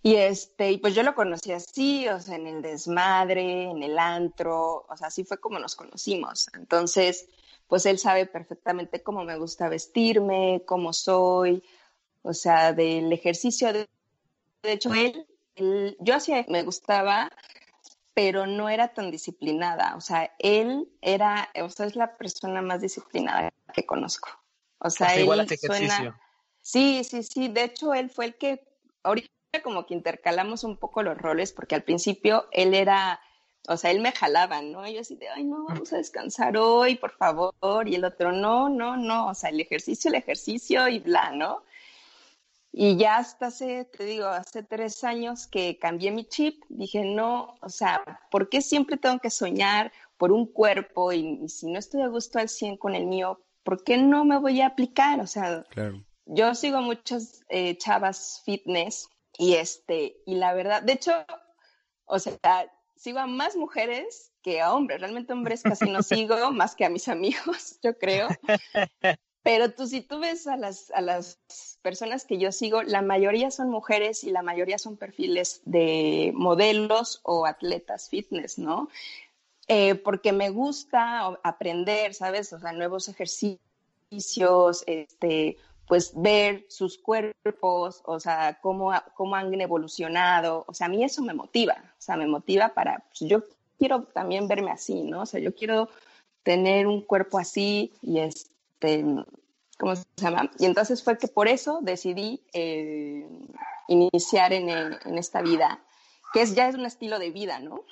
y 0.04 0.16
este, 0.16 0.70
y 0.70 0.76
pues 0.78 0.94
yo 0.94 1.02
lo 1.02 1.14
conocí 1.14 1.50
así, 1.50 2.06
o 2.08 2.20
sea, 2.20 2.36
en 2.36 2.46
el 2.46 2.60
desmadre, 2.62 3.70
en 3.70 3.82
el 3.82 3.98
antro, 3.98 4.84
o 4.86 4.96
sea, 4.98 5.06
así 5.08 5.24
fue 5.24 5.38
como 5.40 5.58
nos 5.58 5.74
conocimos. 5.76 6.48
Entonces, 6.54 7.26
pues 7.66 7.86
él 7.86 7.98
sabe 7.98 8.26
perfectamente 8.26 9.02
cómo 9.02 9.24
me 9.24 9.38
gusta 9.38 9.70
vestirme, 9.70 10.62
cómo 10.66 10.92
soy, 10.92 11.64
o 12.20 12.34
sea, 12.34 12.74
del 12.74 13.10
ejercicio. 13.14 13.72
De, 13.72 13.88
de 14.62 14.72
hecho, 14.72 14.92
él, 14.92 15.26
él- 15.56 15.96
yo 16.00 16.14
hacía, 16.16 16.44
me 16.48 16.62
gustaba, 16.64 17.32
pero 18.12 18.46
no 18.46 18.68
era 18.68 18.88
tan 18.92 19.10
disciplinada. 19.10 19.96
O 19.96 20.02
sea, 20.02 20.30
él 20.38 20.86
era, 21.00 21.48
o 21.62 21.70
sea, 21.70 21.86
es 21.86 21.96
la 21.96 22.14
persona 22.16 22.60
más 22.60 22.82
disciplinada 22.82 23.54
que 23.72 23.86
conozco. 23.86 24.28
O 24.78 24.90
sea, 24.90 25.06
O 25.06 25.08
sea, 25.08 25.16
él 25.16 25.22
igual 25.22 25.40
hace 25.40 25.56
suena- 25.56 25.76
ejercicio. 25.86 26.14
Sí, 26.60 27.04
sí, 27.04 27.22
sí. 27.22 27.48
De 27.48 27.64
hecho, 27.64 27.94
él 27.94 28.10
fue 28.10 28.26
el 28.26 28.34
que 28.36 28.62
ahorita 29.02 29.28
como 29.62 29.86
que 29.86 29.94
intercalamos 29.94 30.64
un 30.64 30.76
poco 30.76 31.02
los 31.02 31.16
roles, 31.18 31.52
porque 31.52 31.74
al 31.74 31.82
principio 31.82 32.46
él 32.52 32.74
era, 32.74 33.20
o 33.68 33.76
sea, 33.76 33.90
él 33.90 34.00
me 34.00 34.12
jalaba, 34.12 34.62
¿no? 34.62 34.88
Yo 34.88 35.00
así 35.00 35.16
de, 35.16 35.28
ay, 35.28 35.44
no, 35.44 35.64
vamos 35.64 35.92
a 35.92 35.96
descansar 35.96 36.56
hoy, 36.56 36.96
por 36.96 37.12
favor. 37.12 37.52
Y 37.86 37.94
el 37.96 38.04
otro, 38.04 38.32
no, 38.32 38.68
no, 38.68 38.96
no. 38.96 39.28
O 39.28 39.34
sea, 39.34 39.50
el 39.50 39.60
ejercicio, 39.60 40.08
el 40.10 40.16
ejercicio 40.16 40.88
y 40.88 40.98
bla, 41.00 41.30
¿no? 41.32 41.62
Y 42.76 42.96
ya 42.96 43.18
hasta 43.18 43.46
hace, 43.46 43.84
te 43.84 44.04
digo, 44.04 44.26
hace 44.26 44.64
tres 44.64 45.04
años 45.04 45.46
que 45.46 45.78
cambié 45.78 46.10
mi 46.10 46.24
chip, 46.24 46.64
dije, 46.68 47.04
no, 47.04 47.54
o 47.60 47.68
sea, 47.68 48.02
¿por 48.32 48.48
qué 48.48 48.60
siempre 48.62 48.96
tengo 48.96 49.20
que 49.20 49.30
soñar 49.30 49.92
por 50.16 50.32
un 50.32 50.46
cuerpo 50.46 51.12
y, 51.12 51.38
y 51.44 51.48
si 51.48 51.70
no 51.70 51.78
estoy 51.78 52.02
a 52.02 52.08
gusto 52.08 52.40
al 52.40 52.48
100 52.48 52.76
con 52.78 52.96
el 52.96 53.06
mío, 53.06 53.40
¿por 53.62 53.84
qué 53.84 53.96
no 53.96 54.24
me 54.24 54.38
voy 54.38 54.60
a 54.60 54.66
aplicar? 54.66 55.20
O 55.20 55.26
sea, 55.28 55.62
Claro. 55.70 56.02
yo 56.26 56.52
sigo 56.56 56.80
muchas 56.80 57.44
eh, 57.48 57.76
chavas 57.78 58.42
fitness 58.44 59.08
y 59.38 59.54
este, 59.54 60.16
y 60.26 60.36
la 60.36 60.54
verdad, 60.54 60.82
de 60.82 60.92
hecho, 60.92 61.12
o 62.04 62.18
sea, 62.18 62.38
sigo 62.96 63.18
a 63.18 63.26
más 63.26 63.56
mujeres 63.56 64.32
que 64.42 64.60
a 64.60 64.72
hombres. 64.72 65.00
Realmente 65.00 65.32
hombres 65.32 65.62
casi 65.62 65.90
no 65.90 66.02
sigo, 66.02 66.36
más 66.52 66.76
que 66.76 66.84
a 66.84 66.90
mis 66.90 67.08
amigos, 67.08 67.78
yo 67.82 67.98
creo. 67.98 68.28
Pero 69.42 69.72
tú, 69.72 69.86
si 69.86 70.00
tú 70.00 70.20
ves 70.20 70.46
a 70.46 70.56
las, 70.56 70.90
a 70.92 71.02
las 71.02 71.38
personas 71.82 72.24
que 72.24 72.38
yo 72.38 72.50
sigo, 72.50 72.82
la 72.82 73.02
mayoría 73.02 73.50
son 73.50 73.68
mujeres 73.68 74.24
y 74.24 74.30
la 74.30 74.42
mayoría 74.42 74.78
son 74.78 74.96
perfiles 74.96 75.60
de 75.66 76.32
modelos 76.34 77.20
o 77.24 77.44
atletas 77.44 78.08
fitness, 78.08 78.58
¿no? 78.58 78.88
Eh, 79.68 79.96
porque 79.96 80.32
me 80.32 80.48
gusta 80.48 81.26
aprender, 81.42 82.14
¿sabes? 82.14 82.52
O 82.54 82.58
sea, 82.58 82.72
nuevos 82.72 83.08
ejercicios, 83.08 84.84
este, 84.86 85.58
pues 85.86 86.12
ver 86.14 86.64
sus 86.68 86.98
cuerpos, 86.98 88.02
o 88.04 88.18
sea, 88.18 88.58
cómo, 88.60 88.92
cómo 89.14 89.36
han 89.36 89.60
evolucionado. 89.60 90.64
O 90.66 90.74
sea, 90.74 90.86
a 90.86 90.90
mí 90.90 91.04
eso 91.04 91.22
me 91.22 91.34
motiva, 91.34 91.74
o 91.98 92.02
sea, 92.02 92.16
me 92.16 92.26
motiva 92.26 92.70
para, 92.70 93.04
pues 93.08 93.20
yo 93.20 93.44
quiero 93.78 94.04
también 94.04 94.48
verme 94.48 94.70
así, 94.70 95.02
¿no? 95.02 95.22
O 95.22 95.26
sea, 95.26 95.40
yo 95.40 95.54
quiero 95.54 95.88
tener 96.42 96.86
un 96.86 97.02
cuerpo 97.02 97.38
así 97.38 97.92
y 98.02 98.18
este, 98.18 99.04
¿cómo 99.78 99.96
se 99.96 100.04
llama? 100.16 100.50
Y 100.58 100.66
entonces 100.66 101.02
fue 101.02 101.18
que 101.18 101.28
por 101.28 101.48
eso 101.48 101.80
decidí 101.82 102.40
eh, 102.52 103.26
iniciar 103.88 104.52
en, 104.52 104.68
eh, 104.70 104.98
en 105.04 105.18
esta 105.18 105.42
vida, 105.42 105.82
que 106.32 106.42
es, 106.42 106.54
ya 106.54 106.68
es 106.68 106.74
un 106.74 106.86
estilo 106.86 107.18
de 107.18 107.30
vida, 107.30 107.58
¿no? 107.60 107.84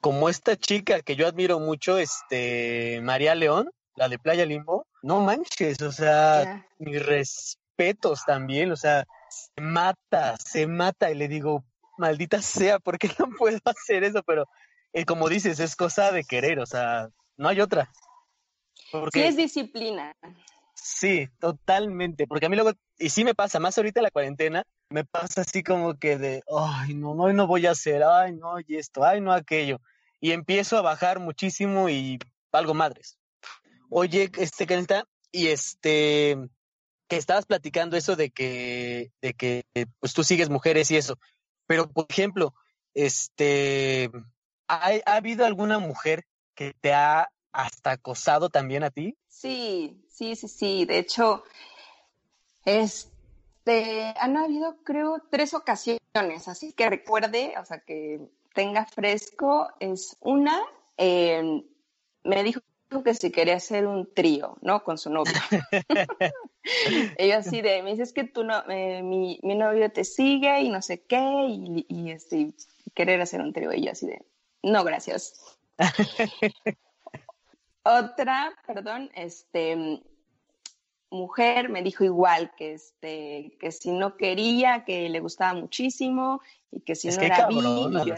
como 0.00 0.28
esta 0.28 0.56
chica 0.56 1.00
que 1.02 1.16
yo 1.16 1.26
admiro 1.26 1.58
mucho, 1.58 1.98
este, 1.98 3.00
María 3.02 3.34
León, 3.34 3.70
la 3.96 4.08
de 4.08 4.18
Playa 4.18 4.46
Limbo, 4.46 4.86
no 5.02 5.20
manches, 5.20 5.80
o 5.82 5.92
sea, 5.92 6.44
Ya. 6.44 6.66
mis 6.78 7.04
respetos 7.04 8.24
también, 8.26 8.72
o 8.72 8.76
sea, 8.76 9.06
se 9.28 9.62
mata, 9.62 10.36
se 10.36 10.66
mata 10.66 11.10
y 11.10 11.14
le 11.14 11.28
digo, 11.28 11.64
maldita 11.96 12.40
sea, 12.42 12.78
¿por 12.78 12.98
qué 12.98 13.10
no 13.18 13.28
puedo 13.36 13.58
hacer 13.64 14.04
eso? 14.04 14.22
Pero, 14.22 14.46
eh, 14.92 15.04
como 15.04 15.28
dices, 15.28 15.60
es 15.60 15.76
cosa 15.76 16.12
de 16.12 16.24
querer, 16.24 16.58
o 16.60 16.66
sea, 16.66 17.08
no 17.36 17.48
hay 17.48 17.60
otra. 17.60 17.90
Sí 18.74 18.88
Porque, 18.92 19.28
es 19.28 19.36
disciplina. 19.36 20.12
Sí, 20.74 21.28
totalmente, 21.40 22.26
porque 22.26 22.46
a 22.46 22.48
mí 22.48 22.56
luego, 22.56 22.72
y 22.98 23.10
sí 23.10 23.24
me 23.24 23.34
pasa, 23.34 23.58
más 23.58 23.76
ahorita 23.76 24.00
en 24.00 24.04
la 24.04 24.10
cuarentena, 24.10 24.62
me 24.90 25.04
pasa 25.04 25.42
así 25.42 25.62
como 25.62 25.98
que 25.98 26.16
de, 26.16 26.42
ay, 26.56 26.94
no, 26.94 27.14
no, 27.14 27.24
hoy 27.24 27.34
no 27.34 27.46
voy 27.46 27.66
a 27.66 27.72
hacer, 27.72 28.02
ay, 28.04 28.32
no, 28.32 28.60
y 28.60 28.76
esto, 28.76 29.04
ay, 29.04 29.20
no, 29.20 29.32
aquello. 29.32 29.80
Y 30.20 30.32
empiezo 30.32 30.78
a 30.78 30.82
bajar 30.82 31.18
muchísimo 31.18 31.88
y 31.88 32.18
algo 32.52 32.74
madres. 32.74 33.17
Oye, 33.90 34.30
este, 34.36 34.66
Carita, 34.66 35.04
y 35.32 35.48
este, 35.48 36.36
que 37.08 37.16
estabas 37.16 37.46
platicando 37.46 37.96
eso 37.96 38.16
de 38.16 38.30
que, 38.30 39.12
de 39.22 39.34
que, 39.34 39.64
pues 40.00 40.12
tú 40.12 40.24
sigues 40.24 40.50
mujeres 40.50 40.90
y 40.90 40.96
eso, 40.96 41.18
pero, 41.66 41.90
por 41.90 42.06
ejemplo, 42.08 42.54
este, 42.94 44.10
¿ha, 44.68 44.90
ha 45.06 45.16
habido 45.16 45.44
alguna 45.46 45.78
mujer 45.78 46.24
que 46.54 46.74
te 46.80 46.92
ha 46.92 47.28
hasta 47.52 47.92
acosado 47.92 48.50
también 48.50 48.84
a 48.84 48.90
ti? 48.90 49.16
Sí, 49.28 50.04
sí, 50.08 50.36
sí, 50.36 50.48
sí. 50.48 50.84
De 50.84 50.98
hecho, 50.98 51.44
este, 52.64 54.14
han 54.18 54.36
habido, 54.36 54.76
creo, 54.84 55.22
tres 55.30 55.54
ocasiones, 55.54 56.48
así 56.48 56.72
que 56.72 56.90
recuerde, 56.90 57.54
o 57.60 57.64
sea, 57.64 57.80
que 57.80 58.20
tenga 58.54 58.86
fresco, 58.86 59.68
es 59.80 60.16
una, 60.20 60.60
eh, 60.96 61.62
me 62.24 62.42
dijo 62.42 62.60
que 62.88 63.14
si 63.14 63.30
quería 63.30 63.56
hacer 63.56 63.86
un 63.86 64.12
trío, 64.12 64.56
¿no? 64.62 64.82
Con 64.82 64.98
su 64.98 65.10
novio. 65.10 65.32
Ella 67.18 67.38
así 67.38 67.60
de, 67.60 67.82
me 67.82 67.90
dice, 67.90 68.02
es 68.02 68.12
que 68.12 68.24
tú 68.24 68.44
no, 68.44 68.62
eh, 68.68 69.02
mi, 69.02 69.38
mi, 69.42 69.54
novio 69.54 69.90
te 69.90 70.04
sigue 70.04 70.60
y 70.60 70.70
no 70.70 70.82
sé 70.82 71.02
qué, 71.02 71.46
y, 71.48 71.86
y 71.88 72.10
este, 72.10 72.52
querer 72.94 73.20
hacer 73.20 73.40
un 73.40 73.52
trío. 73.52 73.72
Y 73.72 73.84
yo 73.84 73.92
así 73.92 74.06
de, 74.06 74.24
no, 74.62 74.84
gracias. 74.84 75.58
Otra, 77.84 78.52
perdón, 78.66 79.10
este, 79.14 80.02
mujer 81.10 81.68
me 81.68 81.82
dijo 81.82 82.04
igual 82.04 82.52
que 82.56 82.74
este, 82.74 83.56
que 83.60 83.72
si 83.72 83.92
no 83.92 84.16
quería, 84.16 84.84
que 84.84 85.08
le 85.08 85.20
gustaba 85.20 85.54
muchísimo 85.54 86.40
y 86.70 86.80
que 86.80 86.94
si 86.94 87.08
no 87.08 87.20
era 87.22 87.46
bi, 87.46 87.56
y 87.56 88.04
yo, 88.06 88.14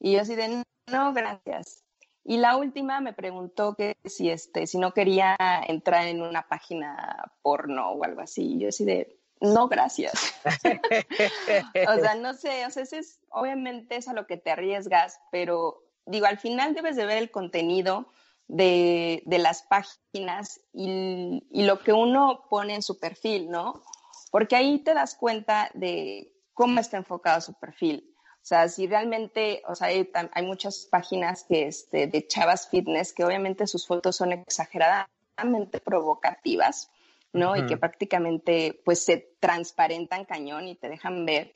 y 0.00 0.12
yo 0.12 0.20
así 0.20 0.34
de, 0.34 0.62
no, 0.90 1.12
gracias. 1.12 1.84
Y 2.28 2.36
la 2.36 2.58
última 2.58 3.00
me 3.00 3.14
preguntó 3.14 3.74
que 3.74 3.96
si, 4.04 4.28
este, 4.28 4.66
si 4.66 4.76
no 4.76 4.92
quería 4.92 5.34
entrar 5.66 6.06
en 6.08 6.20
una 6.20 6.46
página 6.46 7.32
porno 7.40 7.92
o 7.92 8.04
algo 8.04 8.20
así. 8.20 8.58
Yo 8.58 8.68
así 8.68 8.84
de, 8.84 9.18
no, 9.40 9.66
gracias. 9.66 10.34
o 11.88 11.98
sea, 11.98 12.16
no 12.16 12.34
sé, 12.34 12.66
o 12.66 12.70
sea, 12.70 12.82
es, 12.82 13.18
obviamente 13.30 13.96
es 13.96 14.08
a 14.08 14.12
lo 14.12 14.26
que 14.26 14.36
te 14.36 14.50
arriesgas, 14.50 15.18
pero 15.30 15.82
digo, 16.04 16.26
al 16.26 16.36
final 16.36 16.74
debes 16.74 16.96
de 16.96 17.06
ver 17.06 17.16
el 17.16 17.30
contenido 17.30 18.12
de, 18.46 19.22
de 19.24 19.38
las 19.38 19.62
páginas 19.62 20.60
y, 20.74 21.46
y, 21.50 21.62
lo 21.62 21.78
que 21.78 21.94
uno 21.94 22.44
pone 22.50 22.74
en 22.74 22.82
su 22.82 23.00
perfil, 23.00 23.48
¿no? 23.48 23.82
Porque 24.30 24.54
ahí 24.54 24.80
te 24.80 24.92
das 24.92 25.14
cuenta 25.14 25.70
de 25.72 26.30
cómo 26.52 26.78
está 26.78 26.98
enfocado 26.98 27.40
su 27.40 27.54
perfil. 27.54 28.14
O 28.42 28.46
sea, 28.48 28.68
si 28.68 28.86
realmente, 28.86 29.62
o 29.66 29.74
sea, 29.74 29.88
hay, 29.88 30.10
hay 30.32 30.46
muchas 30.46 30.86
páginas 30.90 31.44
que, 31.44 31.66
este, 31.66 32.06
de 32.06 32.26
chavas 32.26 32.68
fitness 32.68 33.12
que 33.12 33.24
obviamente 33.24 33.66
sus 33.66 33.86
fotos 33.86 34.16
son 34.16 34.32
exageradamente 34.32 35.80
provocativas, 35.84 36.90
¿no? 37.32 37.50
Uh 37.50 37.54
-huh. 37.54 37.64
Y 37.64 37.66
que 37.66 37.76
prácticamente 37.76 38.80
pues 38.84 39.04
se 39.04 39.34
transparentan 39.40 40.24
cañón 40.24 40.66
y 40.68 40.76
te 40.76 40.88
dejan 40.88 41.26
ver. 41.26 41.52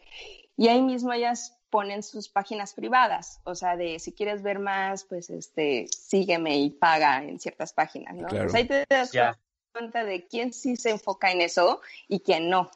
Y 0.57 0.69
ahí 0.69 0.83
mismo 0.83 1.13
ellas 1.13 1.59
ponen 1.71 2.03
sus 2.03 2.29
páginas 2.29 2.75
privadas, 2.75 3.41
o 3.45 3.55
sea, 3.55 3.79
de 3.79 3.99
si 3.99 4.13
quieres 4.13 4.43
ver 4.43 4.59
más, 4.59 5.05
pues 5.05 5.31
este, 5.31 5.87
sígueme 5.89 6.59
y 6.59 6.69
paga 6.69 7.25
en 7.25 7.41
ciertas 7.41 7.73
páginas, 7.73 8.15
¿no? 8.15 8.29
Claro. 8.29 8.45
Pues 8.45 8.55
ahí 8.55 8.67
te 8.67 8.85
das 8.91 9.11
yeah. 9.13 9.39
cuenta 9.73 10.05
de 10.05 10.27
quién 10.27 10.53
sí 10.53 10.77
se 10.77 10.91
enfoca 10.91 11.33
en 11.33 11.41
eso 11.41 11.81
y 12.09 12.21
quién 12.21 12.51
no. 12.51 12.71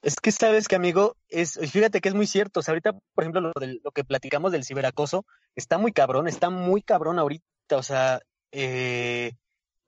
Es 0.00 0.16
que 0.16 0.30
sabes 0.30 0.68
que, 0.68 0.76
amigo, 0.76 1.16
es, 1.28 1.58
fíjate 1.58 2.00
que 2.00 2.08
es 2.08 2.14
muy 2.14 2.26
cierto. 2.26 2.60
O 2.60 2.62
sea, 2.62 2.72
ahorita, 2.72 2.92
por 2.92 3.24
ejemplo, 3.24 3.40
lo, 3.40 3.52
de, 3.58 3.80
lo 3.82 3.90
que 3.90 4.04
platicamos 4.04 4.52
del 4.52 4.64
ciberacoso 4.64 5.26
está 5.56 5.76
muy 5.78 5.92
cabrón, 5.92 6.28
está 6.28 6.50
muy 6.50 6.82
cabrón 6.82 7.18
ahorita. 7.18 7.44
O 7.72 7.82
sea, 7.82 8.20
eh, 8.52 9.32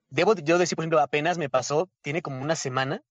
debo 0.09 0.35
yo 0.35 0.59
decir, 0.59 0.77
por 0.77 0.85
ejemplo, 0.85 1.01
apenas 1.01 1.39
me 1.39 1.49
pasó, 1.49 1.89
tiene 2.03 2.23
como 2.23 2.43
una 2.43 2.57
semana. 2.57 3.03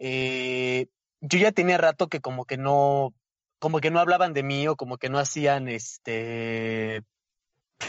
Eh, 0.00 0.88
yo 1.20 1.38
ya 1.38 1.52
tenía 1.52 1.78
rato 1.78 2.08
que 2.08 2.20
como 2.20 2.44
que 2.44 2.58
no, 2.58 3.14
como 3.58 3.80
que 3.80 3.90
no 3.90 4.00
hablaban 4.00 4.34
de 4.34 4.42
mí 4.42 4.66
o 4.68 4.76
como 4.76 4.98
que 4.98 5.08
no 5.08 5.18
hacían 5.18 5.68
este. 5.68 7.04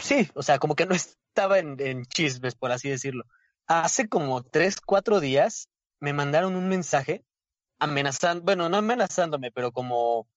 Sí, 0.00 0.30
o 0.34 0.42
sea, 0.42 0.58
como 0.58 0.76
que 0.76 0.86
no 0.86 0.94
estaba 0.94 1.58
en, 1.58 1.76
en 1.80 2.04
chismes, 2.06 2.54
por 2.54 2.70
así 2.70 2.88
decirlo. 2.88 3.24
Hace 3.66 4.08
como 4.08 4.42
tres, 4.44 4.80
cuatro 4.80 5.18
días 5.20 5.68
me 6.00 6.12
mandaron 6.12 6.54
un 6.54 6.68
mensaje 6.68 7.24
amenazando, 7.78 8.44
bueno, 8.44 8.68
no 8.68 8.78
amenazándome, 8.78 9.50
pero 9.50 9.72
como, 9.72 10.28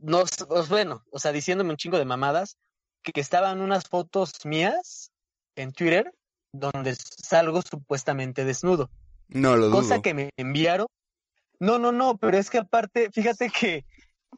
no, 0.00 0.24
bueno, 0.68 1.04
o 1.10 1.18
sea, 1.18 1.32
diciéndome 1.32 1.70
un 1.70 1.76
chingo 1.76 1.98
de 1.98 2.04
mamadas, 2.04 2.56
que, 3.02 3.12
que 3.12 3.20
estaban 3.20 3.60
unas 3.60 3.88
fotos 3.88 4.32
mías 4.44 5.10
en 5.56 5.72
Twitter 5.72 6.12
donde 6.52 6.96
salgo 6.96 7.62
supuestamente 7.62 8.44
desnudo. 8.44 8.90
No 9.28 9.56
lo 9.56 9.66
dudo. 9.66 9.76
Cosa 9.76 10.02
que 10.02 10.14
me 10.14 10.30
enviaron. 10.36 10.86
No, 11.58 11.78
no, 11.78 11.92
no, 11.92 12.16
pero 12.16 12.38
es 12.38 12.50
que 12.50 12.58
aparte, 12.58 13.10
fíjate 13.12 13.50
que, 13.50 13.84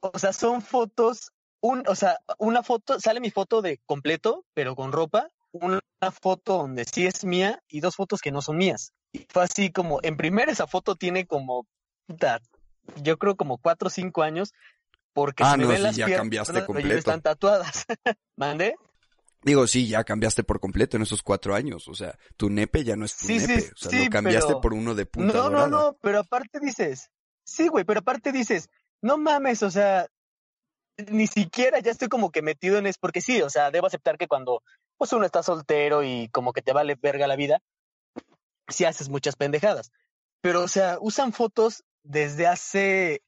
o 0.00 0.18
sea, 0.18 0.32
son 0.32 0.60
fotos, 0.60 1.32
un, 1.60 1.84
o 1.86 1.94
sea, 1.94 2.18
una 2.38 2.62
foto, 2.62 2.98
sale 2.98 3.20
mi 3.20 3.30
foto 3.30 3.62
de 3.62 3.78
completo, 3.86 4.44
pero 4.54 4.74
con 4.74 4.92
ropa, 4.92 5.28
una 5.52 5.80
foto 6.20 6.58
donde 6.58 6.84
sí 6.84 7.06
es 7.06 7.24
mía 7.24 7.62
y 7.68 7.80
dos 7.80 7.96
fotos 7.96 8.20
que 8.20 8.32
no 8.32 8.42
son 8.42 8.56
mías. 8.56 8.92
Y 9.12 9.26
fue 9.28 9.44
así 9.44 9.70
como, 9.70 10.00
en 10.02 10.16
primera 10.16 10.50
esa 10.50 10.66
foto 10.66 10.96
tiene 10.96 11.26
como 11.26 11.66
yo 13.02 13.18
creo 13.18 13.36
como 13.36 13.58
cuatro 13.58 13.88
o 13.88 13.90
cinco 13.90 14.22
años, 14.22 14.52
porque 15.12 15.44
ah, 15.44 15.56
me 15.56 15.64
no, 15.64 15.70
ven 15.70 15.82
las 15.82 15.96
ya 15.96 16.06
piernas, 16.06 16.22
cambiaste 16.22 16.66
completo. 16.66 16.98
están 16.98 17.22
tatuadas. 17.22 17.86
¿Mande? 18.36 18.76
Digo, 19.42 19.66
sí, 19.66 19.88
ya 19.88 20.04
cambiaste 20.04 20.44
por 20.44 20.60
completo 20.60 20.96
en 20.96 21.02
esos 21.02 21.22
cuatro 21.22 21.54
años. 21.54 21.88
O 21.88 21.94
sea, 21.94 22.16
tu 22.36 22.48
nepe 22.48 22.84
ya 22.84 22.96
no 22.96 23.04
es 23.04 23.16
tu 23.16 23.26
sí, 23.26 23.38
nepe. 23.38 23.60
Sí, 23.60 23.70
o 23.74 23.76
sea, 23.76 23.90
sí, 23.90 24.04
lo 24.04 24.10
cambiaste 24.10 24.48
pero... 24.48 24.60
por 24.60 24.72
uno 24.72 24.94
de 24.94 25.06
punta 25.06 25.34
No, 25.34 25.42
dorada. 25.44 25.68
no, 25.68 25.82
no, 25.82 25.98
pero 26.00 26.20
aparte 26.20 26.60
dices, 26.60 27.10
sí, 27.44 27.68
güey, 27.68 27.84
pero 27.84 28.00
aparte 28.00 28.30
dices, 28.30 28.70
no 29.00 29.18
mames, 29.18 29.62
o 29.62 29.70
sea, 29.70 30.06
ni 31.10 31.26
siquiera 31.26 31.80
ya 31.80 31.90
estoy 31.90 32.08
como 32.08 32.30
que 32.30 32.42
metido 32.42 32.78
en 32.78 32.86
eso, 32.86 32.98
porque 33.00 33.20
sí, 33.20 33.42
o 33.42 33.50
sea, 33.50 33.70
debo 33.70 33.86
aceptar 33.86 34.16
que 34.16 34.28
cuando 34.28 34.62
pues 34.96 35.12
uno 35.12 35.26
está 35.26 35.42
soltero 35.42 36.04
y 36.04 36.28
como 36.28 36.52
que 36.52 36.62
te 36.62 36.72
vale 36.72 36.94
verga 36.94 37.26
la 37.26 37.34
vida, 37.34 37.60
sí 38.68 38.84
haces 38.84 39.08
muchas 39.08 39.34
pendejadas. 39.34 39.90
Pero, 40.40 40.62
o 40.62 40.68
sea, 40.68 40.98
usan 41.00 41.32
fotos 41.32 41.84
desde 42.02 42.46
hace 42.46 43.22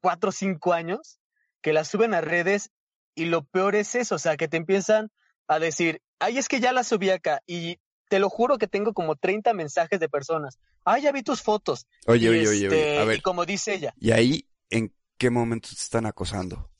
cuatro 0.00 0.30
o 0.30 0.32
cinco 0.32 0.72
años 0.72 1.18
que 1.60 1.72
las 1.72 1.88
suben 1.88 2.14
a 2.14 2.20
redes 2.20 2.70
y 3.14 3.26
lo 3.26 3.44
peor 3.44 3.74
es 3.74 3.94
eso, 3.94 4.16
o 4.16 4.18
sea, 4.18 4.36
que 4.36 4.48
te 4.48 4.56
empiezan 4.56 5.10
a 5.46 5.58
decir, 5.58 6.00
ay, 6.18 6.38
es 6.38 6.48
que 6.48 6.60
ya 6.60 6.72
las 6.72 6.88
subí 6.88 7.10
acá 7.10 7.42
y 7.46 7.78
te 8.08 8.18
lo 8.18 8.28
juro 8.28 8.58
que 8.58 8.66
tengo 8.66 8.92
como 8.92 9.16
30 9.16 9.54
mensajes 9.54 9.98
de 9.98 10.08
personas. 10.08 10.58
Ay, 10.84 11.02
ya 11.02 11.12
vi 11.12 11.22
tus 11.22 11.40
fotos. 11.42 11.86
Oye, 12.06 12.26
y 12.26 12.28
oye, 12.28 12.48
oye, 12.48 12.64
este, 12.66 12.66
oye, 12.66 12.98
a 12.98 13.04
ver. 13.04 13.18
Y 13.18 13.20
como 13.22 13.46
dice 13.46 13.74
ella. 13.74 13.94
¿Y 13.98 14.10
ahí 14.10 14.46
en 14.70 14.94
qué 15.16 15.30
momento 15.30 15.68
te 15.68 15.76
están 15.76 16.06
acosando? 16.06 16.70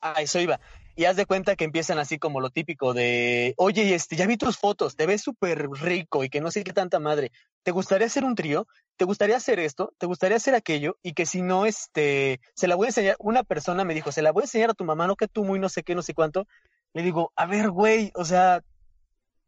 A 0.00 0.20
eso 0.22 0.38
iba. 0.38 0.60
Y 0.96 1.06
haz 1.06 1.16
de 1.16 1.26
cuenta 1.26 1.56
que 1.56 1.64
empiezan 1.64 1.98
así 1.98 2.18
como 2.18 2.40
lo 2.40 2.50
típico 2.50 2.94
de, 2.94 3.54
oye, 3.56 3.94
este, 3.96 4.14
ya 4.14 4.28
vi 4.28 4.36
tus 4.36 4.56
fotos, 4.56 4.94
te 4.94 5.06
ves 5.06 5.22
súper 5.22 5.68
rico 5.68 6.22
y 6.22 6.28
que 6.28 6.40
no 6.40 6.52
sé 6.52 6.62
qué 6.62 6.72
tanta 6.72 7.00
madre. 7.00 7.32
¿Te 7.64 7.72
gustaría 7.72 8.06
hacer 8.06 8.22
un 8.22 8.36
trío? 8.36 8.68
¿Te 8.96 9.04
gustaría 9.04 9.36
hacer 9.36 9.58
esto? 9.58 9.92
¿Te 9.98 10.06
gustaría 10.06 10.36
hacer 10.36 10.54
aquello? 10.54 10.96
Y 11.02 11.14
que 11.14 11.26
si 11.26 11.42
no, 11.42 11.66
este, 11.66 12.40
se 12.54 12.68
la 12.68 12.76
voy 12.76 12.86
a 12.86 12.88
enseñar. 12.90 13.16
Una 13.18 13.42
persona 13.42 13.84
me 13.84 13.94
dijo, 13.94 14.12
se 14.12 14.22
la 14.22 14.32
voy 14.32 14.42
a 14.42 14.44
enseñar 14.44 14.70
a 14.70 14.74
tu 14.74 14.84
mamá, 14.84 15.06
no 15.06 15.16
que 15.16 15.28
tú 15.28 15.44
muy 15.44 15.58
no 15.58 15.68
sé 15.68 15.82
qué, 15.82 15.94
no 15.94 16.02
sé 16.02 16.14
cuánto. 16.14 16.46
Le 16.92 17.02
digo, 17.02 17.32
a 17.34 17.46
ver, 17.46 17.70
güey, 17.70 18.12
o 18.14 18.24
sea, 18.24 18.62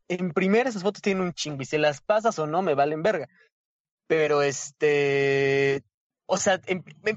en 0.08 0.32
primera 0.32 0.68
esas 0.68 0.82
fotos 0.82 1.02
tienen 1.02 1.22
un 1.22 1.32
chingo 1.32 1.62
y 1.62 1.66
se 1.66 1.78
las 1.78 2.00
pasas 2.00 2.38
o 2.38 2.46
no, 2.46 2.62
me 2.62 2.74
valen 2.74 3.02
verga. 3.02 3.28
Pero 4.08 4.42
este, 4.42 5.82
o 6.26 6.36
sea, 6.38 6.60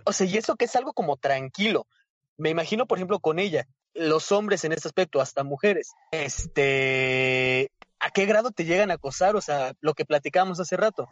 o 0.06 0.14
sea, 0.14 0.28
y 0.28 0.38
eso 0.38 0.56
que 0.56 0.66
es 0.66 0.76
algo 0.76 0.94
como 0.94 1.18
tranquilo. 1.18 1.88
Me 2.38 2.50
imagino, 2.50 2.86
por 2.86 2.98
ejemplo, 2.98 3.20
con 3.20 3.40
ella, 3.40 3.68
los 3.94 4.32
hombres 4.32 4.64
en 4.64 4.72
este 4.72 4.88
aspecto, 4.88 5.20
hasta 5.20 5.44
mujeres, 5.44 5.92
este, 6.12 7.72
¿a 8.00 8.12
qué 8.12 8.26
grado 8.26 8.52
te 8.52 8.66
llegan 8.66 8.92
a 8.92 8.96
acosar? 8.96 9.36
O 9.36 9.42
sea, 9.42 9.74
lo 9.82 9.94
que 9.94 10.06
platicamos 10.06 10.60
hace 10.60 10.78
rato. 10.78 11.10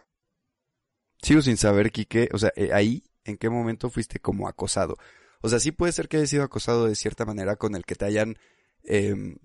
Sigo 1.22 1.42
sin 1.42 1.58
saber, 1.58 1.92
Quique, 1.92 2.30
o 2.32 2.38
sea, 2.38 2.52
eh, 2.56 2.72
ahí, 2.74 3.04
¿en 3.26 3.38
qué 3.38 3.50
momento 3.50 3.90
fuiste 3.90 4.20
como 4.20 4.48
acosado? 4.48 4.98
O 5.42 5.50
sea, 5.50 5.60
sí 5.60 5.72
puede 5.72 5.92
ser 5.92 6.08
que 6.08 6.18
hayas 6.18 6.30
sido 6.30 6.44
acosado 6.44 6.88
de 6.88 6.96
cierta 6.96 7.26
manera 7.26 7.56
con 7.56 7.76
el 7.76 7.86
que 7.86 7.96
te 7.96 8.06
hayan 8.06 8.38
eh, 8.84 9.36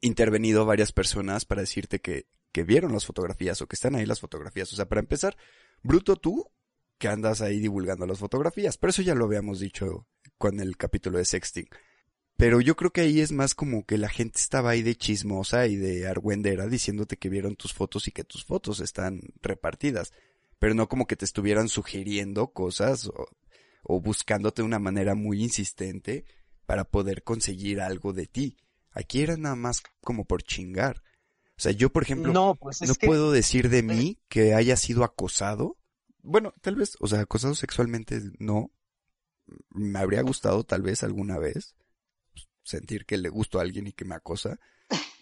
intervenido 0.00 0.66
varias 0.66 0.92
personas 0.92 1.44
para 1.44 1.62
decirte 1.62 2.00
que, 2.00 2.26
que 2.52 2.64
vieron 2.64 2.92
las 2.92 3.06
fotografías 3.06 3.60
o 3.62 3.66
que 3.66 3.74
están 3.74 3.94
ahí 3.94 4.06
las 4.06 4.20
fotografías. 4.20 4.72
O 4.72 4.76
sea, 4.76 4.86
para 4.86 5.00
empezar, 5.00 5.36
bruto 5.82 6.16
tú 6.16 6.50
que 6.98 7.08
andas 7.08 7.40
ahí 7.40 7.60
divulgando 7.60 8.06
las 8.06 8.18
fotografías. 8.18 8.76
Pero 8.76 8.90
eso 8.90 9.02
ya 9.02 9.14
lo 9.14 9.24
habíamos 9.24 9.58
dicho 9.58 10.06
con 10.38 10.60
el 10.60 10.76
capítulo 10.76 11.18
de 11.18 11.24
sexting. 11.24 11.68
Pero 12.36 12.60
yo 12.60 12.76
creo 12.76 12.90
que 12.90 13.02
ahí 13.02 13.20
es 13.20 13.32
más 13.32 13.54
como 13.54 13.84
que 13.84 13.98
la 13.98 14.08
gente 14.08 14.38
estaba 14.38 14.70
ahí 14.70 14.82
de 14.82 14.96
chismosa 14.96 15.66
y 15.66 15.76
de 15.76 16.08
argüendera 16.08 16.66
diciéndote 16.68 17.16
que 17.16 17.28
vieron 17.28 17.56
tus 17.56 17.74
fotos 17.74 18.08
y 18.08 18.12
que 18.12 18.24
tus 18.24 18.44
fotos 18.44 18.80
están 18.80 19.20
repartidas. 19.42 20.12
Pero 20.60 20.74
no 20.74 20.88
como 20.88 21.08
que 21.08 21.16
te 21.16 21.24
estuvieran 21.24 21.68
sugiriendo 21.68 22.52
cosas 22.52 23.06
o, 23.06 23.26
o 23.82 24.00
buscándote 24.00 24.62
de 24.62 24.66
una 24.66 24.78
manera 24.78 25.16
muy 25.16 25.42
insistente 25.42 26.24
para 26.66 26.84
poder 26.84 27.24
conseguir 27.24 27.80
algo 27.80 28.12
de 28.12 28.26
ti. 28.26 28.56
Aquí 28.92 29.22
era 29.22 29.36
nada 29.36 29.56
más 29.56 29.82
como 30.02 30.24
por 30.24 30.44
chingar. 30.44 31.02
O 31.56 31.62
sea, 31.62 31.72
yo 31.72 31.90
por 31.90 32.04
ejemplo 32.04 32.32
no, 32.32 32.54
pues 32.54 32.80
no 32.82 32.94
que... 32.94 33.06
puedo 33.06 33.32
decir 33.32 33.68
de 33.68 33.82
mí 33.82 34.18
que 34.28 34.54
haya 34.54 34.76
sido 34.76 35.04
acosado. 35.04 35.76
Bueno, 36.22 36.54
tal 36.60 36.76
vez, 36.76 36.96
o 37.00 37.06
sea, 37.06 37.20
acosado 37.20 37.54
sexualmente 37.54 38.20
no. 38.38 38.70
Me 39.70 39.98
habría 39.98 40.22
gustado 40.22 40.62
tal 40.62 40.82
vez 40.82 41.02
alguna 41.02 41.38
vez 41.38 41.74
sentir 42.62 43.04
que 43.04 43.18
le 43.18 43.28
gusto 43.28 43.58
a 43.58 43.62
alguien 43.62 43.88
y 43.88 43.92
que 43.92 44.04
me 44.04 44.14
acosa. 44.14 44.58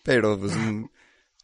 pero 0.04 0.38
pues 0.38 0.52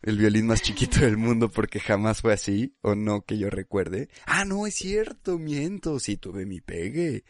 el 0.03 0.19
violín 0.19 0.47
más 0.47 0.63
chiquito 0.63 1.01
del 1.01 1.17
mundo 1.17 1.51
porque 1.51 1.81
jamás 1.81 2.21
fue 2.21 2.33
así, 2.33 2.77
o 2.83 2.95
no 2.95 3.23
que 3.23 3.39
yo 3.39 3.51
recuerde. 3.51 4.09
Ah, 4.27 4.45
no, 4.45 4.67
es 4.67 4.75
cierto, 4.75 5.39
miento, 5.39 5.99
sí 5.99 6.17
tuve 6.17 6.47
mi 6.47 6.61
pegue. 6.61 7.25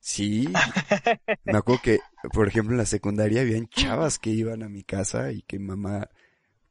Sí. 0.00 0.48
Me 1.44 1.58
acuerdo 1.58 1.82
que, 1.82 1.98
por 2.32 2.48
ejemplo, 2.48 2.72
en 2.72 2.78
la 2.78 2.86
secundaria 2.86 3.40
habían 3.40 3.68
chavas 3.68 4.18
que 4.18 4.30
iban 4.30 4.62
a 4.62 4.68
mi 4.68 4.84
casa 4.84 5.32
y 5.32 5.42
que 5.42 5.58
mamá, 5.58 6.10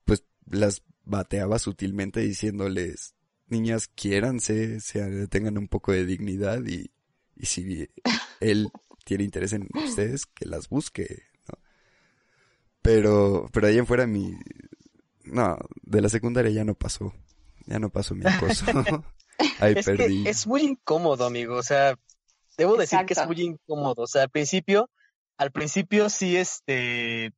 pues, 0.05 0.23
las 0.45 0.83
bateaba 1.03 1.59
sutilmente 1.59 2.21
diciéndoles, 2.21 3.15
niñas, 3.47 3.87
quiéranse, 3.87 4.79
se, 4.79 5.27
tengan 5.27 5.57
un 5.57 5.67
poco 5.67 5.91
de 5.91 6.05
dignidad 6.05 6.63
y, 6.65 6.91
y 7.35 7.45
si 7.45 7.89
él 8.39 8.71
tiene 9.05 9.23
interés 9.23 9.53
en 9.53 9.67
ustedes, 9.73 10.25
que 10.25 10.45
las 10.45 10.69
busque, 10.69 11.23
¿no? 11.47 11.59
Pero, 12.81 13.49
pero 13.51 13.67
ahí 13.67 13.77
en 13.77 13.87
fuera 13.87 14.07
mi, 14.07 14.37
no, 15.23 15.57
de 15.81 16.01
la 16.01 16.09
secundaria 16.09 16.51
ya 16.51 16.63
no 16.63 16.73
pasó, 16.75 17.13
ya 17.65 17.79
no 17.79 17.89
pasó 17.89 18.15
mi 18.15 18.25
acoso. 18.25 18.65
ahí 19.59 19.73
es 19.75 19.85
perdí. 19.85 20.23
Que 20.23 20.29
es 20.29 20.47
muy 20.47 20.61
incómodo, 20.61 21.25
amigo, 21.25 21.55
o 21.55 21.63
sea, 21.63 21.97
debo 22.57 22.75
decir 22.75 22.99
que 23.05 23.13
es 23.13 23.25
muy 23.25 23.41
incómodo, 23.41 24.03
o 24.03 24.07
sea, 24.07 24.23
al 24.23 24.29
principio, 24.29 24.89
al 25.37 25.51
principio 25.51 26.09
sí, 26.09 26.37
este, 26.37 27.33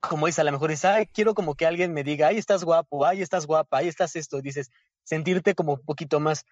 como 0.00 0.26
dice, 0.26 0.40
a 0.40 0.44
lo 0.44 0.52
mejor 0.52 0.70
dices, 0.70 0.84
ay, 0.86 1.06
quiero 1.06 1.34
como 1.34 1.54
que 1.54 1.66
alguien 1.66 1.92
me 1.92 2.04
diga, 2.04 2.28
ay, 2.28 2.38
estás 2.38 2.64
guapo, 2.64 3.06
ay, 3.06 3.22
estás 3.22 3.46
guapa, 3.46 3.78
ay, 3.78 3.88
estás 3.88 4.16
esto, 4.16 4.40
dices, 4.40 4.70
sentirte 5.02 5.54
como 5.54 5.74
un 5.74 5.84
poquito 5.84 6.20
más. 6.20 6.44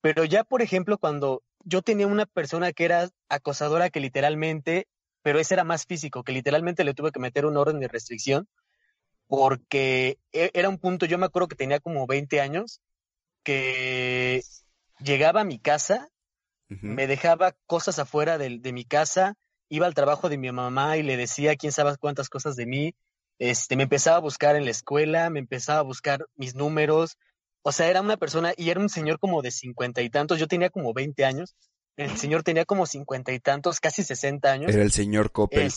Pero 0.00 0.24
ya, 0.24 0.44
por 0.44 0.62
ejemplo, 0.62 0.98
cuando 0.98 1.42
yo 1.64 1.82
tenía 1.82 2.06
una 2.06 2.26
persona 2.26 2.72
que 2.72 2.84
era 2.84 3.10
acosadora 3.28 3.90
que 3.90 4.00
literalmente, 4.00 4.86
pero 5.22 5.38
ese 5.38 5.54
era 5.54 5.64
más 5.64 5.86
físico, 5.86 6.22
que 6.22 6.32
literalmente 6.32 6.84
le 6.84 6.94
tuve 6.94 7.10
que 7.10 7.20
meter 7.20 7.46
un 7.46 7.56
orden 7.56 7.80
de 7.80 7.88
restricción, 7.88 8.48
porque 9.26 10.18
e, 10.32 10.50
era 10.54 10.68
un 10.68 10.78
punto, 10.78 11.06
yo 11.06 11.18
me 11.18 11.26
acuerdo 11.26 11.48
que 11.48 11.56
tenía 11.56 11.80
como 11.80 12.06
20 12.06 12.40
años, 12.40 12.80
que 13.42 14.42
llegaba 15.00 15.42
a 15.42 15.44
mi 15.44 15.58
casa, 15.58 16.08
me 16.68 17.06
dejaba 17.06 17.54
cosas 17.66 18.00
afuera 18.00 18.36
de, 18.36 18.58
de 18.58 18.72
mi 18.72 18.84
casa, 18.84 19.36
iba 19.68 19.86
al 19.86 19.94
trabajo 19.94 20.28
de 20.28 20.38
mi 20.38 20.50
mamá 20.50 20.96
y 20.96 21.02
le 21.02 21.16
decía 21.16 21.56
quién 21.56 21.72
sabe 21.72 21.96
cuántas 21.98 22.28
cosas 22.28 22.56
de 22.56 22.66
mí. 22.66 22.94
Este, 23.38 23.76
me 23.76 23.84
empezaba 23.84 24.16
a 24.16 24.20
buscar 24.20 24.56
en 24.56 24.64
la 24.64 24.70
escuela, 24.70 25.30
me 25.30 25.40
empezaba 25.40 25.80
a 25.80 25.82
buscar 25.82 26.26
mis 26.36 26.54
números. 26.54 27.16
O 27.62 27.72
sea, 27.72 27.88
era 27.88 28.00
una 28.00 28.16
persona 28.16 28.52
y 28.56 28.70
era 28.70 28.80
un 28.80 28.88
señor 28.88 29.18
como 29.18 29.42
de 29.42 29.50
cincuenta 29.50 30.02
y 30.02 30.10
tantos. 30.10 30.38
Yo 30.38 30.46
tenía 30.46 30.70
como 30.70 30.92
veinte 30.92 31.24
años. 31.24 31.54
El 31.96 32.16
señor 32.16 32.42
tenía 32.42 32.64
como 32.64 32.86
cincuenta 32.86 33.32
y 33.32 33.40
tantos, 33.40 33.80
casi 33.80 34.02
sesenta 34.02 34.52
años. 34.52 34.72
Era 34.72 34.82
el 34.82 34.92
señor 34.92 35.30
Coppel. 35.30 35.72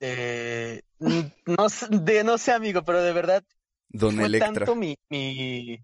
Este, 0.00 0.84
no, 0.98 1.66
de, 1.90 2.24
no 2.24 2.38
sé, 2.38 2.52
amigo, 2.52 2.82
pero 2.82 3.02
de 3.02 3.12
verdad. 3.12 3.44
Don 3.88 4.16
fue 4.16 4.26
Electra. 4.26 4.52
tanto 4.52 4.74
mi, 4.74 4.96
mi, 5.08 5.78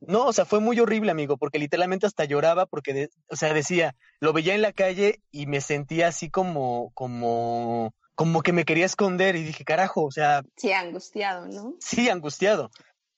no, 0.00 0.26
o 0.26 0.32
sea, 0.32 0.44
fue 0.44 0.60
muy 0.60 0.78
horrible, 0.80 1.10
amigo, 1.10 1.36
porque 1.36 1.58
literalmente 1.58 2.06
hasta 2.06 2.24
lloraba 2.24 2.66
porque, 2.66 2.92
de, 2.94 3.10
o 3.28 3.36
sea, 3.36 3.52
decía, 3.52 3.96
lo 4.20 4.32
veía 4.32 4.54
en 4.54 4.62
la 4.62 4.72
calle 4.72 5.20
y 5.30 5.46
me 5.46 5.60
sentía 5.60 6.08
así 6.08 6.30
como, 6.30 6.90
como, 6.94 7.94
como 8.14 8.42
que 8.42 8.52
me 8.52 8.64
quería 8.64 8.86
esconder 8.86 9.36
y 9.36 9.42
dije, 9.42 9.64
carajo, 9.64 10.04
o 10.04 10.10
sea. 10.10 10.42
Sí, 10.56 10.72
angustiado, 10.72 11.48
¿no? 11.48 11.74
Sí, 11.80 12.08
angustiado. 12.08 12.70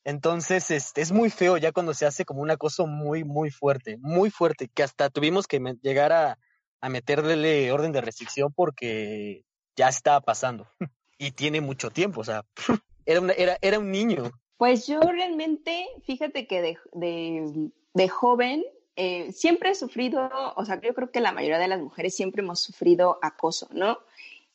Entonces, 0.04 0.70
este, 0.70 1.02
es 1.02 1.12
muy 1.12 1.30
feo 1.30 1.56
ya 1.56 1.72
cuando 1.72 1.92
se 1.92 2.06
hace 2.06 2.24
como 2.24 2.40
un 2.40 2.50
acoso 2.50 2.86
muy, 2.86 3.24
muy 3.24 3.50
fuerte, 3.50 3.98
muy 3.98 4.30
fuerte, 4.30 4.68
que 4.72 4.82
hasta 4.84 5.10
tuvimos 5.10 5.46
que 5.46 5.60
llegar 5.82 6.12
a, 6.12 6.38
a 6.80 6.88
meterle 6.88 7.70
orden 7.72 7.92
de 7.92 8.00
restricción 8.00 8.52
porque 8.54 9.44
ya 9.76 9.88
estaba 9.88 10.20
pasando. 10.20 10.66
y 11.18 11.30
tiene 11.32 11.60
mucho 11.60 11.90
tiempo, 11.90 12.20
o 12.20 12.24
sea, 12.24 12.44
era, 13.06 13.20
era, 13.36 13.58
era 13.60 13.78
un 13.78 13.90
niño. 13.90 14.32
Pues 14.56 14.86
yo 14.86 15.00
realmente, 15.00 15.86
fíjate 16.04 16.46
que 16.46 16.62
de, 16.62 16.78
de, 16.92 17.70
de 17.92 18.08
joven 18.08 18.64
eh, 18.96 19.30
siempre 19.32 19.70
he 19.70 19.74
sufrido, 19.74 20.30
o 20.56 20.64
sea, 20.64 20.80
yo 20.80 20.94
creo 20.94 21.10
que 21.10 21.20
la 21.20 21.32
mayoría 21.32 21.58
de 21.58 21.68
las 21.68 21.80
mujeres 21.80 22.16
siempre 22.16 22.42
hemos 22.42 22.60
sufrido 22.60 23.18
acoso, 23.20 23.68
¿no? 23.72 23.98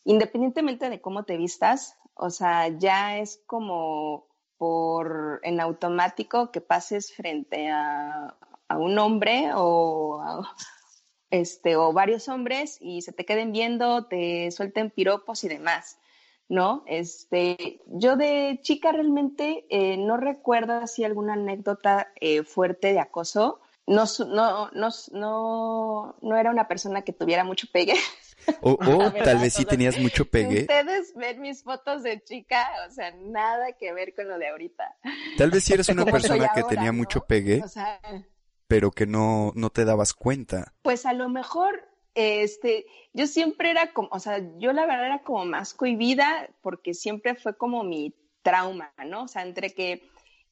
Independientemente 0.04 0.90
de 0.90 1.00
cómo 1.00 1.24
te 1.24 1.38
vistas, 1.38 1.96
o 2.16 2.32
sea, 2.32 2.68
ya 2.70 3.18
es 3.18 3.42
como 3.46 4.26
por 4.58 5.40
en 5.44 5.60
automático 5.60 6.52
que 6.52 6.62
pases 6.62 7.14
frente 7.14 7.70
a, 7.70 8.36
a 8.68 8.78
un 8.78 8.98
hombre 8.98 9.52
o 9.54 10.20
a, 10.22 10.56
este 11.32 11.76
o 11.76 11.94
varios 11.94 12.28
hombres 12.28 12.78
y 12.80 13.02
se 13.02 13.14
te 13.14 13.26
queden 13.26 13.52
viendo, 13.52 14.06
te 14.06 14.52
suelten 14.52 14.92
piropos 14.92 15.44
y 15.44 15.48
demás. 15.48 15.98
¿no? 16.52 16.84
Este, 16.86 17.80
yo 17.88 18.18
de 18.18 18.60
chica 18.62 18.92
realmente 18.92 19.66
eh, 19.70 19.96
no 19.96 20.18
recuerdo 20.18 20.74
así 20.74 21.06
alguna 21.06 21.34
anécdota 21.34 22.12
eh, 22.20 22.44
fuerte 22.44 22.92
de 22.92 23.00
acoso. 23.00 23.62
No, 23.88 24.04
no, 24.28 24.70
no, 24.72 24.90
no, 25.14 26.16
no 26.22 26.38
era 26.38 26.52
una 26.52 26.68
persona 26.68 27.04
que 27.04 27.14
tuviera 27.14 27.46
mucho 27.46 27.68
pegue. 27.72 27.96
O, 28.62 28.72
o 28.74 29.12
tal 29.24 29.38
vez 29.38 29.54
sí 29.54 29.66
tenías 29.66 30.00
mucho 30.00 30.26
pegue. 30.26 30.62
Ustedes 30.62 31.14
ven 31.16 31.42
mis 31.42 31.62
fotos 31.62 32.02
de 32.02 32.24
chica, 32.24 32.68
o 32.88 32.92
sea, 32.92 33.12
nada 33.12 33.74
que 33.74 33.94
ver 33.94 34.16
con 34.16 34.28
lo 34.28 34.40
de 34.40 34.48
ahorita. 34.48 34.98
Tal 35.38 35.52
vez 35.52 35.64
sí 35.64 35.74
eres 35.74 35.90
una 35.90 36.06
persona 36.06 36.52
que 36.52 36.62
ahora, 36.62 36.68
tenía 36.68 36.92
¿no? 36.92 36.98
mucho 36.98 37.22
pegue, 37.22 37.62
O 37.64 37.68
sea, 37.68 38.02
pero 38.72 38.90
que 38.92 39.06
no, 39.06 39.52
no 39.54 39.70
te 39.70 39.84
dabas 39.84 40.14
cuenta. 40.14 40.74
pues 40.82 41.06
a 41.06 41.12
lo 41.12 41.28
mejor 41.28 41.90
este, 42.16 42.86
yo 43.12 43.28
siempre 43.28 43.70
era 43.70 43.92
como, 43.92 44.08
o 44.14 44.20
sea, 44.22 44.42
yo 44.60 44.72
la 44.72 44.86
verdad 44.86 45.08
era 45.08 45.24
como 45.24 45.44
más 45.44 45.74
cohibida 45.74 46.50
porque 46.62 46.94
siempre 46.94 47.36
fue 47.36 47.58
como 47.58 47.84
mi 47.84 48.16
trauma, 48.44 48.94
¿no? 49.06 49.24
O 49.24 49.28
sea, 49.28 49.42
entre 49.42 49.74
que 49.74 50.10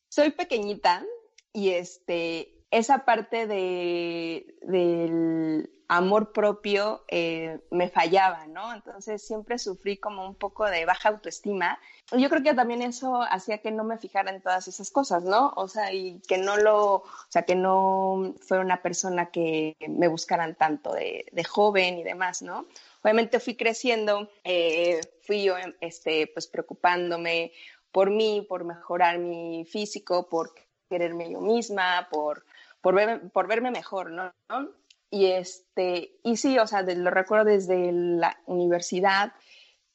soy 0.10 0.32
pequeñita 0.32 1.06
y 1.54 1.70
este, 1.70 2.59
esa 2.72 3.06
parte 3.06 3.48
de, 3.48 4.56
del 4.62 5.70
amor 5.88 6.32
propio 6.34 7.04
eh, 7.08 7.60
me 7.72 7.90
fallaba, 7.90 8.46
¿no? 8.46 8.72
Entonces 8.74 9.26
siempre 9.26 9.58
sufrí 9.58 9.98
como 9.98 10.26
un 10.28 10.36
poco 10.36 10.66
de 10.66 10.86
baja 10.86 11.10
autoestima. 11.10 11.80
Yo 12.16 12.30
creo 12.30 12.44
que 12.44 12.54
también 12.54 12.84
eso 12.84 13.24
hacía 13.24 13.58
que 13.58 13.72
no 13.72 13.84
me 13.84 13.98
fijara 13.98 14.32
en 14.32 14.42
todas 14.42 14.68
esas 14.68 14.92
cosas, 14.92 15.24
¿no? 15.24 15.52
O 15.56 15.68
sea, 15.68 15.92
y 15.92 16.22
que 16.28 16.38
no 16.38 16.58
lo, 16.58 16.96
o 16.98 17.04
sea, 17.30 17.42
que 17.42 17.56
no 17.56 18.36
fuera 18.40 18.64
una 18.64 18.84
persona 18.84 19.32
que 19.32 19.76
me 19.88 20.08
buscaran 20.08 20.54
tanto 20.54 20.94
de, 20.94 21.26
de 21.32 21.44
joven 21.44 21.98
y 21.98 22.04
demás, 22.04 22.44
¿no? 22.44 22.68
Obviamente 23.02 23.40
fui 23.40 23.56
creciendo, 23.56 24.30
eh, 24.44 25.02
fui 25.24 25.44
yo, 25.44 25.56
este, 25.82 26.28
pues 26.28 26.46
preocupándome 26.46 27.52
por 27.92 28.12
mí, 28.12 28.46
por 28.48 28.64
mejorar 28.64 29.18
mi 29.18 29.66
físico, 29.66 30.30
por 30.30 30.54
quererme 30.88 31.32
yo 31.32 31.42
misma, 31.42 32.08
por, 32.12 32.44
por, 32.82 32.96
ver, 32.96 33.30
por 33.32 33.48
verme 33.48 33.72
mejor, 33.72 34.12
¿no? 34.12 34.34
Y 35.10 35.28
este, 35.28 36.20
y 36.24 36.38
sí, 36.38 36.60
o 36.60 36.68
sea, 36.68 36.84
de, 36.84 36.96
lo 36.96 37.10
recuerdo 37.10 37.46
desde 37.46 37.92
la 37.92 38.38
universidad, 38.46 39.34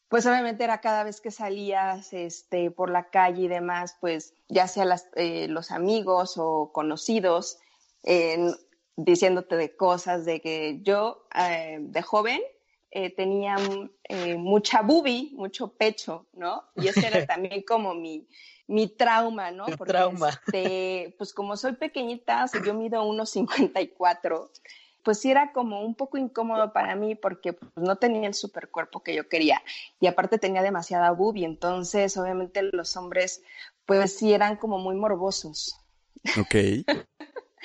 pues 0.08 0.26
obviamente 0.26 0.64
era 0.64 0.80
cada 0.80 1.04
vez 1.04 1.20
que 1.20 1.30
salías 1.30 2.12
este, 2.12 2.70
por 2.70 2.90
la 2.90 3.10
calle 3.10 3.42
y 3.42 3.48
demás, 3.48 3.96
pues 4.00 4.34
ya 4.48 4.66
sea 4.66 4.84
las, 4.84 5.08
eh, 5.14 5.48
los 5.48 5.70
amigos 5.70 6.34
o 6.36 6.70
conocidos, 6.72 7.58
diciéndote 8.96 9.56
de 9.56 9.76
cosas 9.76 10.24
de 10.24 10.40
que 10.40 10.80
yo 10.82 11.26
eh, 11.34 11.78
de 11.80 12.02
joven 12.02 12.40
eh, 12.96 13.10
tenía 13.10 13.56
eh, 14.04 14.36
mucha 14.36 14.80
boobie, 14.82 15.30
mucho 15.32 15.72
pecho, 15.72 16.26
¿no? 16.32 16.62
Y 16.76 16.86
ese 16.86 17.08
era 17.08 17.26
también 17.26 17.62
como 17.62 17.92
mi, 17.92 18.28
mi 18.68 18.86
trauma, 18.86 19.50
¿no? 19.50 19.66
Porque, 19.66 19.92
trauma. 19.92 20.28
Este, 20.28 21.12
pues 21.18 21.34
como 21.34 21.56
soy 21.56 21.72
pequeñita, 21.72 22.44
o 22.44 22.48
sea, 22.48 22.62
yo 22.64 22.72
mido 22.72 23.04
1,54, 23.04 24.48
pues 25.02 25.18
sí 25.18 25.28
era 25.28 25.52
como 25.52 25.84
un 25.84 25.96
poco 25.96 26.18
incómodo 26.18 26.72
para 26.72 26.94
mí 26.94 27.16
porque 27.16 27.54
pues, 27.54 27.72
no 27.74 27.96
tenía 27.96 28.28
el 28.28 28.34
super 28.34 28.68
cuerpo 28.68 29.02
que 29.02 29.12
yo 29.12 29.28
quería 29.28 29.60
y 29.98 30.06
aparte 30.06 30.38
tenía 30.38 30.62
demasiada 30.62 31.10
boobie, 31.10 31.44
entonces 31.44 32.16
obviamente 32.16 32.62
los 32.62 32.96
hombres 32.96 33.42
pues 33.86 34.16
sí 34.16 34.32
eran 34.32 34.56
como 34.56 34.78
muy 34.78 34.94
morbosos. 34.94 35.76
Ok. 36.38 36.54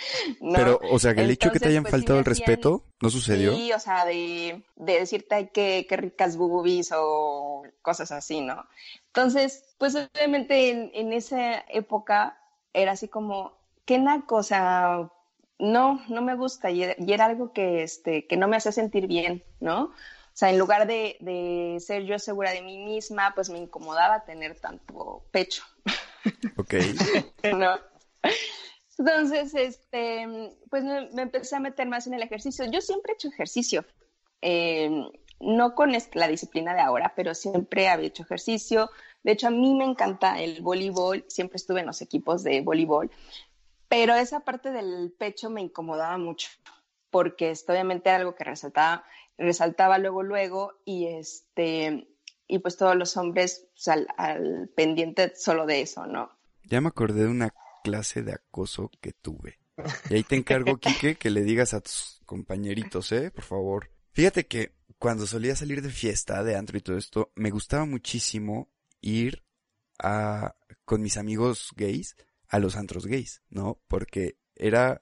¿no? 0.41 0.53
Pero, 0.53 0.79
o 0.91 0.99
sea, 0.99 1.13
que 1.13 1.21
el 1.21 1.29
hecho 1.31 1.51
que 1.51 1.59
te 1.59 1.67
hayan 1.69 1.83
pues, 1.83 1.91
faltado 1.91 2.19
el 2.19 2.25
respeto, 2.25 2.85
¿no 3.01 3.09
sucedió? 3.09 3.55
Sí, 3.55 3.71
o 3.73 3.79
sea, 3.79 4.05
de, 4.05 4.63
de 4.75 4.99
decirte 4.99 5.35
"Ay, 5.35 5.49
qué, 5.53 5.85
qué 5.87 5.97
ricas 5.97 6.37
boobies 6.37 6.91
o 6.95 7.63
cosas 7.81 8.11
así, 8.11 8.41
¿no? 8.41 8.65
Entonces, 9.07 9.75
pues 9.77 9.95
obviamente 9.95 10.69
en, 10.69 10.91
en 10.93 11.13
esa 11.13 11.65
época 11.69 12.39
era 12.73 12.91
así 12.93 13.07
como, 13.07 13.57
qué 13.85 13.97
naco, 13.97 14.35
o 14.37 14.43
sea, 14.43 15.09
no, 15.57 16.01
no 16.07 16.21
me 16.21 16.35
gusta 16.35 16.69
y, 16.71 16.83
era- 16.83 16.95
y 16.97 17.11
era 17.13 17.25
algo 17.25 17.51
que, 17.53 17.83
este, 17.83 18.27
que 18.27 18.37
no 18.37 18.47
me 18.47 18.57
hacía 18.57 18.71
sentir 18.71 19.07
bien, 19.07 19.43
¿no? 19.59 19.85
O 19.85 20.39
sea, 20.39 20.51
en 20.51 20.57
lugar 20.59 20.87
de, 20.87 21.17
de 21.19 21.77
ser 21.81 22.03
yo 22.03 22.17
segura 22.17 22.51
de 22.51 22.61
mí 22.61 22.77
misma, 22.77 23.33
pues 23.35 23.49
me 23.49 23.57
incomodaba 23.57 24.23
tener 24.23 24.57
tanto 24.57 25.23
pecho. 25.31 25.63
Ok. 26.55 26.75
¿no? 27.55 27.77
Entonces, 28.99 29.55
este, 29.55 30.55
pues 30.69 30.83
me, 30.83 31.21
empecé 31.21 31.55
a 31.55 31.59
meter 31.59 31.87
más 31.87 32.05
en 32.05 32.13
el 32.13 32.21
ejercicio. 32.21 32.65
Yo 32.69 32.81
siempre 32.81 33.13
he 33.13 33.15
hecho 33.15 33.29
ejercicio, 33.29 33.85
eh, 34.41 34.89
no 35.39 35.73
con 35.73 35.91
la 36.13 36.27
disciplina 36.27 36.75
de 36.75 36.81
ahora, 36.81 37.13
pero 37.15 37.33
siempre 37.33 37.87
había 37.87 38.07
hecho 38.07 38.23
ejercicio. 38.23 38.91
De 39.23 39.31
hecho, 39.31 39.47
a 39.47 39.51
mí 39.51 39.73
me 39.73 39.85
encanta 39.85 40.39
el 40.39 40.61
voleibol, 40.61 41.25
siempre 41.29 41.57
estuve 41.57 41.79
en 41.79 41.87
los 41.87 42.01
equipos 42.01 42.43
de 42.43 42.61
voleibol, 42.61 43.09
pero 43.87 44.13
esa 44.13 44.41
parte 44.41 44.69
del 44.71 45.11
pecho 45.17 45.49
me 45.49 45.61
incomodaba 45.61 46.17
mucho 46.17 46.49
porque 47.09 47.51
esto 47.51 47.71
obviamente 47.71 48.09
era 48.09 48.19
algo 48.19 48.35
que 48.35 48.43
resaltaba, 48.43 49.03
resaltaba 49.37 49.97
luego, 49.97 50.23
luego, 50.23 50.73
y 50.85 51.07
este, 51.07 52.07
y 52.47 52.59
pues 52.59 52.77
todos 52.77 52.95
los 52.95 53.17
hombres 53.17 53.67
pues, 53.73 53.87
al, 53.87 54.69
pendiente 54.75 55.33
solo 55.35 55.65
de 55.65 55.81
eso, 55.81 56.05
¿no? 56.05 56.29
Ya 56.63 56.81
me 56.81 56.89
acordé 56.89 57.23
de 57.23 57.29
una 57.29 57.53
clase 57.89 58.23
de 58.23 58.33
acoso 58.33 58.91
que 59.01 59.13
tuve. 59.13 59.59
Y 60.09 60.15
ahí 60.15 60.23
te 60.23 60.35
encargo, 60.35 60.77
Quique, 60.77 61.15
que 61.15 61.29
le 61.29 61.43
digas 61.43 61.73
a 61.73 61.81
tus 61.81 62.21
compañeritos, 62.25 63.11
¿eh? 63.11 63.31
Por 63.31 63.43
favor. 63.43 63.91
Fíjate 64.11 64.45
que 64.45 64.75
cuando 64.97 65.25
solía 65.25 65.55
salir 65.55 65.81
de 65.81 65.89
fiesta, 65.89 66.43
de 66.43 66.55
antro 66.55 66.77
y 66.77 66.81
todo 66.81 66.97
esto, 66.97 67.31
me 67.35 67.49
gustaba 67.49 67.85
muchísimo 67.85 68.69
ir 69.01 69.43
a, 69.97 70.55
con 70.85 71.01
mis 71.01 71.17
amigos 71.17 71.71
gays 71.75 72.15
a 72.47 72.59
los 72.59 72.75
antros 72.75 73.05
gays, 73.05 73.41
¿no? 73.49 73.81
Porque 73.87 74.37
era, 74.55 75.01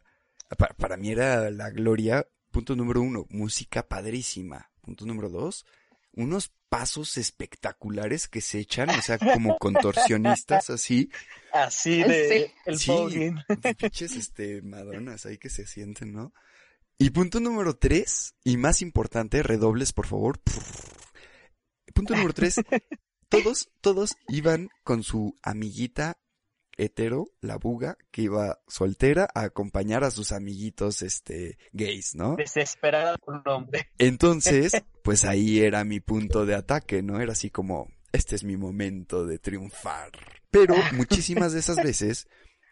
para, 0.57 0.73
para 0.75 0.97
mí 0.97 1.09
era 1.09 1.49
la 1.49 1.69
gloria. 1.71 2.27
Punto 2.51 2.75
número 2.75 3.01
uno, 3.01 3.25
música 3.29 3.88
padrísima. 3.88 4.71
Punto 4.81 5.05
número 5.05 5.29
dos, 5.29 5.65
unos 6.13 6.53
pasos 6.70 7.18
espectaculares 7.18 8.28
que 8.28 8.41
se 8.41 8.59
echan, 8.59 8.89
o 8.89 9.01
sea, 9.01 9.18
como 9.18 9.57
contorsionistas 9.57 10.70
así. 10.70 11.09
Así 11.53 12.03
de 12.03 12.53
el 12.65 12.78
sí, 12.78 12.91
de 13.09 13.76
pinches 13.76 14.15
este 14.15 14.61
madonas 14.61 15.26
ahí 15.26 15.38
que 15.38 15.49
se 15.49 15.65
sienten, 15.65 16.13
¿no? 16.13 16.34
Y 16.97 17.11
punto 17.11 17.39
número 17.39 17.78
tres, 17.78 18.36
y 18.43 18.57
más 18.57 18.82
importante, 18.82 19.43
redobles, 19.43 19.93
por 19.93 20.07
favor. 20.07 20.39
Punto 21.93 22.15
número 22.15 22.34
tres, 22.34 22.55
todos, 23.30 23.70
todos 23.82 24.15
iban 24.28 24.70
con 24.84 25.03
su 25.03 25.36
amiguita 25.43 26.18
hetero, 26.78 27.32
la 27.41 27.57
buga, 27.57 27.97
que 28.11 28.23
iba 28.23 28.59
soltera 28.67 29.28
a 29.34 29.41
acompañar 29.43 30.03
a 30.03 30.11
sus 30.11 30.32
amiguitos, 30.32 31.01
este, 31.01 31.57
gays, 31.73 32.15
¿no? 32.15 32.36
Desesperada 32.36 33.17
por 33.17 33.36
un 33.36 33.47
hombre. 33.47 33.89
Entonces, 33.97 34.71
pues 35.03 35.25
ahí 35.25 35.59
era 35.59 35.84
mi 35.84 35.99
punto 35.99 36.45
de 36.45 36.55
ataque, 36.55 37.01
¿no? 37.01 37.19
Era 37.19 37.34
así 37.34 37.49
como, 37.49 37.88
este 38.11 38.36
es 38.36 38.43
mi 38.43 38.57
momento 38.57 39.25
de 39.25 39.39
triunfar. 39.39 40.11
Pero 40.51 40.75
muchísimas 40.93 41.53
de 41.53 41.59
esas 41.59 41.78
veces, 41.78 42.28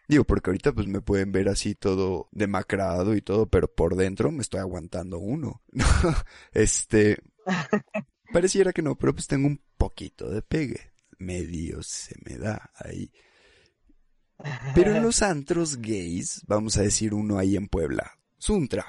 digo, 0.07 0.23
porque 0.23 0.49
ahorita 0.49 0.71
pues 0.73 0.87
me 0.87 1.01
pueden 1.01 1.31
ver 1.31 1.49
así 1.49 1.75
todo 1.75 2.29
demacrado 2.31 3.15
y 3.15 3.21
todo, 3.21 3.47
pero 3.47 3.67
por 3.73 3.95
dentro 3.95 4.31
me 4.31 4.41
estoy 4.41 4.59
aguantando 4.59 5.19
uno, 5.19 5.63
¿no? 5.71 5.85
Este, 6.53 7.17
pareciera 8.33 8.71
que 8.71 8.81
no, 8.81 8.95
pero 8.95 9.13
pues 9.13 9.27
tengo 9.27 9.47
un 9.47 9.61
poquito 9.77 10.29
de 10.29 10.41
pegue. 10.41 10.91
Medio 11.17 11.81
se 11.81 12.15
me 12.25 12.37
da 12.37 12.71
ahí. 12.75 13.09
Pero 14.73 14.95
en 14.95 15.03
los 15.03 15.21
antros 15.21 15.77
gays, 15.77 16.41
vamos 16.47 16.77
a 16.77 16.81
decir 16.81 17.13
uno 17.13 17.37
ahí 17.37 17.55
en 17.55 17.67
Puebla, 17.67 18.17
Suntra, 18.37 18.85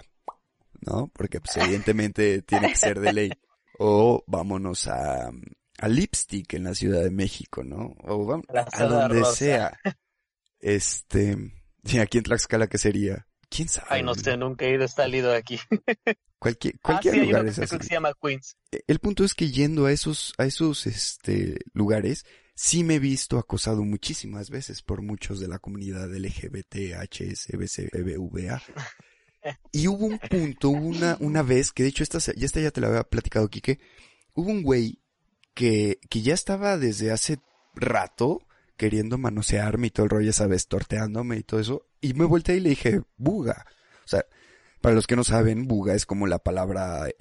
¿no? 0.80 1.09
Porque 1.14 1.40
pues 1.40 1.57
evidentemente 1.57 2.42
tiene 2.42 2.68
que 2.68 2.76
ser 2.76 3.01
de 3.01 3.12
ley. 3.12 3.30
O 3.78 4.24
vámonos 4.26 4.88
a, 4.88 5.30
a 5.78 5.88
Lipstick 5.88 6.55
en 6.55 6.64
la 6.64 6.74
Ciudad 6.74 7.03
de 7.03 7.11
México, 7.11 7.62
¿no? 7.62 7.94
O 8.05 8.24
vamos 8.24 8.47
a 8.72 8.84
donde 8.84 9.20
rosa. 9.20 9.32
sea. 9.32 9.80
Este, 10.59 11.36
sí, 11.84 11.99
aquí 11.99 12.18
en 12.18 12.24
Tlaxcala, 12.24 12.66
¿qué 12.66 12.78
sería? 12.78 13.26
¿Quién 13.49 13.68
sabe? 13.68 13.86
Ay, 13.90 14.03
no 14.03 14.14
sé, 14.14 14.36
nunca 14.36 14.64
he 14.64 14.74
ido, 14.74 14.88
salido 14.88 15.30
de 15.30 15.36
aquí. 15.36 15.61
Cualquier, 16.38 16.78
cualquier 16.82 17.14
ah, 17.14 17.18
sí, 17.18 17.24
lugar 17.24 17.47
es 17.47 17.59
así. 17.59 17.78
que 17.78 17.84
se 17.84 17.94
llama 17.94 18.12
Queens. 18.20 18.57
El 18.86 18.99
punto 18.99 19.24
es 19.24 19.34
que 19.34 19.51
yendo 19.51 19.86
a 19.86 19.92
esos, 19.92 20.34
a 20.38 20.44
esos, 20.44 20.86
este, 20.86 21.59
lugares, 21.72 22.24
sí 22.57 22.82
me 22.82 22.96
he 22.96 22.98
visto 22.98 23.38
acosado 23.38 23.84
muchísimas 23.84 24.50
veces 24.50 24.82
por 24.82 25.02
muchos 25.02 25.38
de 25.38 25.46
la 25.46 25.59
comunidad 25.59 26.12
LGBT, 26.12 26.96
HSBC, 26.98 27.92
BBVA. 27.92 28.61
Y 29.70 29.86
hubo 29.86 30.07
un 30.07 30.18
punto, 30.18 30.70
una, 30.70 31.16
una 31.20 31.42
vez, 31.42 31.70
que 31.70 31.84
de 31.84 31.90
hecho 31.90 32.02
esta, 32.02 32.18
ya 32.18 32.44
esta 32.44 32.61
ya 32.61 32.72
te 32.72 32.80
la 32.80 32.88
había 32.88 33.04
platicado, 33.04 33.48
Quique, 33.48 33.78
hubo 34.34 34.50
un 34.50 34.64
güey 34.64 34.98
que, 35.54 36.00
que 36.11 36.22
ya 36.22 36.34
estaba 36.34 36.78
desde 36.78 37.12
hace 37.12 37.38
rato 37.74 38.40
queriendo 38.76 39.18
manosearme 39.18 39.86
y 39.86 39.90
todo 39.90 40.04
el 40.04 40.11
rollo, 40.11 40.32
sabes, 40.32 40.66
torteándome 40.66 41.36
y 41.36 41.42
todo 41.42 41.61
eso, 41.61 41.86
y 42.00 42.14
me 42.14 42.24
volteé 42.24 42.57
y 42.57 42.61
le 42.61 42.70
dije, 42.70 43.02
buga. 43.16 43.66
O 44.04 44.09
sea, 44.09 44.24
para 44.80 44.94
los 44.94 45.07
que 45.07 45.14
no 45.14 45.22
saben, 45.22 45.68
buga 45.68 45.94
es 45.94 46.07
como 46.07 46.26
la 46.26 46.38
palabra, 46.38 47.09
eh, 47.09 47.14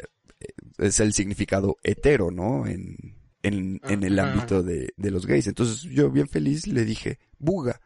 es 0.80 1.00
el 1.00 1.14
significado 1.14 1.78
hetero, 1.84 2.32
¿no? 2.32 2.66
En, 2.66 3.16
en, 3.48 3.82
en 3.84 4.04
el 4.04 4.20
ámbito 4.20 4.64
de, 4.64 4.94
de 4.98 5.12
los 5.12 5.26
gays. 5.26 5.48
Entonces 5.48 5.82
yo 5.84 6.10
bien 6.12 6.28
feliz 6.28 6.68
le 6.68 6.86
dije, 6.86 7.20
buga. 7.38 7.82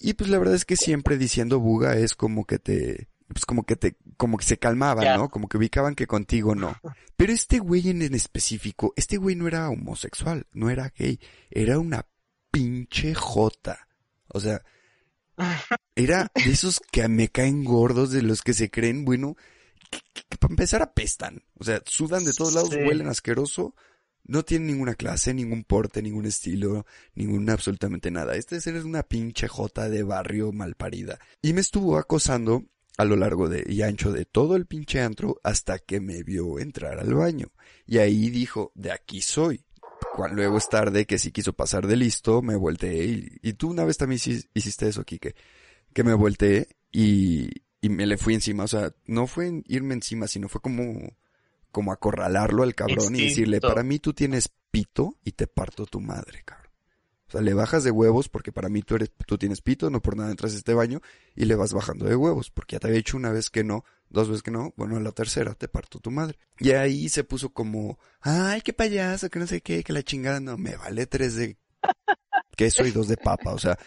Y 0.00 0.14
pues 0.14 0.30
la 0.30 0.38
verdad 0.38 0.54
es 0.54 0.64
que 0.64 0.76
siempre 0.76 1.18
diciendo 1.18 1.58
buga 1.60 1.96
es 1.96 2.14
como 2.14 2.44
que 2.44 2.58
te, 2.58 3.08
pues 3.26 3.44
como 3.44 3.64
que 3.64 3.76
te, 3.76 3.96
como 4.16 4.36
que 4.38 4.44
se 4.44 4.58
calmaban. 4.58 5.16
¿no? 5.18 5.28
Como 5.28 5.48
que 5.48 5.56
ubicaban 5.58 5.94
que 5.94 6.06
contigo 6.06 6.54
no. 6.54 6.76
Pero 7.16 7.32
este 7.32 7.58
güey 7.58 7.88
en, 7.90 8.02
en 8.02 8.14
específico, 8.14 8.92
este 8.96 9.16
güey 9.16 9.34
no 9.34 9.48
era 9.48 9.68
homosexual, 9.68 10.46
no 10.52 10.70
era 10.70 10.92
gay, 10.96 11.18
era 11.50 11.78
una 11.78 12.06
pinche 12.52 13.14
jota. 13.14 13.88
O 14.28 14.38
sea, 14.40 14.62
era 15.96 16.30
de 16.34 16.50
esos 16.50 16.80
que 16.92 17.06
me 17.08 17.28
caen 17.28 17.64
gordos, 17.64 18.10
de 18.10 18.22
los 18.22 18.42
que 18.42 18.52
se 18.54 18.70
creen, 18.70 19.04
bueno, 19.04 19.36
que, 19.90 19.98
que- 20.12 20.22
que 20.28 20.36
para 20.38 20.52
empezar 20.52 20.82
apestan. 20.82 21.42
O 21.54 21.64
sea, 21.64 21.82
sudan 21.86 22.24
de 22.24 22.32
todos 22.32 22.52
lados, 22.54 22.70
Sí. 22.70 22.76
huelen 22.76 23.08
asqueroso, 23.08 23.74
no 24.28 24.44
tienen 24.44 24.68
ninguna 24.68 24.94
clase, 24.94 25.34
ningún 25.34 25.64
porte, 25.64 26.00
ningún 26.02 26.26
estilo, 26.26 26.86
ningún 27.14 27.50
absolutamente 27.50 28.10
nada. 28.10 28.36
Este 28.36 28.56
es 28.56 28.66
una 28.66 29.02
pinche 29.02 29.48
jota 29.48 29.88
de 29.88 30.04
barrio 30.04 30.52
malparida. 30.52 31.18
Y 31.42 31.52
me 31.54 31.60
estuvo 31.60 31.98
acosando 31.98 32.64
a 32.96 33.04
lo 33.04 33.16
largo 33.16 33.48
de 33.48 33.64
y 33.66 33.82
ancho 33.82 34.12
de 34.12 34.24
todo 34.24 34.56
el 34.56 34.66
pinche 34.66 35.00
antro 35.00 35.40
hasta 35.42 35.78
que 35.78 36.00
me 36.00 36.22
vio 36.22 36.58
entrar 36.58 36.98
al 36.98 37.14
baño. 37.14 37.48
Y 37.86 37.98
ahí 37.98 38.28
dijo, 38.30 38.70
de 38.74 38.92
aquí 38.92 39.20
soy. 39.20 39.64
Cuando 40.14 40.36
luego 40.36 40.58
es 40.58 40.68
tarde 40.68 41.06
que 41.06 41.18
si 41.18 41.32
quiso 41.32 41.52
pasar 41.52 41.86
de 41.86 41.96
listo, 41.96 42.42
me 42.42 42.56
volteé 42.56 43.04
y, 43.06 43.28
y 43.42 43.52
tú 43.54 43.70
una 43.70 43.84
vez 43.84 43.96
también 43.96 44.18
hici- 44.20 44.48
hiciste 44.52 44.88
eso, 44.88 45.04
Kike. 45.04 45.34
Que 45.92 46.04
me 46.04 46.12
volteé 46.14 46.68
y, 46.92 47.48
y 47.80 47.88
me 47.88 48.04
le 48.06 48.16
fui 48.18 48.34
encima. 48.34 48.64
O 48.64 48.68
sea, 48.68 48.92
no 49.06 49.26
fue 49.26 49.62
irme 49.66 49.94
encima, 49.94 50.26
sino 50.28 50.48
fue 50.48 50.60
como, 50.60 51.16
como 51.78 51.92
acorralarlo 51.92 52.64
al 52.64 52.74
cabrón 52.74 53.14
y 53.14 53.28
decirle, 53.28 53.60
para 53.60 53.84
mí 53.84 54.00
tú 54.00 54.12
tienes 54.12 54.50
pito 54.72 55.16
y 55.22 55.30
te 55.30 55.46
parto 55.46 55.86
tu 55.86 56.00
madre, 56.00 56.42
cabrón. 56.44 56.72
O 57.28 57.30
sea, 57.30 57.40
le 57.40 57.54
bajas 57.54 57.84
de 57.84 57.92
huevos 57.92 58.28
porque 58.28 58.50
para 58.50 58.68
mí 58.68 58.82
tú 58.82 58.96
eres, 58.96 59.12
tú 59.28 59.38
tienes 59.38 59.60
pito, 59.60 59.88
no 59.88 60.02
por 60.02 60.16
nada 60.16 60.32
entras 60.32 60.54
a 60.54 60.56
este 60.56 60.74
baño 60.74 61.00
y 61.36 61.44
le 61.44 61.54
vas 61.54 61.72
bajando 61.72 62.06
de 62.06 62.16
huevos 62.16 62.50
porque 62.50 62.74
ya 62.74 62.80
te 62.80 62.88
había 62.88 62.96
dicho 62.96 63.16
una 63.16 63.30
vez 63.30 63.48
que 63.48 63.62
no, 63.62 63.84
dos 64.08 64.26
veces 64.26 64.42
que 64.42 64.50
no, 64.50 64.74
bueno, 64.76 64.98
la 64.98 65.12
tercera 65.12 65.54
te 65.54 65.68
parto 65.68 66.00
tu 66.00 66.10
madre. 66.10 66.36
Y 66.58 66.72
ahí 66.72 67.08
se 67.08 67.22
puso 67.22 67.50
como, 67.50 68.00
ay, 68.22 68.60
qué 68.62 68.72
payaso, 68.72 69.30
que 69.30 69.38
no 69.38 69.46
sé 69.46 69.60
qué, 69.60 69.84
que 69.84 69.92
la 69.92 70.02
chingada 70.02 70.40
no, 70.40 70.58
me 70.58 70.76
vale 70.76 71.06
tres 71.06 71.36
de 71.36 71.58
queso 72.56 72.84
y 72.84 72.90
dos 72.90 73.06
de 73.06 73.18
papa, 73.18 73.52
o 73.52 73.58
sea, 73.60 73.78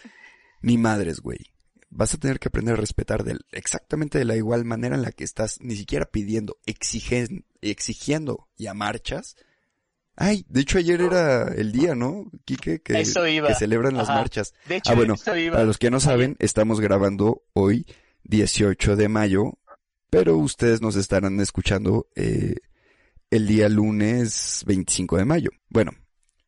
ni 0.62 0.78
madres, 0.78 1.20
güey. 1.20 1.52
Vas 1.94 2.14
a 2.14 2.18
tener 2.18 2.38
que 2.38 2.48
aprender 2.48 2.72
a 2.74 2.80
respetar 2.80 3.22
exactamente 3.50 4.18
de 4.18 4.24
la 4.24 4.34
igual 4.34 4.64
manera 4.64 4.94
en 4.96 5.02
la 5.02 5.12
que 5.12 5.24
estás 5.24 5.58
ni 5.60 5.76
siquiera 5.76 6.06
pidiendo, 6.06 6.56
exigen, 6.64 7.44
exigiendo 7.60 8.48
y 8.56 8.66
a 8.66 8.72
marchas. 8.74 9.36
Ay, 10.16 10.46
de 10.48 10.62
hecho 10.62 10.78
ayer 10.78 11.02
era 11.02 11.48
el 11.48 11.70
día, 11.70 11.94
¿no, 11.94 12.30
Quique? 12.46 12.80
Que, 12.80 12.98
Eso 12.98 13.26
iba. 13.26 13.48
que 13.48 13.54
celebran 13.54 13.94
las 13.94 14.08
marchas. 14.08 14.54
De 14.66 14.76
hecho, 14.76 14.92
Ah, 14.92 14.94
bueno, 14.94 15.14
eso 15.14 15.36
iba. 15.36 15.54
Para 15.54 15.66
los 15.66 15.76
que 15.76 15.90
no 15.90 16.00
saben, 16.00 16.36
estamos 16.38 16.80
grabando 16.80 17.42
hoy, 17.52 17.86
18 18.24 18.96
de 18.96 19.08
mayo, 19.08 19.58
pero 20.08 20.36
ustedes 20.38 20.80
nos 20.80 20.96
estarán 20.96 21.40
escuchando 21.40 22.08
eh, 22.14 22.54
el 23.30 23.46
día 23.46 23.68
lunes 23.68 24.62
25 24.66 25.18
de 25.18 25.24
mayo. 25.26 25.50
Bueno, 25.68 25.92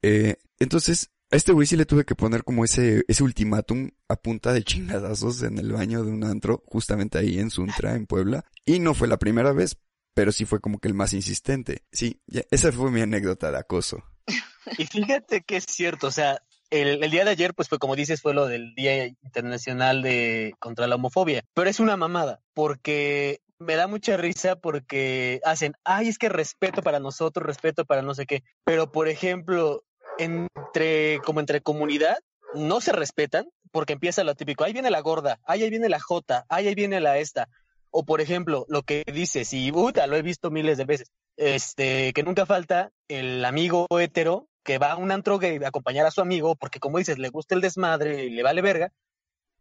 eh, 0.01 0.36
entonces, 0.59 1.11
a 1.31 1.37
este 1.37 1.53
güey 1.53 1.66
sí 1.66 1.77
le 1.77 1.87
tuve 1.87 2.05
que 2.05 2.14
poner 2.14 2.45
como 2.45 2.64
ese, 2.64 3.05
ese 3.09 3.22
ultimátum 3.22 3.91
a 4.09 4.16
punta 4.16 4.53
de 4.53 4.62
chingadazos 4.62 5.43
en 5.43 5.59
el 5.59 5.72
baño 5.72 6.05
de 6.05 6.11
un 6.12 6.25
antro, 6.25 6.62
justamente 6.66 7.18
ahí 7.18 7.39
en 7.39 7.51
Suntra, 7.51 7.95
en 7.95 8.07
Puebla. 8.07 8.45
Y 8.64 8.79
no 8.79 8.95
fue 8.95 9.09
la 9.09 9.18
primera 9.18 9.53
vez, 9.53 9.77
pero 10.14 10.31
sí 10.33 10.45
fue 10.45 10.61
como 10.61 10.79
que 10.79 10.89
el 10.89 10.95
más 10.95 11.12
insistente. 11.12 11.83
Sí, 11.91 12.20
ya- 12.27 12.43
esa 12.51 12.70
fue 12.72 12.91
mi 12.91 13.01
anécdota 13.01 13.51
de 13.51 13.59
acoso. 13.59 14.05
Y 14.79 14.87
fíjate 14.87 15.43
que 15.43 15.57
es 15.59 15.64
cierto, 15.68 16.07
o 16.07 16.11
sea, 16.11 16.41
el, 16.70 17.05
el 17.05 17.11
día 17.11 17.25
de 17.25 17.31
ayer, 17.33 17.53
pues 17.53 17.68
fue 17.68 17.79
como 17.79 17.97
dices, 17.97 18.22
fue 18.22 18.33
lo 18.33 18.47
del 18.47 18.75
Día 18.75 19.07
Internacional 19.07 20.01
de 20.03 20.55
contra 20.59 20.87
la 20.87 20.95
homofobia, 20.95 21.43
pero 21.53 21.68
es 21.68 21.81
una 21.81 21.99
mamada, 21.99 22.41
porque 22.55 23.41
me 23.59 23.75
da 23.77 23.87
mucha 23.89 24.16
risa 24.16 24.57
porque 24.57 25.41
hacen, 25.45 25.75
ay, 25.85 26.09
es 26.09 26.16
que 26.16 26.31
respeto 26.31 26.81
para 26.83 26.99
nosotros, 26.99 27.47
respeto 27.47 27.85
para 27.85 28.01
no 28.01 28.14
sé 28.14 28.25
qué, 28.25 28.43
pero 28.64 28.91
por 28.91 29.09
ejemplo, 29.09 29.85
entre, 30.18 31.20
como 31.24 31.40
entre 31.40 31.61
comunidad, 31.61 32.18
no 32.55 32.80
se 32.80 32.92
respetan, 32.92 33.48
porque 33.72 33.94
empieza 33.94 34.22
lo 34.24 34.34
típico, 34.34 34.64
ahí 34.64 34.72
viene 34.72 34.90
la 34.90 35.00
gorda, 35.00 35.40
ay, 35.44 35.64
ahí 35.64 35.70
viene 35.70 35.88
la 35.88 35.98
jota, 35.98 36.46
ay, 36.48 36.68
ahí 36.68 36.74
viene 36.74 37.00
la 37.00 37.18
esta, 37.18 37.48
o 37.90 38.05
por 38.05 38.20
ejemplo, 38.20 38.66
lo 38.68 38.82
que 38.82 39.05
dices, 39.12 39.52
y 39.52 39.72
puta, 39.72 40.07
lo 40.07 40.16
he 40.16 40.22
visto 40.22 40.50
miles 40.50 40.78
de 40.78 40.84
veces, 40.84 41.11
este, 41.36 42.12
que 42.12 42.22
nunca 42.22 42.46
falta 42.46 42.92
el 43.09 43.44
amigo 43.44 43.86
hetero 43.98 44.48
que 44.62 44.78
va 44.78 44.92
a 44.92 44.96
un 44.96 45.11
antro 45.11 45.38
gay 45.38 45.59
a 45.62 45.68
acompañar 45.68 46.07
a 46.07 46.11
su 46.11 46.20
amigo, 46.20 46.57
porque 46.57 46.80
como 46.80 46.98
dices, 46.98 47.18
le 47.18 47.28
gusta 47.28 47.55
el 47.55 47.61
desmadre 47.61 48.24
y 48.24 48.30
le 48.30 48.42
vale 48.42 48.62
verga, 48.62 48.92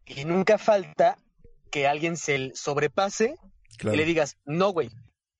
y 0.06 0.24
nunca 0.24 0.58
falta 0.58 1.16
que 1.70 1.86
alguien 1.88 2.16
se 2.16 2.52
sobrepase 2.54 3.36
y 3.82 3.96
le 3.96 4.04
digas, 4.04 4.36
no, 4.44 4.70
güey, 4.70 4.90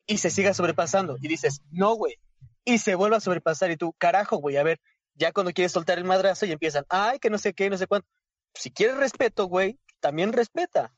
y 0.07 0.19
se 0.19 0.31
siga 0.31 0.53
sobrepasando, 0.53 1.17
y 1.21 1.29
dices, 1.29 1.63
no, 1.71 1.95
güey, 1.95 2.19
y 2.65 2.79
se 2.79 2.95
vuelva 2.95 3.19
a 3.19 3.21
sobrepasar, 3.21 3.71
y 3.71 3.77
tú, 3.77 3.93
carajo, 3.99 4.39
güey, 4.39 4.57
a 4.57 4.63
ver, 4.63 4.81
ya 5.15 5.33
cuando 5.33 5.53
quieres 5.53 5.73
soltar 5.73 5.99
el 5.99 6.05
madrazo 6.05 6.47
y 6.47 6.53
empiezan, 6.53 6.85
ay, 6.89 7.19
que 7.19 7.31
no 7.31 7.39
sé 7.39 7.55
qué, 7.55 7.71
no 7.71 7.79
sé 7.79 7.87
cuánto. 7.87 8.09
Si 8.55 8.71
quieres 8.71 8.97
respeto, 8.97 9.47
güey, 9.47 9.79
también 10.01 10.33
respeta. 10.33 10.95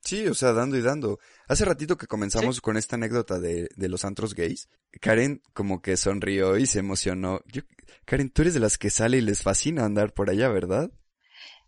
Sí, 0.00 0.26
o 0.28 0.34
sea, 0.34 0.52
dando 0.52 0.76
y 0.76 0.82
dando. 0.82 1.18
Hace 1.48 1.64
ratito 1.64 1.96
que 1.96 2.06
comenzamos 2.06 2.60
con 2.60 2.76
esta 2.76 2.96
anécdota 2.96 3.40
de, 3.40 3.68
de, 3.74 3.88
los 3.88 4.04
antros 4.04 4.34
gays, 4.34 4.68
Karen 5.00 5.42
como 5.52 5.82
que 5.82 5.96
sonrió 5.96 6.56
y 6.58 6.66
se 6.66 6.78
emocionó. 6.78 7.40
Yo, 7.46 7.62
Karen, 8.04 8.30
tú 8.30 8.42
eres 8.42 8.54
de 8.54 8.60
las 8.60 8.78
que 8.78 8.90
sale 8.90 9.18
y 9.18 9.20
les 9.20 9.42
fascina 9.42 9.84
andar 9.84 10.12
por 10.12 10.30
allá, 10.30 10.48
¿verdad? 10.48 10.90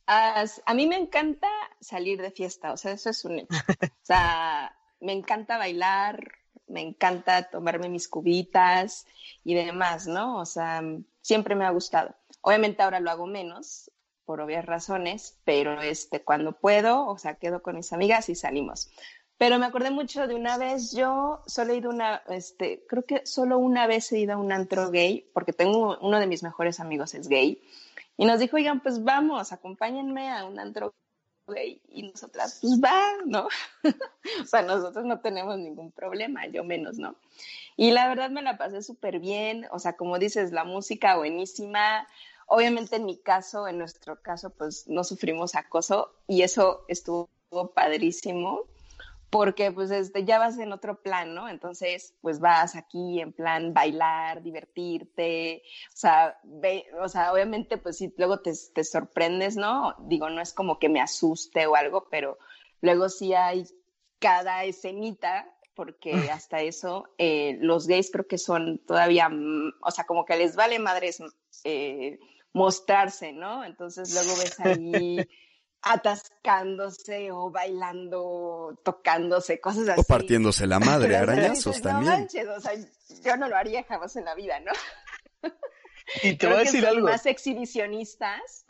a 0.09 0.75
mí 0.75 0.87
me 0.87 0.97
encanta 0.97 1.49
salir 1.81 2.23
de 2.23 2.31
fiesta, 2.31 2.73
o 2.73 2.79
sea, 2.79 2.93
eso 2.93 3.11
es 3.11 3.25
un 3.27 3.41
hecho. 3.41 3.49
O 3.69 4.05
sea, 4.09 4.75
me 5.01 5.13
encanta 5.13 5.59
bailar, 5.59 6.33
me 6.67 6.81
encanta 6.81 7.51
tomarme 7.51 7.89
mis 7.91 8.09
cubitas 8.09 9.07
y 9.45 9.55
demás, 9.55 10.07
¿no? 10.07 10.39
O 10.39 10.47
sea, 10.47 10.83
siempre 11.29 11.55
me 11.55 11.66
ha 11.66 11.70
gustado. 11.70 12.14
Obviamente 12.41 12.83
ahora 12.83 13.01
lo 13.01 13.11
hago 13.11 13.26
menos, 13.26 13.91
por 14.24 14.41
obvias 14.41 14.64
razones, 14.64 15.39
pero 15.45 15.79
este, 15.83 16.22
cuando 16.22 16.53
puedo, 16.53 17.07
o 17.07 17.18
sea, 17.18 17.35
quedo 17.35 17.61
con 17.61 17.76
mis 17.76 17.93
amigas 17.93 18.31
y 18.31 18.35
salimos. 18.35 18.91
Pero 19.37 19.59
me 19.59 19.66
acordé 19.66 19.91
mucho 19.91 20.26
de 20.26 20.35
una 20.35 20.57
vez, 20.57 20.93
yo 20.93 21.43
solo 21.47 21.74
he 21.74 21.76
ido 21.76 21.91
una, 21.91 22.22
este, 22.29 22.83
creo 22.89 23.05
que 23.05 23.26
solo 23.26 23.59
una 23.59 23.87
vez 23.87 24.11
he 24.11 24.20
ido 24.20 24.33
a 24.33 24.37
un 24.39 24.53
antro 24.53 24.91
gay, 24.91 25.31
porque 25.35 25.53
tengo 25.53 25.99
uno 26.01 26.18
de 26.18 26.26
mis 26.26 26.43
mejores 26.43 26.81
amigos 26.81 27.12
es 27.12 27.29
gay, 27.29 27.62
y 28.16 28.24
nos 28.24 28.41
dijo, 28.41 28.57
oigan, 28.57 28.81
pues 28.81 29.05
vamos, 29.05 29.53
acompáñenme 29.53 30.31
a 30.31 30.47
un 30.47 30.59
antro 30.59 30.95
gay, 31.47 31.83
y 31.91 32.05
nosotras, 32.05 32.59
pues 32.62 32.81
va, 32.81 33.03
¿no? 33.26 33.49
o 34.43 34.47
sea, 34.47 34.62
nosotros 34.62 35.05
no 35.05 35.20
tenemos 35.20 35.59
ningún 35.59 35.93
problema, 35.93 36.47
yo 36.47 36.64
menos, 36.64 36.97
¿no? 36.97 37.16
Y 37.79 37.93
la 37.93 38.09
verdad 38.09 38.29
me 38.29 38.43
la 38.43 38.59
pasé 38.59 38.83
súper 38.83 39.20
bien, 39.20 39.66
o 39.70 39.79
sea, 39.79 39.97
como 39.97 40.18
dices, 40.18 40.53
la 40.53 40.64
música 40.64 41.16
buenísima, 41.16 42.07
Obviamente 42.51 42.97
en 42.97 43.05
mi 43.05 43.18
caso, 43.18 43.68
en 43.68 43.76
nuestro 43.76 44.22
caso, 44.22 44.49
pues 44.49 44.89
no 44.89 45.05
sufrimos 45.05 45.55
acoso 45.55 46.14
y 46.26 46.43
eso 46.43 46.87
estuvo 46.89 47.29
padrísimo 47.74 48.64
porque 49.29 49.70
pues 49.70 49.91
este, 49.91 50.24
ya 50.24 50.39
vas 50.39 50.59
en 50.59 50.72
otro 50.72 51.03
plan, 51.03 51.35
¿no? 51.35 51.51
Entonces, 51.51 52.14
pues 52.22 52.41
vas 52.41 52.74
aquí 52.74 53.20
en 53.20 53.35
plan 53.35 53.74
bailar, 53.74 54.43
divertirte, 54.43 55.62
o 55.93 55.97
sea, 55.97 56.41
o 57.03 57.09
sea 57.11 57.35
obviamente 57.35 57.76
pues 57.76 57.99
sí, 57.99 58.14
luego 58.16 58.41
te, 58.41 58.55
te, 58.74 58.83
sorprendes, 58.83 59.57
¿no? 59.57 59.95
Digo, 59.99 60.31
no 60.31 60.41
es 60.41 60.55
como 60.55 60.79
que 60.79 60.89
me 60.89 61.03
asuste 61.03 61.66
o 61.66 61.76
algo, 61.76 62.09
pero 62.11 62.39
luego 62.81 63.11
sí 63.11 63.35
hay 63.35 63.66
cada 64.18 64.64
escenita, 64.64 65.47
porque 65.79 66.29
hasta 66.33 66.61
eso 66.61 67.14
eh, 67.18 67.57
los 67.61 67.87
gays 67.87 68.11
creo 68.11 68.26
que 68.26 68.37
son 68.37 68.79
todavía, 68.85 69.29
mm, 69.29 69.74
o 69.81 69.91
sea, 69.93 70.03
como 70.07 70.24
que 70.24 70.37
les 70.37 70.57
vale 70.57 70.81
madres 70.81 71.22
eh, 71.62 72.18
mostrarse, 72.53 73.33
¿no? 73.33 73.64
Entonces 73.64 74.12
luego 74.12 74.37
ves 74.41 74.59
ahí 74.59 75.24
atascándose 75.83 77.31
o 77.31 77.53
bailando, 77.53 78.81
tocándose, 78.85 79.61
cosas 79.61 79.91
así. 79.91 80.01
O 80.01 80.03
partiéndose 80.03 80.66
la 80.66 80.81
madre, 80.81 81.16
arañazos 81.16 81.81
también. 81.81 82.12
Manches, 82.12 82.49
o 82.49 82.61
sea, 82.61 82.72
yo 83.24 83.37
no 83.37 83.49
lo 83.49 83.55
haría 83.55 83.85
jamás 83.85 84.16
en 84.16 84.24
la 84.24 84.35
vida, 84.35 84.59
¿no? 84.59 84.72
Y 86.23 86.37
te 86.37 86.47
voy 86.47 86.57
a 86.57 86.59
decir 86.61 86.87
algo. 86.87 87.07
Más 87.07 87.27
exhibicionistas. 87.27 88.65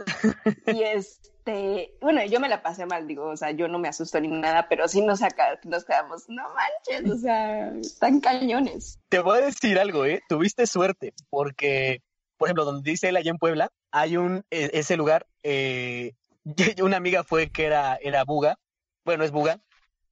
y 0.66 0.82
este, 0.82 1.96
bueno, 2.00 2.24
yo 2.24 2.40
me 2.40 2.48
la 2.48 2.62
pasé 2.62 2.86
mal, 2.86 3.06
digo, 3.06 3.26
o 3.26 3.36
sea, 3.36 3.50
yo 3.52 3.68
no 3.68 3.78
me 3.78 3.88
asusto 3.88 4.20
ni 4.20 4.28
nada, 4.28 4.68
pero 4.68 4.88
sí 4.88 5.00
nos, 5.00 5.22
acá, 5.22 5.58
nos 5.64 5.84
quedamos, 5.84 6.24
no 6.28 6.42
manches, 6.54 7.10
o 7.10 7.18
sea, 7.18 7.72
están 7.80 8.20
cañones. 8.20 8.98
Te 9.08 9.20
voy 9.20 9.38
a 9.38 9.46
decir 9.46 9.78
algo, 9.78 10.04
¿eh? 10.04 10.20
Tuviste 10.28 10.66
suerte, 10.66 11.14
porque 11.30 12.02
por 12.38 12.48
ejemplo, 12.48 12.64
donde 12.64 12.90
dice 12.90 13.08
él 13.08 13.16
allá 13.16 13.30
en 13.30 13.38
Puebla, 13.38 13.70
hay 13.90 14.16
un, 14.16 14.44
e, 14.50 14.70
ese 14.72 14.96
lugar, 14.96 15.26
eh, 15.42 16.14
una 16.82 16.96
amiga 16.96 17.24
fue 17.24 17.50
que 17.50 17.66
era, 17.66 17.96
era 18.00 18.24
buga, 18.24 18.58
bueno, 19.04 19.24
es 19.24 19.32
buga, 19.32 19.60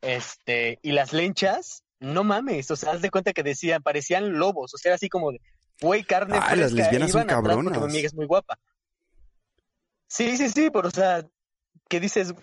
este, 0.03 0.79
y 0.83 0.93
las 0.93 1.13
lenchas, 1.13 1.85
no 2.01 2.25
mames, 2.25 2.71
o 2.71 2.77
sea, 2.77 2.93
haz 2.93 3.01
de 3.01 3.11
cuenta 3.11 3.33
que 3.33 3.43
decían, 3.43 3.83
parecían 3.83 4.39
lobos, 4.39 4.75
o 4.75 4.79
sea, 4.79 4.95
así 4.95 5.09
como 5.09 5.33
de, 5.33 5.41
güey, 5.81 6.05
carne 6.05 6.39
ah, 6.41 6.57
las 6.57 6.73
lesbianas 6.73 7.13
son 7.13 7.25
cabronas. 7.25 7.79
mi 7.79 7.85
amiga 7.85 8.07
es 8.07 8.15
muy 8.15 8.27
guapa. 8.27 8.59
Sí, 10.09 10.37
sí, 10.37 10.49
sí, 10.49 10.71
pero 10.71 10.89
o 10.89 10.91
sea, 10.91 11.27
que 11.89 12.01
dices, 12.01 12.35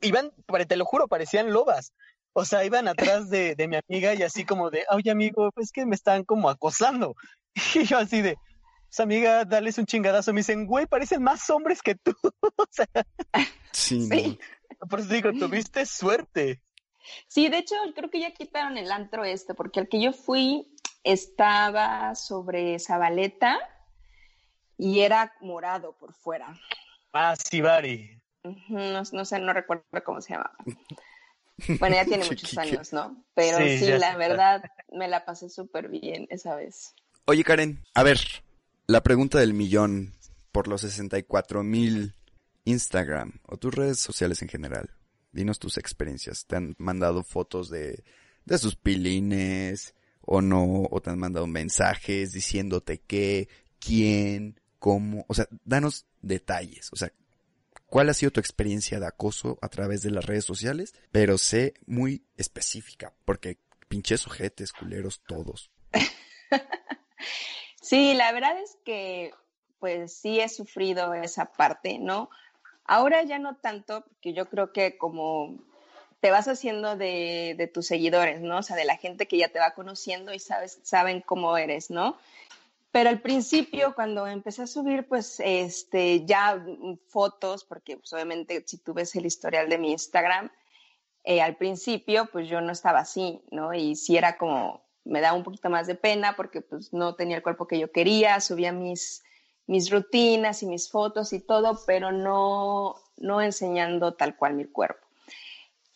iban, 0.00 0.32
te 0.68 0.76
lo 0.76 0.84
juro, 0.84 1.08
parecían 1.08 1.52
lobas. 1.52 1.92
O 2.34 2.44
sea, 2.44 2.64
iban 2.64 2.88
atrás 2.88 3.28
de, 3.28 3.54
de 3.54 3.68
mi 3.68 3.76
amiga 3.76 4.14
y 4.14 4.22
así 4.22 4.44
como 4.44 4.70
de, 4.70 4.84
oye 4.90 5.10
amigo, 5.10 5.50
pues 5.52 5.70
que 5.70 5.84
me 5.84 5.94
están 5.94 6.24
como 6.24 6.48
acosando. 6.48 7.14
Y 7.74 7.84
yo 7.84 7.98
así 7.98 8.22
de, 8.22 8.38
amiga, 8.98 9.44
dales 9.44 9.78
un 9.78 9.86
chingadazo. 9.86 10.32
Me 10.32 10.40
dicen, 10.40 10.66
güey, 10.66 10.86
parecen 10.86 11.22
más 11.22 11.48
hombres 11.50 11.82
que 11.82 11.94
tú. 11.94 12.14
o 12.56 12.66
sea, 12.70 12.86
sí, 13.72 14.08
sí. 14.08 14.38
Por 14.88 15.00
eso 15.00 15.12
digo, 15.12 15.32
tuviste 15.32 15.86
suerte. 15.86 16.60
Sí, 17.28 17.48
de 17.48 17.58
hecho, 17.58 17.74
creo 17.94 18.10
que 18.10 18.20
ya 18.20 18.32
quitaron 18.32 18.78
el 18.78 18.90
antro 18.90 19.24
este, 19.24 19.54
porque 19.54 19.80
el 19.80 19.88
que 19.88 20.00
yo 20.00 20.12
fui 20.12 20.68
estaba 21.04 22.14
sobre 22.14 22.78
Zabaleta 22.78 23.58
y 24.78 25.00
era 25.00 25.34
morado 25.40 25.96
por 25.98 26.12
fuera. 26.12 26.58
Ah, 27.12 27.34
Sibari. 27.36 28.20
no, 28.68 29.02
no, 29.12 29.24
sé, 29.24 29.38
no 29.38 29.52
recuerdo 29.52 29.84
cómo 30.04 30.20
se 30.20 30.34
llamaba. 30.34 30.56
Bueno, 31.78 31.96
ya 31.96 32.04
tiene 32.04 32.24
muchos 32.28 32.56
años, 32.58 32.92
¿no? 32.92 33.24
Pero 33.34 33.58
sí, 33.58 33.86
la 33.98 34.16
verdad, 34.16 34.64
me 34.90 35.08
la 35.08 35.24
pasé 35.24 35.48
súper 35.48 35.88
bien 35.88 36.26
esa 36.30 36.56
vez. 36.56 36.94
Oye, 37.26 37.44
Karen, 37.44 37.84
a 37.94 38.02
ver, 38.02 38.18
la 38.86 39.02
pregunta 39.02 39.38
del 39.38 39.54
millón 39.54 40.14
por 40.50 40.68
los 40.68 40.80
64 40.82 41.62
mil 41.62 42.14
Instagram 42.64 43.40
o 43.46 43.56
tus 43.56 43.74
redes 43.74 43.98
sociales 43.98 44.42
en 44.42 44.48
general. 44.48 44.90
Dinos 45.32 45.58
tus 45.58 45.78
experiencias. 45.78 46.46
¿Te 46.46 46.56
han 46.56 46.74
mandado 46.78 47.22
fotos 47.22 47.70
de, 47.70 48.04
de 48.44 48.58
sus 48.58 48.76
pilines 48.76 49.94
o 50.22 50.40
no? 50.40 50.84
¿O 50.90 51.00
te 51.00 51.10
han 51.10 51.18
mandado 51.18 51.46
mensajes 51.46 52.32
diciéndote 52.32 52.98
qué, 52.98 53.48
quién, 53.78 54.60
cómo? 54.78 55.24
O 55.28 55.34
sea, 55.34 55.46
danos 55.64 56.06
detalles. 56.20 56.90
O 56.92 56.96
sea, 56.96 57.12
¿cuál 57.86 58.08
ha 58.08 58.14
sido 58.14 58.32
tu 58.32 58.40
experiencia 58.40 58.98
de 59.00 59.06
acoso 59.06 59.58
a 59.60 59.68
través 59.68 60.02
de 60.02 60.10
las 60.10 60.24
redes 60.24 60.44
sociales? 60.44 60.94
Pero 61.10 61.38
sé 61.38 61.74
muy 61.86 62.24
específica, 62.36 63.12
porque 63.24 63.58
pinches 63.88 64.26
ojetes, 64.26 64.72
culeros, 64.72 65.22
todos. 65.26 65.70
Sí, 67.82 68.14
la 68.14 68.32
verdad 68.32 68.58
es 68.58 68.78
que 68.84 69.34
pues 69.80 70.14
sí 70.14 70.40
he 70.40 70.48
sufrido 70.48 71.12
esa 71.12 71.52
parte, 71.52 71.98
¿no? 71.98 72.30
Ahora 72.84 73.24
ya 73.24 73.40
no 73.40 73.56
tanto, 73.56 74.04
porque 74.04 74.32
yo 74.32 74.48
creo 74.48 74.72
que 74.72 74.96
como 74.96 75.58
te 76.22 76.30
vas 76.30 76.46
haciendo 76.46 76.94
de, 76.96 77.56
de, 77.58 77.66
tus 77.66 77.88
seguidores, 77.88 78.40
¿no? 78.40 78.58
O 78.58 78.62
sea, 78.62 78.76
de 78.76 78.84
la 78.84 78.96
gente 78.96 79.26
que 79.26 79.38
ya 79.38 79.48
te 79.48 79.58
va 79.58 79.72
conociendo 79.72 80.32
y 80.32 80.38
sabes, 80.38 80.78
saben 80.84 81.20
cómo 81.20 81.56
eres, 81.58 81.90
¿no? 81.90 82.16
Pero 82.92 83.10
al 83.10 83.20
principio, 83.20 83.92
cuando 83.96 84.28
empecé 84.28 84.62
a 84.62 84.68
subir, 84.68 85.08
pues, 85.08 85.40
este, 85.44 86.24
ya 86.24 86.64
fotos, 87.08 87.64
porque 87.64 87.96
pues, 87.96 88.12
obviamente 88.12 88.62
si 88.64 88.78
tú 88.78 88.94
ves 88.94 89.16
el 89.16 89.26
historial 89.26 89.68
de 89.68 89.78
mi 89.78 89.90
Instagram, 89.90 90.52
eh, 91.24 91.42
al 91.42 91.56
principio, 91.56 92.28
pues 92.30 92.48
yo 92.48 92.60
no 92.60 92.70
estaba 92.70 93.00
así, 93.00 93.42
¿no? 93.50 93.74
Y 93.74 93.96
sí 93.96 94.16
era 94.16 94.38
como, 94.38 94.84
me 95.02 95.20
da 95.20 95.32
un 95.32 95.42
poquito 95.42 95.70
más 95.70 95.88
de 95.88 95.96
pena 95.96 96.36
porque 96.36 96.60
pues 96.60 96.92
no 96.92 97.16
tenía 97.16 97.36
el 97.36 97.42
cuerpo 97.42 97.66
que 97.66 97.80
yo 97.80 97.90
quería, 97.90 98.40
subía 98.40 98.70
mis, 98.70 99.24
mis 99.66 99.90
rutinas 99.90 100.62
y 100.62 100.66
mis 100.66 100.88
fotos 100.88 101.32
y 101.32 101.40
todo, 101.40 101.80
pero 101.84 102.12
no, 102.12 102.94
no 103.16 103.42
enseñando 103.42 104.14
tal 104.14 104.36
cual 104.36 104.54
mi 104.54 104.66
cuerpo. 104.66 105.11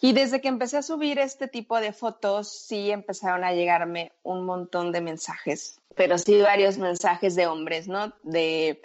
Y 0.06 0.12
desde 0.12 0.40
que 0.40 0.46
empecé 0.46 0.76
a 0.76 0.82
subir 0.82 1.18
este 1.18 1.48
tipo 1.48 1.80
de 1.80 1.92
fotos, 1.92 2.46
sí 2.46 2.92
empezaron 2.92 3.42
a 3.42 3.52
llegarme 3.52 4.12
un 4.22 4.46
montón 4.46 4.92
de 4.92 5.00
mensajes, 5.00 5.80
pero 5.96 6.16
sí 6.16 6.40
varios 6.40 6.78
mensajes 6.78 7.34
de 7.34 7.48
hombres, 7.48 7.88
¿no? 7.88 8.12
De, 8.22 8.80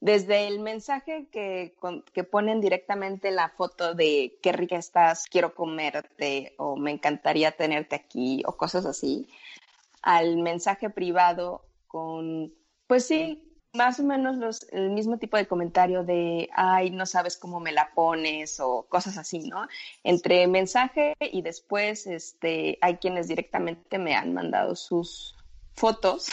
desde 0.00 0.46
el 0.46 0.60
mensaje 0.60 1.28
que, 1.32 1.74
que 2.12 2.24
ponen 2.24 2.60
directamente 2.60 3.30
la 3.30 3.48
foto 3.48 3.94
de 3.94 4.38
qué 4.42 4.52
rica 4.52 4.76
estás, 4.76 5.24
quiero 5.24 5.54
comerte, 5.54 6.52
o 6.58 6.76
me 6.76 6.90
encantaría 6.90 7.52
tenerte 7.52 7.96
aquí, 7.96 8.42
o 8.44 8.58
cosas 8.58 8.84
así, 8.84 9.26
al 10.02 10.36
mensaje 10.36 10.90
privado 10.90 11.64
con, 11.86 12.52
pues 12.86 13.06
sí, 13.06 13.45
más 13.76 14.00
o 14.00 14.02
menos 14.02 14.36
los, 14.36 14.66
el 14.72 14.90
mismo 14.90 15.18
tipo 15.18 15.36
de 15.36 15.46
comentario 15.46 16.02
de, 16.02 16.48
ay, 16.54 16.90
no 16.90 17.06
sabes 17.06 17.36
cómo 17.36 17.60
me 17.60 17.72
la 17.72 17.90
pones 17.94 18.58
o 18.60 18.86
cosas 18.88 19.18
así, 19.18 19.40
¿no? 19.40 19.68
Entre 20.02 20.46
mensaje 20.48 21.14
y 21.20 21.42
después, 21.42 22.06
este, 22.06 22.78
hay 22.80 22.96
quienes 22.96 23.28
directamente 23.28 23.98
me 23.98 24.14
han 24.14 24.34
mandado 24.34 24.74
sus 24.74 25.36
fotos 25.74 26.30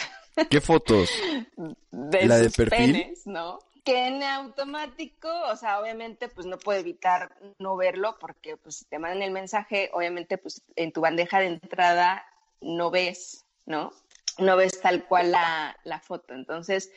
¿Qué 0.50 0.62
fotos? 0.62 1.10
De 1.92 2.26
¿La 2.26 2.38
de 2.38 2.50
perfil? 2.50 2.94
penes, 2.94 3.28
¿no? 3.28 3.60
Que 3.84 4.08
en 4.08 4.24
automático, 4.24 5.30
o 5.52 5.56
sea, 5.56 5.80
obviamente, 5.80 6.30
pues 6.30 6.48
no 6.48 6.58
puedo 6.58 6.80
evitar 6.80 7.36
no 7.60 7.76
verlo 7.76 8.18
porque, 8.20 8.58
pues, 8.58 8.78
si 8.78 8.86
te 8.86 8.98
mandan 8.98 9.22
el 9.22 9.32
mensaje, 9.32 9.90
obviamente, 9.94 10.38
pues, 10.38 10.64
en 10.76 10.92
tu 10.92 11.02
bandeja 11.02 11.40
de 11.40 11.48
entrada 11.48 12.26
no 12.62 12.92
ves, 12.92 13.46
¿no? 13.66 13.92
No 14.40 14.56
ves 14.56 14.80
tal 14.82 15.06
cual 15.06 15.32
la, 15.32 15.78
la 15.84 16.00
foto. 16.00 16.34
Entonces, 16.34 16.92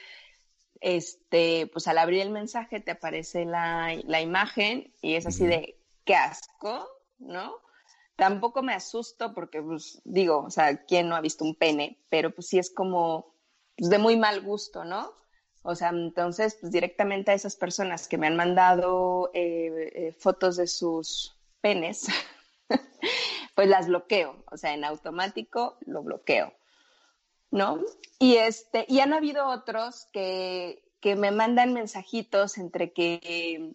este, 0.81 1.69
pues 1.73 1.89
al 1.89 1.99
abrir 1.99 2.21
el 2.21 2.31
mensaje 2.31 2.81
te 2.81 2.93
aparece 2.93 3.45
la, 3.45 3.95
la 4.05 4.21
imagen 4.21 4.93
y 5.03 5.15
es 5.15 5.27
así 5.27 5.47
de, 5.47 5.79
qué 6.05 6.15
asco, 6.15 6.89
¿no? 7.19 7.61
Tampoco 8.17 8.63
me 8.63 8.73
asusto 8.73 9.35
porque, 9.35 9.61
pues, 9.61 10.01
digo, 10.05 10.39
o 10.39 10.51
sea, 10.51 10.85
¿quién 10.85 11.09
no 11.09 11.17
ha 11.17 11.21
visto 11.21 11.45
un 11.45 11.55
pene? 11.55 12.03
Pero 12.09 12.35
pues 12.35 12.47
sí 12.49 12.59
es 12.59 12.73
como, 12.73 13.35
pues, 13.77 13.91
de 13.91 13.99
muy 13.99 14.17
mal 14.17 14.41
gusto, 14.41 14.85
¿no? 14.85 15.13
O 15.63 15.75
sea, 15.75 15.91
entonces, 15.91 16.57
pues 16.61 16.73
directamente 16.73 17.33
a 17.33 17.35
esas 17.35 17.57
personas 17.57 18.09
que 18.09 18.17
me 18.17 18.29
han 18.29 18.37
mandado 18.37 19.31
eh, 19.35 19.91
eh, 19.95 20.13
fotos 20.13 20.57
de 20.57 20.69
sus 20.69 21.37
penes, 21.61 22.07
pues 23.57 23.69
las 23.69 23.89
bloqueo, 23.89 24.45
o 24.51 24.57
sea, 24.57 24.75
en 24.75 24.85
automático 24.85 25.77
lo 25.81 26.05
bloqueo, 26.05 26.53
¿no? 27.51 27.81
Y 28.19 28.37
este, 28.37 28.85
y 28.89 29.01
han 29.01 29.13
habido 29.13 29.49
otros 29.49 30.09
que, 30.13 30.83
que 31.01 31.17
me 31.17 31.31
mandan 31.31 31.73
mensajitos 31.73 32.59
entre 32.59 32.93
que 32.93 33.75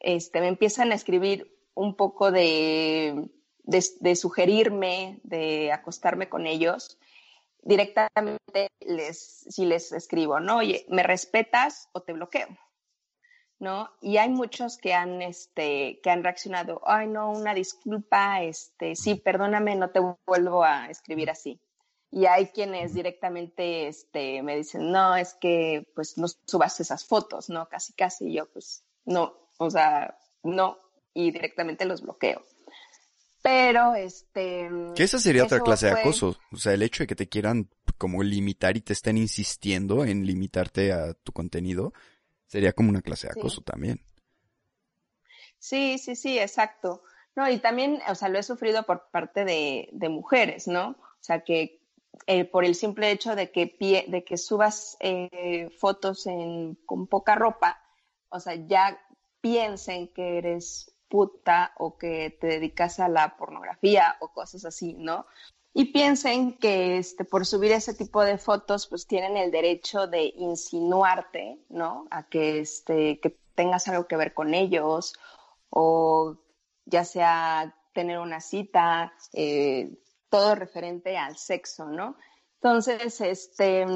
este, 0.00 0.40
me 0.40 0.48
empiezan 0.48 0.92
a 0.92 0.94
escribir 0.94 1.56
un 1.74 1.94
poco 1.94 2.30
de, 2.30 3.30
de, 3.64 3.84
de 4.00 4.16
sugerirme, 4.16 5.20
de 5.22 5.72
acostarme 5.72 6.28
con 6.28 6.46
ellos, 6.46 6.98
directamente 7.66 8.70
les, 8.80 9.44
si 9.48 9.64
les 9.66 9.92
escribo, 9.92 10.40
¿no? 10.40 10.58
Oye, 10.58 10.86
¿me 10.88 11.02
respetas 11.02 11.88
o 11.92 12.00
te 12.00 12.12
bloqueo? 12.12 12.48
¿No? 13.58 13.90
Y 14.02 14.18
hay 14.18 14.28
muchos 14.28 14.76
que 14.76 14.92
han, 14.92 15.22
este, 15.22 16.00
que 16.02 16.10
han 16.10 16.22
reaccionado, 16.22 16.82
ay, 16.84 17.08
no, 17.08 17.30
una 17.30 17.54
disculpa, 17.54 18.42
este, 18.42 18.94
sí, 18.96 19.14
perdóname, 19.14 19.76
no 19.76 19.90
te 19.90 20.00
vuelvo 20.26 20.62
a 20.62 20.90
escribir 20.90 21.30
así. 21.30 21.58
Y 22.10 22.26
hay 22.26 22.46
quienes 22.48 22.94
directamente, 22.94 23.88
este, 23.88 24.42
me 24.42 24.56
dicen, 24.56 24.90
no, 24.92 25.16
es 25.16 25.34
que, 25.34 25.86
pues, 25.94 26.16
no 26.16 26.26
subas 26.28 26.78
esas 26.80 27.04
fotos, 27.04 27.50
¿no? 27.50 27.68
Casi, 27.68 27.92
casi, 27.94 28.28
y 28.28 28.34
yo, 28.34 28.46
pues, 28.50 28.84
no, 29.04 29.34
o 29.58 29.70
sea, 29.70 30.16
no, 30.42 30.78
y 31.12 31.30
directamente 31.30 31.84
los 31.84 32.02
bloqueo. 32.02 32.42
Pero, 33.42 33.94
este... 33.94 34.68
Que 34.94 35.04
esa 35.04 35.18
sería 35.18 35.44
otra 35.44 35.60
clase 35.60 35.86
de 35.86 35.92
acoso. 35.92 36.36
O 36.52 36.56
sea, 36.56 36.72
el 36.72 36.82
hecho 36.82 37.04
de 37.04 37.06
que 37.06 37.14
te 37.14 37.28
quieran 37.28 37.70
como 37.96 38.22
limitar 38.22 38.76
y 38.76 38.80
te 38.80 38.92
estén 38.92 39.16
insistiendo 39.18 40.04
en 40.04 40.26
limitarte 40.26 40.92
a 40.92 41.14
tu 41.14 41.32
contenido, 41.32 41.92
sería 42.46 42.72
como 42.72 42.90
una 42.90 43.02
clase 43.02 43.28
de 43.28 43.34
Sí. 43.34 43.40
acoso 43.40 43.62
también. 43.62 44.00
Sí, 45.58 45.98
sí, 45.98 46.16
sí, 46.16 46.38
exacto. 46.38 47.02
No, 47.34 47.48
y 47.50 47.58
también, 47.58 48.00
o 48.08 48.14
sea, 48.14 48.28
lo 48.28 48.38
he 48.38 48.42
sufrido 48.42 48.84
por 48.84 49.10
parte 49.10 49.44
de, 49.44 49.90
de 49.92 50.08
mujeres, 50.08 50.66
¿no? 50.66 50.90
O 50.90 51.18
sea, 51.20 51.44
que 51.44 51.80
eh, 52.26 52.44
por 52.44 52.64
el 52.64 52.74
simple 52.74 53.10
hecho 53.10 53.34
de 53.36 53.50
que, 53.50 53.78
pie- 53.78 54.06
de 54.08 54.24
que 54.24 54.36
subas 54.36 54.96
eh, 55.00 55.70
fotos 55.78 56.26
con 56.84 57.06
poca 57.06 57.34
ropa, 57.34 57.80
o 58.28 58.40
sea, 58.40 58.54
ya 58.54 58.98
piensen 59.40 60.08
que 60.08 60.38
eres 60.38 60.92
puta 61.08 61.72
o 61.78 61.96
que 61.98 62.36
te 62.40 62.46
dedicas 62.48 62.98
a 62.98 63.08
la 63.08 63.36
pornografía 63.36 64.16
o 64.20 64.28
cosas 64.32 64.64
así, 64.64 64.94
¿no? 64.94 65.26
Y 65.72 65.92
piensen 65.92 66.56
que 66.58 66.96
este, 66.98 67.24
por 67.24 67.44
subir 67.46 67.70
ese 67.72 67.94
tipo 67.94 68.24
de 68.24 68.38
fotos, 68.38 68.86
pues 68.88 69.06
tienen 69.06 69.36
el 69.36 69.50
derecho 69.50 70.06
de 70.06 70.32
insinuarte, 70.36 71.60
¿no? 71.68 72.06
A 72.10 72.26
que, 72.28 72.60
este, 72.60 73.20
que 73.20 73.38
tengas 73.54 73.86
algo 73.88 74.06
que 74.06 74.16
ver 74.16 74.34
con 74.34 74.54
ellos 74.54 75.14
o 75.70 76.38
ya 76.86 77.04
sea 77.04 77.76
tener 77.92 78.18
una 78.18 78.40
cita, 78.40 79.12
eh, 79.32 79.98
todo 80.28 80.54
referente 80.54 81.16
al 81.16 81.36
sexo, 81.36 81.86
¿no? 81.86 82.16
Entonces, 82.60 83.20
este, 83.20 83.86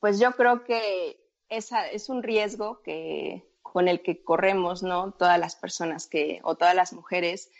pues 0.00 0.18
yo 0.18 0.32
creo 0.32 0.64
que 0.64 1.20
esa 1.48 1.88
es 1.88 2.08
un 2.08 2.22
riesgo 2.22 2.80
que 2.82 3.48
con 3.62 3.88
el 3.88 4.02
que 4.02 4.22
corremos, 4.22 4.82
¿no? 4.82 5.12
Todas 5.12 5.38
las 5.38 5.56
personas 5.56 6.06
que, 6.06 6.40
o 6.44 6.54
todas 6.54 6.74
las 6.74 6.92
mujeres, 6.92 7.50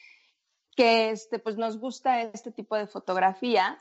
que 0.76 1.10
este, 1.10 1.38
pues 1.38 1.56
nos 1.56 1.78
gusta 1.78 2.22
este 2.22 2.50
tipo 2.52 2.76
de 2.76 2.86
fotografía. 2.86 3.80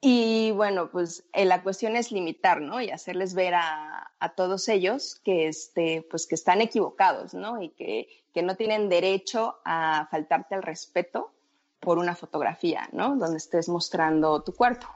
Y 0.00 0.50
bueno, 0.52 0.90
pues 0.90 1.24
eh, 1.32 1.44
la 1.44 1.62
cuestión 1.62 1.94
es 1.94 2.10
limitar, 2.10 2.60
¿no? 2.60 2.80
Y 2.80 2.90
hacerles 2.90 3.34
ver 3.34 3.54
a, 3.54 4.10
a 4.18 4.34
todos 4.34 4.68
ellos 4.68 5.20
que, 5.24 5.46
este, 5.46 6.06
pues 6.10 6.26
que 6.26 6.34
están 6.34 6.60
equivocados, 6.62 7.34
¿no? 7.34 7.62
Y 7.62 7.70
que, 7.70 8.08
que 8.32 8.42
no 8.42 8.56
tienen 8.56 8.88
derecho 8.88 9.58
a 9.64 10.08
faltarte 10.10 10.54
al 10.54 10.62
respeto 10.62 11.32
por 11.80 11.98
una 11.98 12.14
fotografía, 12.14 12.88
¿no? 12.92 13.16
Donde 13.16 13.38
estés 13.38 13.68
mostrando 13.68 14.42
tu 14.42 14.52
cuerpo. 14.54 14.86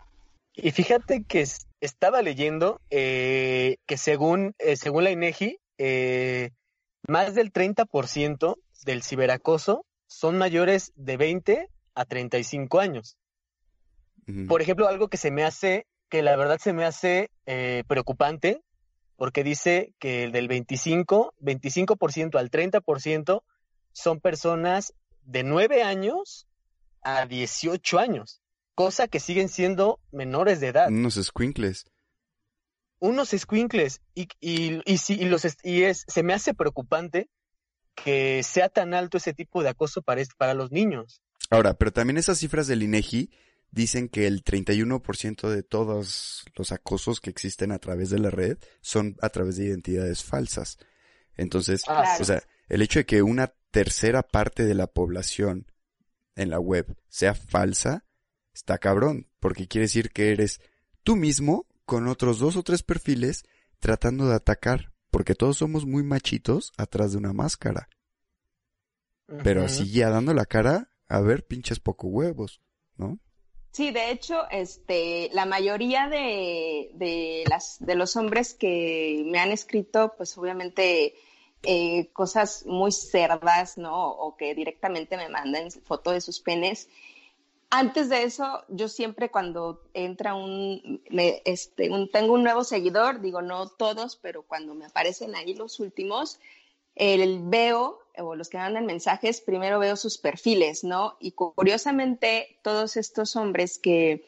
Y 0.55 0.71
fíjate 0.71 1.25
que 1.25 1.41
es- 1.41 1.67
estaba 1.81 2.23
leyendo 2.23 2.81
eh, 2.91 3.79
que 3.87 3.97
según, 3.97 4.55
eh, 4.59 4.77
según 4.77 5.05
la 5.05 5.11
INEGI, 5.11 5.59
eh, 5.79 6.51
más 7.09 7.35
del 7.35 7.53
30% 7.53 8.57
del 8.85 9.03
ciberacoso 9.03 9.85
son 10.07 10.39
mayores 10.39 10.93
de 10.95 11.17
20 11.17 11.69
a 11.95 12.05
35 12.05 12.79
años. 12.81 13.17
Por 14.49 14.63
ejemplo, 14.63 14.89
algo 14.89 15.09
que 15.09 15.19
se 15.19 15.31
me 15.31 15.45
hace, 15.45 15.87
que 16.09 16.23
la 16.23 16.35
verdad 16.37 16.59
se 16.59 16.73
me 16.73 16.85
hace 16.87 17.31
eh, 17.47 17.85
preocupante, 17.87 18.63
porque 19.17 19.45
dice 19.45 19.93
que 19.99 20.29
del 20.31 20.49
25, 20.49 21.35
25% 21.41 22.39
al 22.39 22.51
30% 22.51 23.43
son 23.93 24.21
personas 24.21 24.95
de 25.25 25.43
9 25.43 25.83
años 25.83 26.47
a 27.05 27.27
18 27.27 27.99
años, 27.99 28.41
cosa 28.75 29.07
que 29.09 29.21
siguen 29.21 29.49
siendo 29.49 30.01
menores 30.11 30.61
de 30.61 30.69
edad. 30.69 30.89
Unos 30.89 31.15
squinkles. 31.15 31.85
Unos 33.01 33.31
squinkles, 33.37 34.01
y, 34.15 34.29
y, 34.41 34.81
y, 34.91 34.99
si- 34.99 35.15
y 35.21 35.27
los, 35.27 35.45
y 35.63 35.83
es, 35.83 36.05
se 36.09 36.23
me 36.23 36.33
hace 36.33 36.55
preocupante 36.55 37.29
que 37.95 38.43
sea 38.43 38.69
tan 38.71 38.95
alto 38.95 39.19
ese 39.19 39.35
tipo 39.35 39.63
de 39.63 39.69
acoso 39.69 40.01
para, 40.03 40.23
para 40.39 40.55
los 40.55 40.73
niños. 40.73 41.21
Ahora, 41.51 41.75
pero 41.75 41.93
también 41.93 42.17
esas 42.17 42.39
cifras 42.39 42.67
del 42.67 42.83
INEGI 42.83 43.31
dicen 43.71 44.09
que 44.09 44.27
el 44.27 44.43
31% 44.43 45.49
de 45.51 45.63
todos 45.63 46.45
los 46.55 46.73
acosos 46.73 47.21
que 47.21 47.29
existen 47.31 47.73
a 47.73 47.79
través 47.79 48.09
de 48.11 48.19
la 48.21 48.31
red 48.31 48.57
son 48.81 49.17
a 49.21 49.29
través 49.29 49.57
de 49.57 49.67
identidades 49.67 50.25
falsas. 50.25 50.79
Entonces, 51.37 51.83
Ah, 51.87 52.17
o 52.21 52.25
sea, 52.25 52.43
el 52.69 52.81
hecho 52.83 53.01
de 53.01 53.07
que 53.07 53.23
una 53.23 53.53
tercera 53.71 54.23
parte 54.23 54.65
de 54.65 54.75
la 54.75 54.87
población 54.87 55.67
en 56.37 56.51
la 56.51 56.61
web 56.61 56.97
sea 57.09 57.35
falsa, 57.35 58.05
está 58.53 58.79
cabrón, 58.79 59.29
porque 59.41 59.69
quiere 59.69 59.85
decir 59.85 60.11
que 60.11 60.33
eres 60.33 60.61
tú 61.03 61.17
mismo 61.17 61.67
con 61.85 62.09
otros 62.09 62.39
dos 62.39 62.57
o 62.57 62.63
tres 62.63 62.83
perfiles 62.83 63.45
tratando 63.79 64.29
de 64.29 64.35
atacar, 64.35 64.93
porque 65.11 65.35
todos 65.35 65.59
somos 65.59 65.85
muy 65.87 66.03
machitos 66.03 66.73
atrás 66.77 67.13
de 67.13 67.19
una 67.19 67.33
máscara. 67.33 67.89
Pero 69.43 69.65
así 69.65 69.91
ya 69.91 70.11
dando 70.11 70.35
la 70.35 70.45
cara, 70.45 70.91
a 71.09 71.21
ver, 71.21 71.47
pinches 71.47 71.81
poco 71.81 72.09
huevos, 72.09 72.61
¿no? 72.97 73.19
Sí, 73.73 73.91
de 73.91 74.11
hecho, 74.11 74.49
este, 74.51 75.31
la 75.33 75.47
mayoría 75.47 76.09
de, 76.09 76.91
de, 76.95 77.45
las, 77.49 77.79
de 77.81 77.97
los 77.97 78.17
hombres 78.17 78.55
que 78.55 79.25
me 79.27 79.41
han 79.41 79.51
escrito, 79.51 80.15
pues 80.17 80.39
obviamente 80.39 81.15
eh, 81.67 82.11
cosas 82.13 82.65
muy 82.67 82.93
cerdas, 82.93 83.79
¿no? 83.79 84.11
O 84.11 84.37
que 84.37 84.55
directamente 84.55 85.17
me 85.17 85.29
mandan 85.29 85.71
foto 85.71 86.11
de 86.11 86.21
sus 86.21 86.41
penes. 86.41 86.89
Antes 87.71 88.09
de 88.09 88.23
eso, 88.23 88.65
yo 88.69 88.89
siempre 88.89 89.31
cuando 89.31 89.83
entra 89.95 90.35
este, 91.45 91.91
un, 91.91 92.11
tengo 92.11 92.35
un 92.35 92.45
nuevo 92.45 92.63
seguidor, 92.63 93.21
digo 93.21 93.43
no 93.43 93.69
todos, 93.69 94.17
pero 94.17 94.43
cuando 94.43 94.75
me 94.75 94.87
aparecen 94.87 95.35
ahí 95.35 95.55
los 95.55 95.81
últimos, 95.81 96.39
el 96.95 97.41
veo, 97.43 97.99
o 98.19 98.37
los 98.37 98.49
que 98.49 98.59
mandan 98.59 98.87
mensajes, 98.87 99.41
primero 99.41 99.81
veo 99.81 99.97
sus 99.97 100.19
perfiles, 100.19 100.85
¿no? 100.85 101.17
Y 101.19 101.33
curiosamente, 101.33 102.59
todos 102.63 102.97
estos 102.97 103.35
hombres 103.35 103.79
que, 103.79 104.25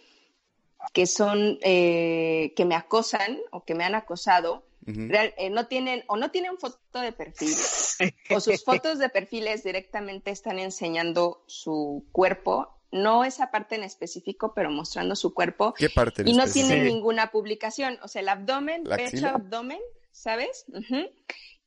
que 0.92 1.06
son, 1.06 1.58
eh, 1.62 2.52
que 2.56 2.64
me 2.64 2.74
acosan 2.74 3.38
o 3.52 3.64
que 3.64 3.74
me 3.74 3.84
han 3.84 3.94
acosado, 3.94 4.64
Real- 4.86 5.34
eh, 5.36 5.50
no 5.50 5.66
tienen, 5.66 6.04
o 6.06 6.16
no 6.16 6.30
tienen 6.30 6.58
foto 6.58 7.00
de 7.00 7.12
perfil, 7.12 7.54
o 8.30 8.40
sus 8.40 8.64
fotos 8.64 8.98
de 8.98 9.08
perfiles 9.08 9.64
directamente 9.64 10.30
están 10.30 10.58
enseñando 10.58 11.42
su 11.46 12.06
cuerpo, 12.12 12.72
no 12.92 13.24
esa 13.24 13.50
parte 13.50 13.74
en 13.74 13.82
específico, 13.82 14.52
pero 14.54 14.70
mostrando 14.70 15.16
su 15.16 15.34
cuerpo, 15.34 15.74
¿Qué 15.74 15.90
parte 15.90 16.22
en 16.22 16.28
y 16.28 16.32
no 16.34 16.44
específico? 16.44 16.68
tienen 16.68 16.86
Sí. 16.88 16.94
ninguna 16.94 17.30
publicación, 17.32 17.98
o 18.02 18.08
sea, 18.08 18.22
el 18.22 18.28
abdomen, 18.28 18.82
¿La 18.84 18.96
pecho, 18.96 19.26
abdomen, 19.26 19.80
¿sabes? 20.12 20.64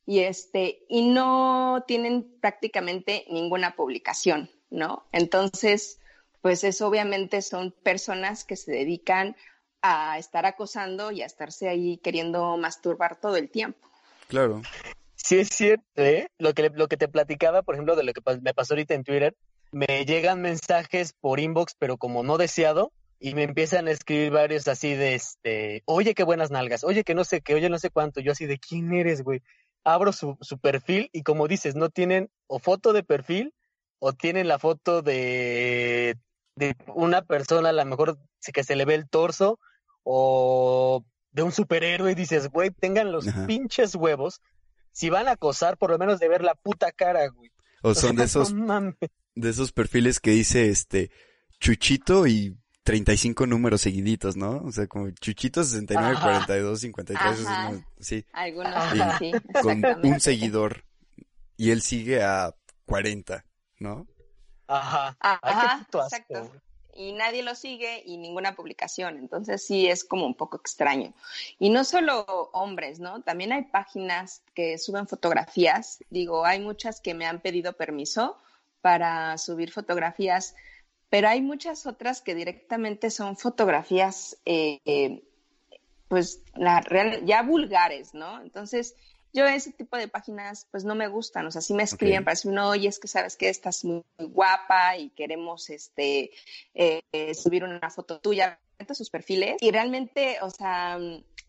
Y 0.05 0.19
este, 0.19 0.85
y 0.89 1.03
no 1.07 1.83
tienen 1.87 2.39
prácticamente 2.39 3.25
ninguna 3.29 3.75
publicación, 3.75 4.49
¿no? 4.69 5.05
Entonces, 5.11 5.99
pues 6.41 6.63
eso 6.63 6.87
obviamente 6.87 7.41
son 7.41 7.71
personas 7.83 8.45
que 8.45 8.55
se 8.55 8.71
dedican 8.71 9.35
a 9.81 10.17
estar 10.17 10.45
acosando 10.45 11.11
y 11.11 11.21
a 11.21 11.25
estarse 11.25 11.69
ahí 11.69 11.97
queriendo 11.97 12.57
masturbar 12.57 13.19
todo 13.19 13.37
el 13.37 13.49
tiempo. 13.49 13.89
Claro. 14.27 14.61
Sí 15.15 15.39
es 15.39 15.49
cierto, 15.49 15.83
¿eh? 15.95 16.29
Lo 16.37 16.53
que, 16.53 16.69
lo 16.69 16.87
que 16.87 16.97
te 16.97 17.07
platicaba, 17.07 17.61
por 17.61 17.75
ejemplo, 17.75 17.95
de 17.95 18.03
lo 18.03 18.13
que 18.13 18.21
me 18.41 18.53
pasó 18.53 18.73
ahorita 18.73 18.93
en 18.93 19.03
Twitter, 19.03 19.35
me 19.71 20.05
llegan 20.05 20.41
mensajes 20.41 21.13
por 21.13 21.39
inbox, 21.39 21.75
pero 21.77 21.97
como 21.97 22.23
no 22.23 22.37
deseado, 22.37 22.91
y 23.19 23.33
me 23.33 23.43
empiezan 23.43 23.87
a 23.87 23.91
escribir 23.91 24.31
varios 24.31 24.67
así 24.67 24.95
de 24.95 25.15
este, 25.15 25.83
oye, 25.85 26.15
qué 26.15 26.23
buenas 26.23 26.51
nalgas, 26.51 26.83
oye, 26.83 27.03
que 27.03 27.15
no 27.15 27.25
sé 27.25 27.41
qué, 27.41 27.53
oye, 27.53 27.69
no 27.69 27.77
sé 27.77 27.89
cuánto, 27.89 28.21
yo 28.21 28.31
así 28.31 28.45
de, 28.45 28.57
¿quién 28.57 28.93
eres, 28.93 29.23
güey? 29.23 29.41
Abro 29.83 30.13
su, 30.13 30.37
su 30.41 30.57
perfil 30.57 31.09
y 31.11 31.23
como 31.23 31.47
dices, 31.47 31.75
no 31.75 31.89
tienen 31.89 32.29
o 32.47 32.59
foto 32.59 32.93
de 32.93 33.03
perfil 33.03 33.53
o 33.99 34.13
tienen 34.13 34.47
la 34.47 34.57
foto 34.57 35.01
de, 35.01 36.17
de 36.55 36.75
una 36.87 37.21
persona, 37.21 37.69
a 37.69 37.73
lo 37.73 37.85
mejor 37.85 38.17
que 38.53 38.63
se 38.63 38.75
le 38.75 38.85
ve 38.85 38.95
el 38.95 39.09
torso 39.09 39.59
o 40.11 41.05
de 41.31 41.43
un 41.43 41.51
superhéroe 41.51 42.11
y 42.11 42.15
dices, 42.15 42.49
güey, 42.49 42.71
tengan 42.71 43.11
los 43.11 43.27
pinches 43.45 43.93
huevos. 43.93 44.41
Si 44.91 45.11
van 45.11 45.27
a 45.27 45.33
acosar, 45.33 45.77
por 45.77 45.91
lo 45.91 45.99
menos 45.99 46.19
de 46.19 46.27
ver 46.27 46.43
la 46.43 46.55
puta 46.55 46.91
cara, 46.91 47.27
güey. 47.27 47.51
O 47.83 47.93
son 47.93 48.15
de 48.15 48.23
esos, 48.25 48.51
de 48.51 49.49
esos 49.49 49.71
perfiles 49.71 50.19
que 50.19 50.31
dice, 50.31 50.69
este, 50.69 51.11
Chuchito 51.59 52.25
y 52.25 52.57
35 52.81 53.45
números 53.45 53.81
seguiditos, 53.81 54.35
¿no? 54.35 54.63
O 54.63 54.71
sea, 54.71 54.87
como 54.87 55.11
Chuchito 55.11 55.63
69, 55.63 56.17
42, 56.19 56.79
53, 56.79 57.37
sí. 57.99 58.25
Algunos 58.33 58.73
sí, 59.19 59.31
Con 59.61 59.83
un 60.03 60.19
seguidor. 60.19 60.85
Y 61.55 61.69
él 61.69 61.83
sigue 61.83 62.23
a 62.23 62.55
40, 62.85 63.45
¿no? 63.77 64.07
Ajá. 64.65 65.15
Ajá, 65.19 65.87
exacto 65.91 66.51
y 66.99 67.13
nadie 67.13 67.43
lo 67.43 67.55
sigue 67.55 68.03
y 68.05 68.17
ninguna 68.17 68.55
publicación. 68.57 69.17
Entonces 69.17 69.65
sí 69.65 69.87
es 69.87 70.03
como 70.03 70.25
un 70.25 70.35
poco 70.35 70.57
extraño. 70.57 71.13
Y 71.57 71.69
no 71.69 71.85
solo 71.85 72.49
hombres, 72.51 72.99
¿no? 72.99 73.21
También 73.21 73.53
hay 73.53 73.63
páginas 73.63 74.41
que 74.53 74.77
suben 74.77 75.07
fotografías. 75.07 76.03
Digo, 76.09 76.45
hay 76.45 76.59
muchas 76.59 76.99
que 76.99 77.13
me 77.13 77.25
han 77.25 77.39
pedido 77.39 77.71
permiso 77.71 78.35
para 78.81 79.37
subir 79.37 79.71
fotografías, 79.71 80.55
pero 81.09 81.29
hay 81.29 81.41
muchas 81.41 81.85
otras 81.85 82.19
que 82.19 82.35
directamente 82.35 83.11
son 83.11 83.37
fotografías, 83.37 84.37
eh, 84.45 84.81
eh, 84.83 85.23
pues, 86.09 86.41
la 86.53 86.83
ya 87.23 87.43
vulgares, 87.43 88.13
¿no? 88.13 88.41
Entonces, 88.41 88.95
yo 89.33 89.45
ese 89.45 89.71
tipo 89.71 89.97
de 89.97 90.07
páginas 90.07 90.67
pues 90.71 90.83
no 90.85 90.95
me 90.95 91.07
gustan, 91.07 91.45
o 91.45 91.51
sea, 91.51 91.61
sí 91.61 91.73
me 91.73 91.83
escriben 91.83 92.23
para 92.23 92.33
decir, 92.33 92.51
no, 92.51 92.69
oye, 92.69 92.87
es 92.87 92.99
que 92.99 93.07
sabes 93.07 93.35
que 93.35 93.49
estás 93.49 93.85
muy, 93.85 94.03
guapa 94.17 94.97
y 94.97 95.09
queremos 95.11 95.69
este 95.69 96.31
eh, 96.73 97.01
subir 97.33 97.63
una 97.63 97.89
foto 97.89 98.19
tuya, 98.19 98.59
sus 98.93 99.09
perfiles 99.09 99.57
y 99.59 99.71
realmente, 99.71 100.37
o 100.41 100.49
sea, 100.49 100.97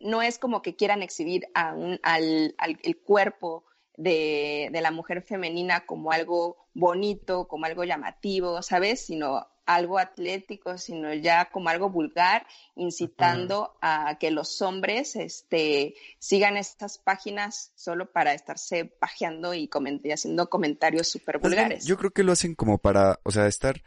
no 0.01 0.23
es 0.23 0.39
como 0.39 0.63
que 0.63 0.77
quieran 0.77 1.03
exhibir 1.03 1.47
a 1.55 1.75
un, 1.75 2.01
al, 2.03 2.55
al 2.59 2.79
el 2.83 2.99
cuerpo 2.99 3.65
de, 3.97 4.69
de, 4.73 4.81
la 4.81 4.91
mujer 4.91 5.23
femenina 5.23 5.87
como 5.87 6.11
algo 6.11 6.57
bonito, 6.75 7.47
como 7.49 7.67
algo 7.67 7.85
llamativo, 7.85 8.63
¿sabes? 8.63 9.07
Sino 9.07 9.47
algo 9.75 9.99
atlético, 9.99 10.79
sino 10.79 11.15
ya 11.15 11.51
como 11.51 11.69
algo 11.69 11.91
vulgar, 11.91 12.47
incitando 12.75 13.77
a 13.81 14.19
que 14.19 14.31
los 14.31 14.61
hombres 14.63 15.15
este, 15.15 15.95
sigan 16.19 16.57
estas 16.57 16.99
páginas 16.99 17.73
solo 17.77 18.11
para 18.11 18.35
estarse 18.35 18.85
pajeando 18.85 19.55
y, 19.55 19.71
haciendo 20.13 20.51
comentarios 20.51 21.09
súper 21.09 21.39
vulgares. 21.39 21.87
Yo 21.87 21.97
creo 21.97 22.11
que 22.11 22.25
lo 22.25 22.33
hacen 22.33 22.55
como 22.57 22.79
para, 22.79 23.21
o 23.23 23.31
sea, 23.31 23.47
estar, 23.47 23.83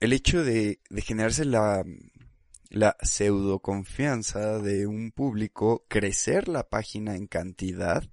el 0.00 0.12
hecho 0.12 0.44
de, 0.44 0.80
de 0.90 1.00
generarse 1.00 1.46
la, 1.46 1.82
la 2.68 2.96
pseudo 3.00 3.60
confianza 3.60 4.58
de 4.58 4.86
un 4.86 5.12
público, 5.12 5.86
crecer 5.88 6.48
la 6.48 6.68
página 6.68 7.16
en 7.16 7.26
cantidad 7.26 8.04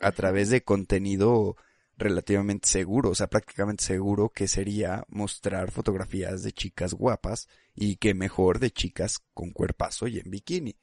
a 0.00 0.12
través 0.12 0.48
de 0.50 0.62
contenido 0.62 1.56
relativamente 1.98 2.68
seguro, 2.68 3.10
o 3.10 3.14
sea, 3.14 3.26
prácticamente 3.26 3.84
seguro 3.84 4.30
que 4.30 4.46
sería 4.46 5.04
mostrar 5.08 5.70
fotografías 5.72 6.42
de 6.42 6.52
chicas 6.52 6.94
guapas 6.94 7.48
y 7.74 7.96
que 7.96 8.14
mejor 8.14 8.60
de 8.60 8.70
chicas 8.70 9.18
con 9.34 9.50
cuerpazo 9.50 10.06
y 10.06 10.18
en 10.18 10.30
bikini, 10.30 10.76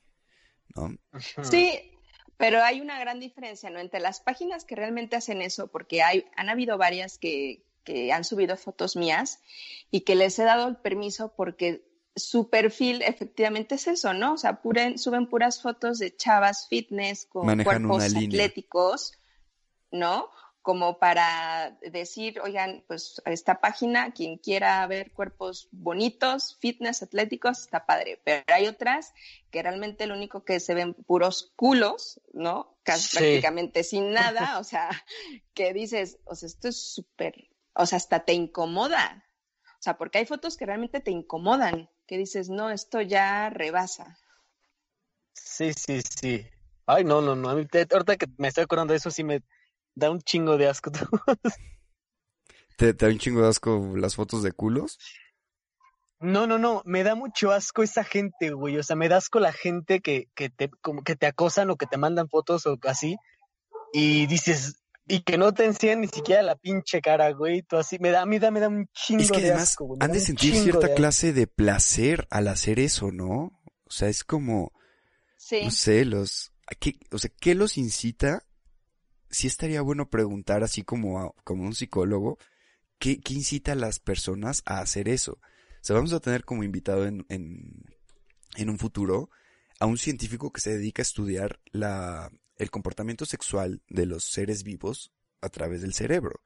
¿no? 0.75 0.95
Sí, 1.41 1.93
pero 2.37 2.61
hay 2.61 2.81
una 2.81 2.99
gran 2.99 3.19
diferencia, 3.19 3.69
¿no? 3.69 3.79
Entre 3.79 4.01
las 4.01 4.19
páginas 4.19 4.65
que 4.65 4.75
realmente 4.75 5.15
hacen 5.15 5.41
eso, 5.41 5.67
porque 5.67 6.03
hay, 6.03 6.25
han 6.35 6.49
habido 6.49 6.77
varias 6.77 7.17
que, 7.17 7.65
que 7.85 8.11
han 8.11 8.25
subido 8.25 8.57
fotos 8.57 8.97
mías 8.97 9.39
y 9.91 10.01
que 10.01 10.15
les 10.15 10.37
he 10.37 10.43
dado 10.43 10.67
el 10.67 10.75
permiso 10.75 11.33
porque 11.35 11.87
su 12.15 12.49
perfil 12.49 13.01
efectivamente 13.01 13.75
es 13.75 13.87
eso, 13.87 14.13
¿no? 14.13 14.33
O 14.33 14.37
sea, 14.37 14.61
suben 14.97 15.27
puras 15.27 15.61
fotos 15.61 15.99
de 15.99 16.15
chavas 16.15 16.67
fitness 16.67 17.25
con 17.25 17.63
cuerpos 17.63 18.03
atléticos, 18.03 19.13
¿no? 19.91 20.29
Como 20.65 20.97
para 20.97 21.77
decir, 21.91 22.41
oigan, 22.41 22.83
pues 22.87 23.21
esta 23.25 23.61
página, 23.61 24.13
quien 24.13 24.39
quiera 24.39 24.85
ver 24.87 25.11
cuerpos 25.11 25.69
bonitos, 25.71 26.57
fitness, 26.59 27.03
atléticos, 27.03 27.59
está 27.59 27.85
padre. 27.85 28.19
Pero 28.23 28.43
hay 28.47 28.65
otras 28.65 29.13
que 29.51 29.61
realmente 29.61 30.07
lo 30.07 30.15
único 30.15 30.43
que 30.43 30.59
se 30.59 30.73
ven 30.73 30.95
puros 30.95 31.53
culos, 31.55 32.19
¿no? 32.33 32.79
Casi 32.81 33.15
prácticamente 33.15 33.83
sin 33.83 34.09
nada, 34.11 34.57
o 34.59 34.63
sea, 34.63 34.89
que 35.53 35.71
dices, 35.71 36.17
o 36.25 36.33
sea, 36.33 36.47
esto 36.47 36.67
es 36.67 36.81
súper, 36.81 37.47
o 37.75 37.85
sea, 37.85 37.97
hasta 37.97 38.25
te 38.25 38.33
incomoda. 38.33 39.23
O 39.73 39.83
sea, 39.85 39.99
porque 39.99 40.17
hay 40.17 40.25
fotos 40.25 40.57
que 40.57 40.65
realmente 40.65 40.99
te 40.99 41.11
incomodan, 41.11 41.91
que 42.07 42.17
dices, 42.17 42.49
no, 42.49 42.71
esto 42.71 43.01
ya 43.01 43.51
rebasa. 43.51 44.17
Sí, 45.33 45.73
sí, 45.73 46.01
sí. 46.01 46.47
Ay, 46.87 47.03
no, 47.03 47.21
no, 47.21 47.35
no. 47.35 47.49
ahorita 47.49 48.17
que 48.17 48.25
me 48.39 48.47
estoy 48.47 48.63
acordando 48.63 48.93
de 48.93 48.97
eso, 48.97 49.11
sí 49.11 49.23
me, 49.23 49.43
da 49.95 50.11
un 50.11 50.21
chingo 50.21 50.57
de 50.57 50.67
asco. 50.67 50.91
¿Te, 52.77 52.93
da 52.93 53.07
un 53.07 53.17
chingo 53.17 53.41
de 53.41 53.47
asco 53.47 53.93
las 53.95 54.15
fotos 54.15 54.43
de 54.43 54.51
culos? 54.51 54.99
No, 56.19 56.47
no, 56.47 56.57
no, 56.57 56.81
me 56.85 57.03
da 57.03 57.15
mucho 57.15 57.51
asco 57.51 57.83
esa 57.83 58.03
gente, 58.03 58.51
güey. 58.51 58.77
O 58.77 58.83
sea, 58.83 58.95
me 58.95 59.09
da 59.09 59.17
asco 59.17 59.39
la 59.39 59.53
gente 59.53 60.01
que, 60.01 60.27
que 60.35 60.49
te, 60.49 60.69
como 60.81 61.03
que 61.03 61.15
te 61.15 61.25
acosan 61.25 61.69
o 61.69 61.77
que 61.77 61.87
te 61.87 61.97
mandan 61.97 62.29
fotos 62.29 62.65
o 62.65 62.77
así. 62.83 63.17
Y 63.93 64.25
dices, 64.27 64.83
y 65.07 65.21
que 65.21 65.37
no 65.37 65.53
te 65.53 65.65
enseñan 65.65 66.01
ni 66.01 66.07
siquiera 66.07 66.41
la 66.41 66.55
pinche 66.55 67.01
cara, 67.01 67.31
güey. 67.31 67.61
Tú 67.61 67.77
así, 67.77 67.97
me 67.99 68.11
da, 68.11 68.21
a 68.21 68.25
mí 68.25 68.39
da, 68.39 68.51
me 68.51 68.59
da 68.59 68.69
un 68.69 68.87
chingo 68.93 69.21
es 69.21 69.31
que 69.31 69.41
de 69.41 69.49
además 69.49 69.69
asco, 69.69 69.95
Han 69.99 70.11
de 70.11 70.19
sentir 70.19 70.55
cierta 70.55 70.93
clase 70.95 71.31
de 71.31 71.47
placer 71.47 72.27
al 72.29 72.47
hacer 72.47 72.79
eso, 72.79 73.11
¿no? 73.11 73.61
O 73.83 73.91
sea, 73.91 74.09
es 74.09 74.23
como, 74.23 74.71
sí. 75.37 75.61
no 75.63 75.71
sé, 75.71 76.05
los, 76.05 76.53
¿qué, 76.79 76.99
o 77.11 77.19
sea, 77.19 77.29
¿qué 77.39 77.53
los 77.53 77.77
incita 77.77 78.43
sí 79.35 79.47
estaría 79.47 79.81
bueno 79.81 80.09
preguntar, 80.09 80.63
así 80.63 80.83
como, 80.83 81.35
como 81.43 81.63
un 81.63 81.75
psicólogo, 81.75 82.37
¿qué, 82.99 83.19
¿qué, 83.19 83.33
incita 83.33 83.73
a 83.73 83.75
las 83.75 83.99
personas 83.99 84.63
a 84.65 84.79
hacer 84.79 85.09
eso? 85.09 85.33
O 85.33 85.81
sea, 85.81 85.95
vamos 85.95 86.13
a 86.13 86.19
tener 86.19 86.45
como 86.45 86.63
invitado 86.63 87.05
en, 87.05 87.25
en, 87.29 87.83
en 88.55 88.69
un 88.69 88.79
futuro 88.79 89.29
a 89.79 89.85
un 89.85 89.97
científico 89.97 90.51
que 90.51 90.61
se 90.61 90.77
dedica 90.77 91.01
a 91.01 91.03
estudiar 91.03 91.59
la, 91.71 92.31
el 92.57 92.71
comportamiento 92.71 93.25
sexual 93.25 93.81
de 93.89 94.05
los 94.05 94.23
seres 94.23 94.63
vivos 94.63 95.11
a 95.41 95.49
través 95.49 95.81
del 95.81 95.93
cerebro. 95.93 96.41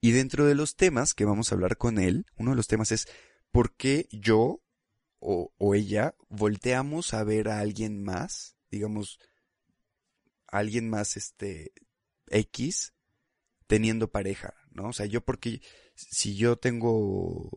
Y 0.00 0.12
dentro 0.12 0.46
de 0.46 0.54
los 0.54 0.76
temas 0.76 1.12
que 1.12 1.26
vamos 1.26 1.52
a 1.52 1.54
hablar 1.54 1.76
con 1.76 1.98
él, 1.98 2.24
uno 2.36 2.50
de 2.52 2.56
los 2.56 2.68
temas 2.68 2.90
es 2.90 3.06
¿por 3.50 3.74
qué 3.76 4.08
yo 4.10 4.62
o, 5.18 5.52
ella 5.74 6.14
volteamos 6.30 7.12
a 7.12 7.22
ver 7.24 7.48
a 7.48 7.60
alguien 7.60 8.02
más, 8.02 8.56
digamos, 8.70 9.18
a 10.48 10.58
alguien 10.58 10.88
más 10.88 11.18
este 11.18 11.72
X 12.30 12.92
teniendo 13.66 14.10
pareja, 14.10 14.54
¿no? 14.72 14.88
O 14.88 14.92
sea, 14.92 15.06
yo 15.06 15.20
porque 15.20 15.60
si 15.94 16.36
yo 16.36 16.56
tengo, 16.56 17.50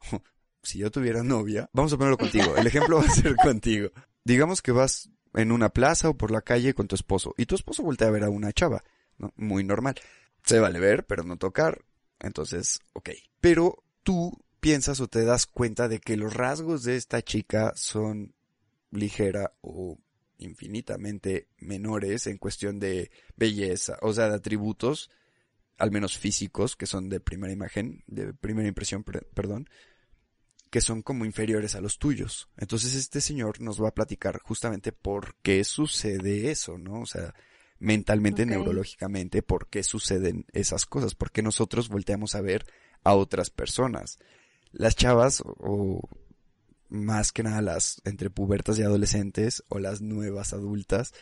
si 0.62 0.78
yo 0.78 0.90
tuviera 0.90 1.22
novia, 1.22 1.68
vamos 1.72 1.92
a 1.92 1.96
ponerlo 1.96 2.18
contigo, 2.18 2.56
el 2.56 2.66
ejemplo 2.66 2.98
va 2.98 3.04
a 3.04 3.10
ser 3.10 3.36
contigo. 3.36 3.90
Digamos 4.24 4.62
que 4.62 4.72
vas 4.72 5.10
en 5.34 5.52
una 5.52 5.68
plaza 5.68 6.08
o 6.08 6.16
por 6.16 6.30
la 6.30 6.40
calle 6.40 6.74
con 6.74 6.88
tu 6.88 6.94
esposo 6.94 7.34
y 7.36 7.46
tu 7.46 7.54
esposo 7.54 7.82
voltea 7.82 8.08
a 8.08 8.12
ver 8.12 8.24
a 8.24 8.30
una 8.30 8.52
chava, 8.52 8.82
¿no? 9.18 9.32
Muy 9.36 9.64
normal. 9.64 9.96
Se 10.44 10.58
vale 10.60 10.80
ver, 10.80 11.06
pero 11.06 11.24
no 11.24 11.36
tocar. 11.36 11.84
Entonces, 12.20 12.80
ok. 12.92 13.10
Pero 13.40 13.84
tú 14.02 14.44
piensas 14.60 15.00
o 15.00 15.08
te 15.08 15.24
das 15.24 15.46
cuenta 15.46 15.88
de 15.88 16.00
que 16.00 16.16
los 16.16 16.34
rasgos 16.34 16.84
de 16.84 16.96
esta 16.96 17.22
chica 17.22 17.72
son 17.76 18.34
ligera 18.90 19.52
o 19.60 19.98
infinitamente 20.44 21.48
menores 21.58 22.26
en 22.26 22.38
cuestión 22.38 22.78
de 22.78 23.10
belleza, 23.36 23.98
o 24.02 24.12
sea, 24.12 24.28
de 24.28 24.36
atributos, 24.36 25.10
al 25.78 25.90
menos 25.90 26.16
físicos, 26.18 26.76
que 26.76 26.86
son 26.86 27.08
de 27.08 27.20
primera 27.20 27.52
imagen, 27.52 28.04
de 28.06 28.32
primera 28.32 28.68
impresión, 28.68 29.04
perdón, 29.04 29.68
que 30.70 30.80
son 30.80 31.02
como 31.02 31.24
inferiores 31.24 31.74
a 31.74 31.80
los 31.80 31.98
tuyos. 31.98 32.48
Entonces 32.56 32.94
este 32.94 33.20
señor 33.20 33.60
nos 33.60 33.82
va 33.82 33.88
a 33.88 33.94
platicar 33.94 34.40
justamente 34.42 34.92
por 34.92 35.36
qué 35.42 35.64
sucede 35.64 36.50
eso, 36.50 36.78
¿no? 36.78 37.00
O 37.00 37.06
sea, 37.06 37.34
mentalmente, 37.78 38.46
neurológicamente, 38.46 39.42
por 39.42 39.68
qué 39.68 39.82
suceden 39.82 40.46
esas 40.52 40.86
cosas, 40.86 41.14
por 41.14 41.30
qué 41.30 41.42
nosotros 41.42 41.88
volteamos 41.88 42.34
a 42.34 42.40
ver 42.40 42.66
a 43.02 43.14
otras 43.14 43.50
personas. 43.50 44.18
Las 44.72 44.96
chavas 44.96 45.42
o 45.44 46.08
más 46.94 47.32
que 47.32 47.42
nada 47.42 47.60
las 47.60 48.00
entre 48.04 48.30
pubertas 48.30 48.78
y 48.78 48.82
adolescentes 48.82 49.64
o 49.68 49.78
las 49.78 50.00
nuevas 50.00 50.52
adultas, 50.52 51.12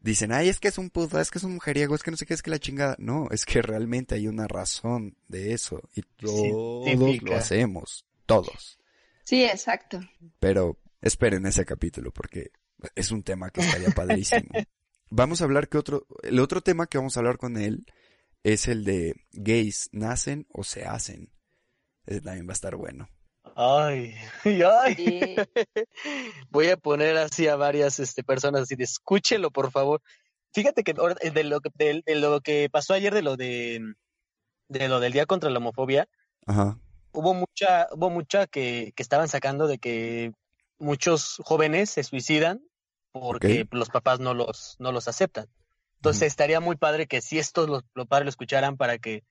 dicen, 0.00 0.32
ay, 0.32 0.48
es 0.48 0.60
que 0.60 0.68
es 0.68 0.78
un 0.78 0.90
puto, 0.90 1.20
es 1.20 1.30
que 1.30 1.38
es 1.38 1.44
un 1.44 1.54
mujeriego, 1.54 1.94
es 1.94 2.02
que 2.02 2.10
no 2.10 2.16
sé 2.16 2.26
qué, 2.26 2.34
es 2.34 2.42
que 2.42 2.50
la 2.50 2.58
chingada. 2.58 2.96
No, 2.98 3.28
es 3.30 3.44
que 3.44 3.60
realmente 3.60 4.14
hay 4.14 4.28
una 4.28 4.46
razón 4.46 5.16
de 5.26 5.52
eso 5.52 5.82
y 5.94 6.02
todos 6.02 6.84
Científica. 6.84 7.32
lo 7.32 7.36
hacemos, 7.36 8.06
todos. 8.26 8.78
Sí, 9.24 9.44
exacto. 9.44 10.00
Pero 10.40 10.78
esperen 11.00 11.46
ese 11.46 11.64
capítulo 11.64 12.12
porque 12.12 12.52
es 12.94 13.10
un 13.10 13.22
tema 13.22 13.50
que 13.50 13.60
estaría 13.60 13.90
padrísimo. 13.90 14.48
Vamos 15.10 15.40
a 15.40 15.44
hablar 15.44 15.68
que 15.68 15.78
otro, 15.78 16.06
el 16.22 16.38
otro 16.38 16.60
tema 16.60 16.86
que 16.86 16.98
vamos 16.98 17.16
a 17.16 17.20
hablar 17.20 17.38
con 17.38 17.56
él 17.56 17.86
es 18.42 18.68
el 18.68 18.84
de 18.84 19.14
gays, 19.32 19.88
¿nacen 19.92 20.46
o 20.50 20.64
se 20.64 20.84
hacen? 20.84 21.32
Ese 22.04 22.20
también 22.20 22.46
va 22.46 22.50
a 22.50 22.52
estar 22.52 22.76
bueno. 22.76 23.08
Ay, 23.60 24.14
ay. 24.44 24.94
Sí. 24.94 25.36
Voy 26.48 26.68
a 26.68 26.76
poner 26.76 27.16
así 27.16 27.48
a 27.48 27.56
varias 27.56 27.98
este, 27.98 28.22
personas 28.22 28.62
así 28.62 28.76
de 28.76 28.84
escúchelo, 28.84 29.50
por 29.50 29.72
favor. 29.72 30.00
Fíjate 30.54 30.84
que 30.84 30.94
eh, 31.20 31.30
de 31.32 31.42
lo 31.42 31.60
que, 31.60 31.70
de, 31.74 32.02
de 32.06 32.14
lo 32.14 32.40
que 32.40 32.68
pasó 32.70 32.94
ayer 32.94 33.12
de 33.12 33.22
lo 33.22 33.36
de, 33.36 33.80
de 34.68 34.88
lo 34.88 35.00
del 35.00 35.12
día 35.12 35.26
contra 35.26 35.50
la 35.50 35.58
homofobia, 35.58 36.08
Ajá. 36.46 36.78
hubo 37.10 37.34
mucha, 37.34 37.88
hubo 37.90 38.10
mucha 38.10 38.46
que, 38.46 38.92
que 38.94 39.02
estaban 39.02 39.26
sacando 39.26 39.66
de 39.66 39.78
que 39.78 40.32
muchos 40.78 41.42
jóvenes 41.44 41.90
se 41.90 42.04
suicidan 42.04 42.62
porque 43.10 43.66
los 43.72 43.88
papás 43.88 44.20
no 44.20 44.34
los, 44.34 44.76
no 44.78 44.92
los 44.92 45.08
aceptan. 45.08 45.48
Entonces 45.96 46.28
estaría 46.28 46.60
muy 46.60 46.76
padre 46.76 47.08
que 47.08 47.20
si 47.20 47.40
estos 47.40 47.68
los, 47.68 47.82
los 47.94 48.06
padres 48.06 48.26
lo 48.26 48.30
escucharan 48.30 48.76
para 48.76 48.98
que 48.98 49.24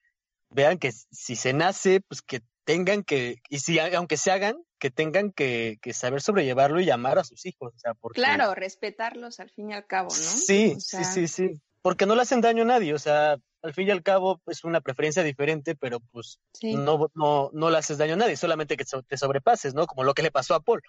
vean 0.49 0.79
que 0.79 0.91
si 0.91 1.37
se 1.37 1.53
nace, 1.53 2.01
pues 2.01 2.21
que 2.21 2.41
tengan 2.67 3.03
que, 3.03 3.41
y 3.49 3.59
si 3.59 3.79
aunque 3.79 4.17
se 4.17 4.29
hagan, 4.29 4.57
que 4.77 4.91
tengan 4.91 5.31
que, 5.31 5.79
que 5.81 5.93
saber 5.93 6.21
sobrellevarlo 6.21 6.81
y 6.81 6.89
amar 6.89 7.17
a 7.17 7.23
sus 7.23 7.45
hijos. 7.45 7.73
O 7.73 7.79
sea, 7.79 7.93
porque 7.93 8.19
Claro, 8.19 8.53
respetarlos 8.55 9.39
al 9.39 9.49
fin 9.49 9.71
y 9.71 9.73
al 9.73 9.87
cabo, 9.87 10.09
¿no? 10.09 10.15
Sí, 10.15 10.73
O 10.75 10.79
sea, 10.81 11.05
sí, 11.05 11.27
sí, 11.29 11.47
sí. 11.47 11.61
Porque 11.81 12.05
no 12.05 12.13
le 12.13 12.23
hacen 12.23 12.41
daño 12.41 12.63
a 12.63 12.65
nadie. 12.65 12.93
O 12.93 12.99
sea, 12.99 13.37
al 13.61 13.73
fin 13.73 13.87
y 13.87 13.91
al 13.91 14.03
cabo 14.03 14.41
es 14.47 14.65
una 14.65 14.81
preferencia 14.81 15.23
diferente, 15.23 15.75
pero 15.75 16.01
pues 16.11 16.41
sí. 16.51 16.75
no, 16.75 17.09
no, 17.15 17.49
no 17.53 17.69
le 17.69 17.77
haces 17.77 17.99
daño 17.99 18.15
a 18.15 18.17
nadie, 18.17 18.35
solamente 18.35 18.75
que 18.75 18.83
te 18.83 19.17
sobrepases, 19.17 19.73
¿no? 19.73 19.87
Como 19.87 20.03
lo 20.03 20.13
que 20.13 20.23
le 20.23 20.31
pasó 20.31 20.53
a 20.53 20.59
Paul. 20.59 20.81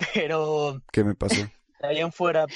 Pero 0.14 0.82
¿Qué 0.90 1.04
me 1.04 1.14
pasó? 1.14 1.40
ahí 1.80 1.98
en 2.00 2.10
fuera, 2.10 2.46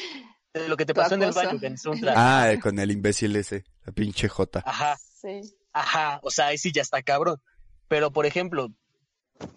de 0.53 0.69
lo 0.69 0.77
que 0.77 0.85
te 0.85 0.95
pasó 0.95 1.15
en 1.15 1.23
el 1.23 1.31
baño, 1.33 1.61
en 1.63 1.79
Suntra. 1.79 2.13
Ah, 2.17 2.53
con 2.61 2.77
el 2.81 2.91
imbécil 2.91 3.37
ese, 3.37 3.63
la 3.87 3.93
pinche 3.93 4.29
J. 4.29 4.63
Ajá, 4.67 4.97
Sí. 4.97 5.43
ajá. 5.73 6.19
O 6.25 6.31
sea, 6.33 6.49
ahí 6.49 6.59
sí 6.59 6.73
ya 6.73 6.83
está 6.83 7.03
cabrón. 7.03 7.41
Pero, 7.89 8.13
por 8.13 8.27
ejemplo, 8.27 8.69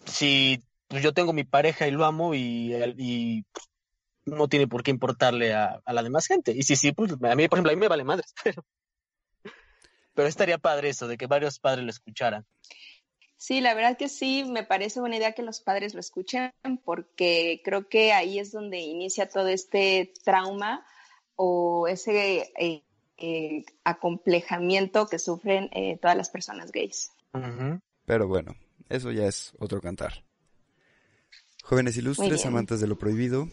si 0.05 0.63
pues, 0.87 1.03
yo 1.03 1.13
tengo 1.13 1.33
mi 1.33 1.43
pareja 1.43 1.87
y 1.87 1.91
lo 1.91 2.05
amo 2.05 2.33
y, 2.33 2.73
y 2.97 3.45
no 4.25 4.47
tiene 4.47 4.67
por 4.67 4.83
qué 4.83 4.91
importarle 4.91 5.53
a, 5.53 5.81
a 5.83 5.93
la 5.93 6.03
demás 6.03 6.27
gente. 6.27 6.51
Y 6.51 6.63
si 6.63 6.75
sí, 6.75 6.91
pues 6.91 7.13
a 7.13 7.35
mí, 7.35 7.47
por 7.47 7.57
ejemplo, 7.57 7.71
a 7.71 7.75
mí 7.75 7.79
me 7.79 7.87
vale 7.87 8.03
madres. 8.03 8.33
Pero, 8.43 8.65
pero 10.13 10.29
estaría 10.29 10.57
padre 10.57 10.89
eso, 10.89 11.07
de 11.07 11.15
que 11.15 11.27
varios 11.27 11.59
padres 11.59 11.83
lo 11.83 11.91
escucharan. 11.91 12.43
Sí, 13.35 13.61
la 13.61 13.75
verdad 13.75 13.97
que 13.97 14.09
sí, 14.09 14.45
me 14.45 14.63
parece 14.63 14.99
buena 14.99 15.17
idea 15.17 15.33
que 15.33 15.43
los 15.43 15.61
padres 15.61 15.93
lo 15.93 15.99
escuchen 15.99 16.51
porque 16.83 17.61
creo 17.63 17.87
que 17.87 18.13
ahí 18.13 18.39
es 18.39 18.51
donde 18.51 18.79
inicia 18.79 19.29
todo 19.29 19.47
este 19.47 20.11
trauma 20.23 20.83
o 21.35 21.87
ese 21.87 22.51
eh, 22.57 22.83
eh, 23.17 23.63
acomplejamiento 23.83 25.05
que 25.05 25.19
sufren 25.19 25.69
eh, 25.71 25.99
todas 26.01 26.17
las 26.17 26.31
personas 26.31 26.71
gays. 26.71 27.11
Pero 28.07 28.25
bueno, 28.25 28.55
eso 28.87 29.11
ya 29.11 29.27
es 29.27 29.51
otro 29.59 29.81
cantar. 29.81 30.23
Jóvenes 31.61 31.97
ilustres, 31.97 32.45
amantes 32.45 32.79
de 32.79 32.87
lo 32.87 32.97
prohibido, 32.97 33.49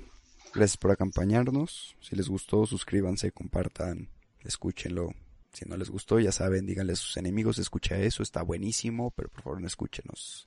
gracias 0.55 0.77
por 0.77 0.93
acompañarnos. 0.93 1.97
Si 2.01 2.15
les 2.15 2.29
gustó, 2.29 2.65
suscríbanse, 2.65 3.33
compartan, 3.33 4.09
escúchenlo. 4.45 5.13
Si 5.53 5.65
no 5.65 5.77
les 5.77 5.91
gustó, 5.91 6.21
ya 6.21 6.31
saben, 6.31 6.67
díganle 6.67 6.93
a 6.93 6.97
sus 6.97 7.17
enemigos, 7.17 7.59
escucha 7.59 7.99
eso, 7.99 8.23
está 8.23 8.43
buenísimo, 8.43 9.11
pero 9.11 9.29
por 9.29 9.43
favor 9.43 9.61
no 9.61 9.67
escúchenos. 9.67 10.47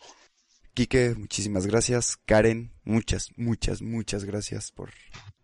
Quique, 0.74 1.14
muchísimas 1.18 1.68
gracias. 1.68 2.16
Karen, 2.26 2.72
muchas, 2.86 3.32
muchas, 3.36 3.82
muchas 3.82 4.24
gracias 4.24 4.72
por 4.72 4.91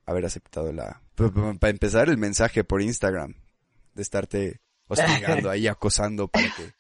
haber 0.06 0.24
aceptado 0.24 0.72
la... 0.72 1.02
Para 1.16 1.70
empezar, 1.70 2.08
el 2.08 2.18
mensaje 2.18 2.64
por 2.64 2.82
Instagram, 2.82 3.36
de 3.94 4.02
estarte 4.02 4.62
hostigando 4.88 5.50
ahí, 5.50 5.68
acosando 5.68 6.30
para 6.30 6.48
que, 6.56 6.74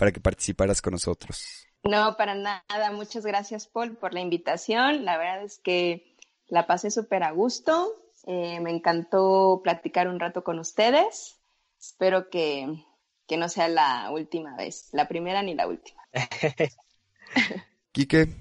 para 0.00 0.12
que 0.12 0.20
participaras 0.20 0.80
con 0.80 0.92
nosotros. 0.92 1.68
No, 1.82 2.16
para 2.16 2.34
nada. 2.34 2.90
Muchas 2.90 3.26
gracias, 3.26 3.66
Paul, 3.66 3.98
por 3.98 4.14
la 4.14 4.20
invitación. 4.20 5.04
La 5.04 5.18
verdad 5.18 5.42
es 5.42 5.58
que 5.58 6.16
la 6.48 6.66
pasé 6.66 6.90
súper 6.90 7.22
a 7.22 7.32
gusto. 7.32 8.02
Eh, 8.26 8.60
me 8.60 8.70
encantó 8.70 9.60
platicar 9.62 10.08
un 10.08 10.18
rato 10.18 10.42
con 10.42 10.58
ustedes. 10.58 11.36
Espero 11.78 12.30
que, 12.30 12.82
que 13.26 13.36
no 13.36 13.50
sea 13.50 13.68
la 13.68 14.10
última 14.10 14.56
vez, 14.56 14.88
la 14.92 15.06
primera 15.06 15.42
ni 15.42 15.54
la 15.54 15.66
última. 15.66 16.00
Quique, 17.92 18.34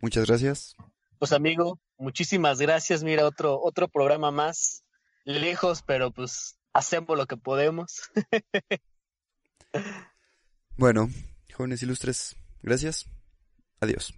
muchas 0.00 0.26
gracias. 0.26 0.76
Pues 1.18 1.32
amigo, 1.32 1.78
muchísimas 1.98 2.58
gracias. 2.58 3.02
Mira, 3.02 3.26
otro, 3.26 3.60
otro 3.62 3.86
programa 3.86 4.30
más 4.30 4.82
lejos, 5.24 5.82
pero 5.82 6.10
pues 6.10 6.56
hacemos 6.72 7.18
lo 7.18 7.26
que 7.26 7.36
podemos. 7.36 8.10
Bueno, 10.80 11.10
jóvenes 11.54 11.82
ilustres, 11.82 12.36
gracias. 12.62 13.04
Adiós. 13.80 14.14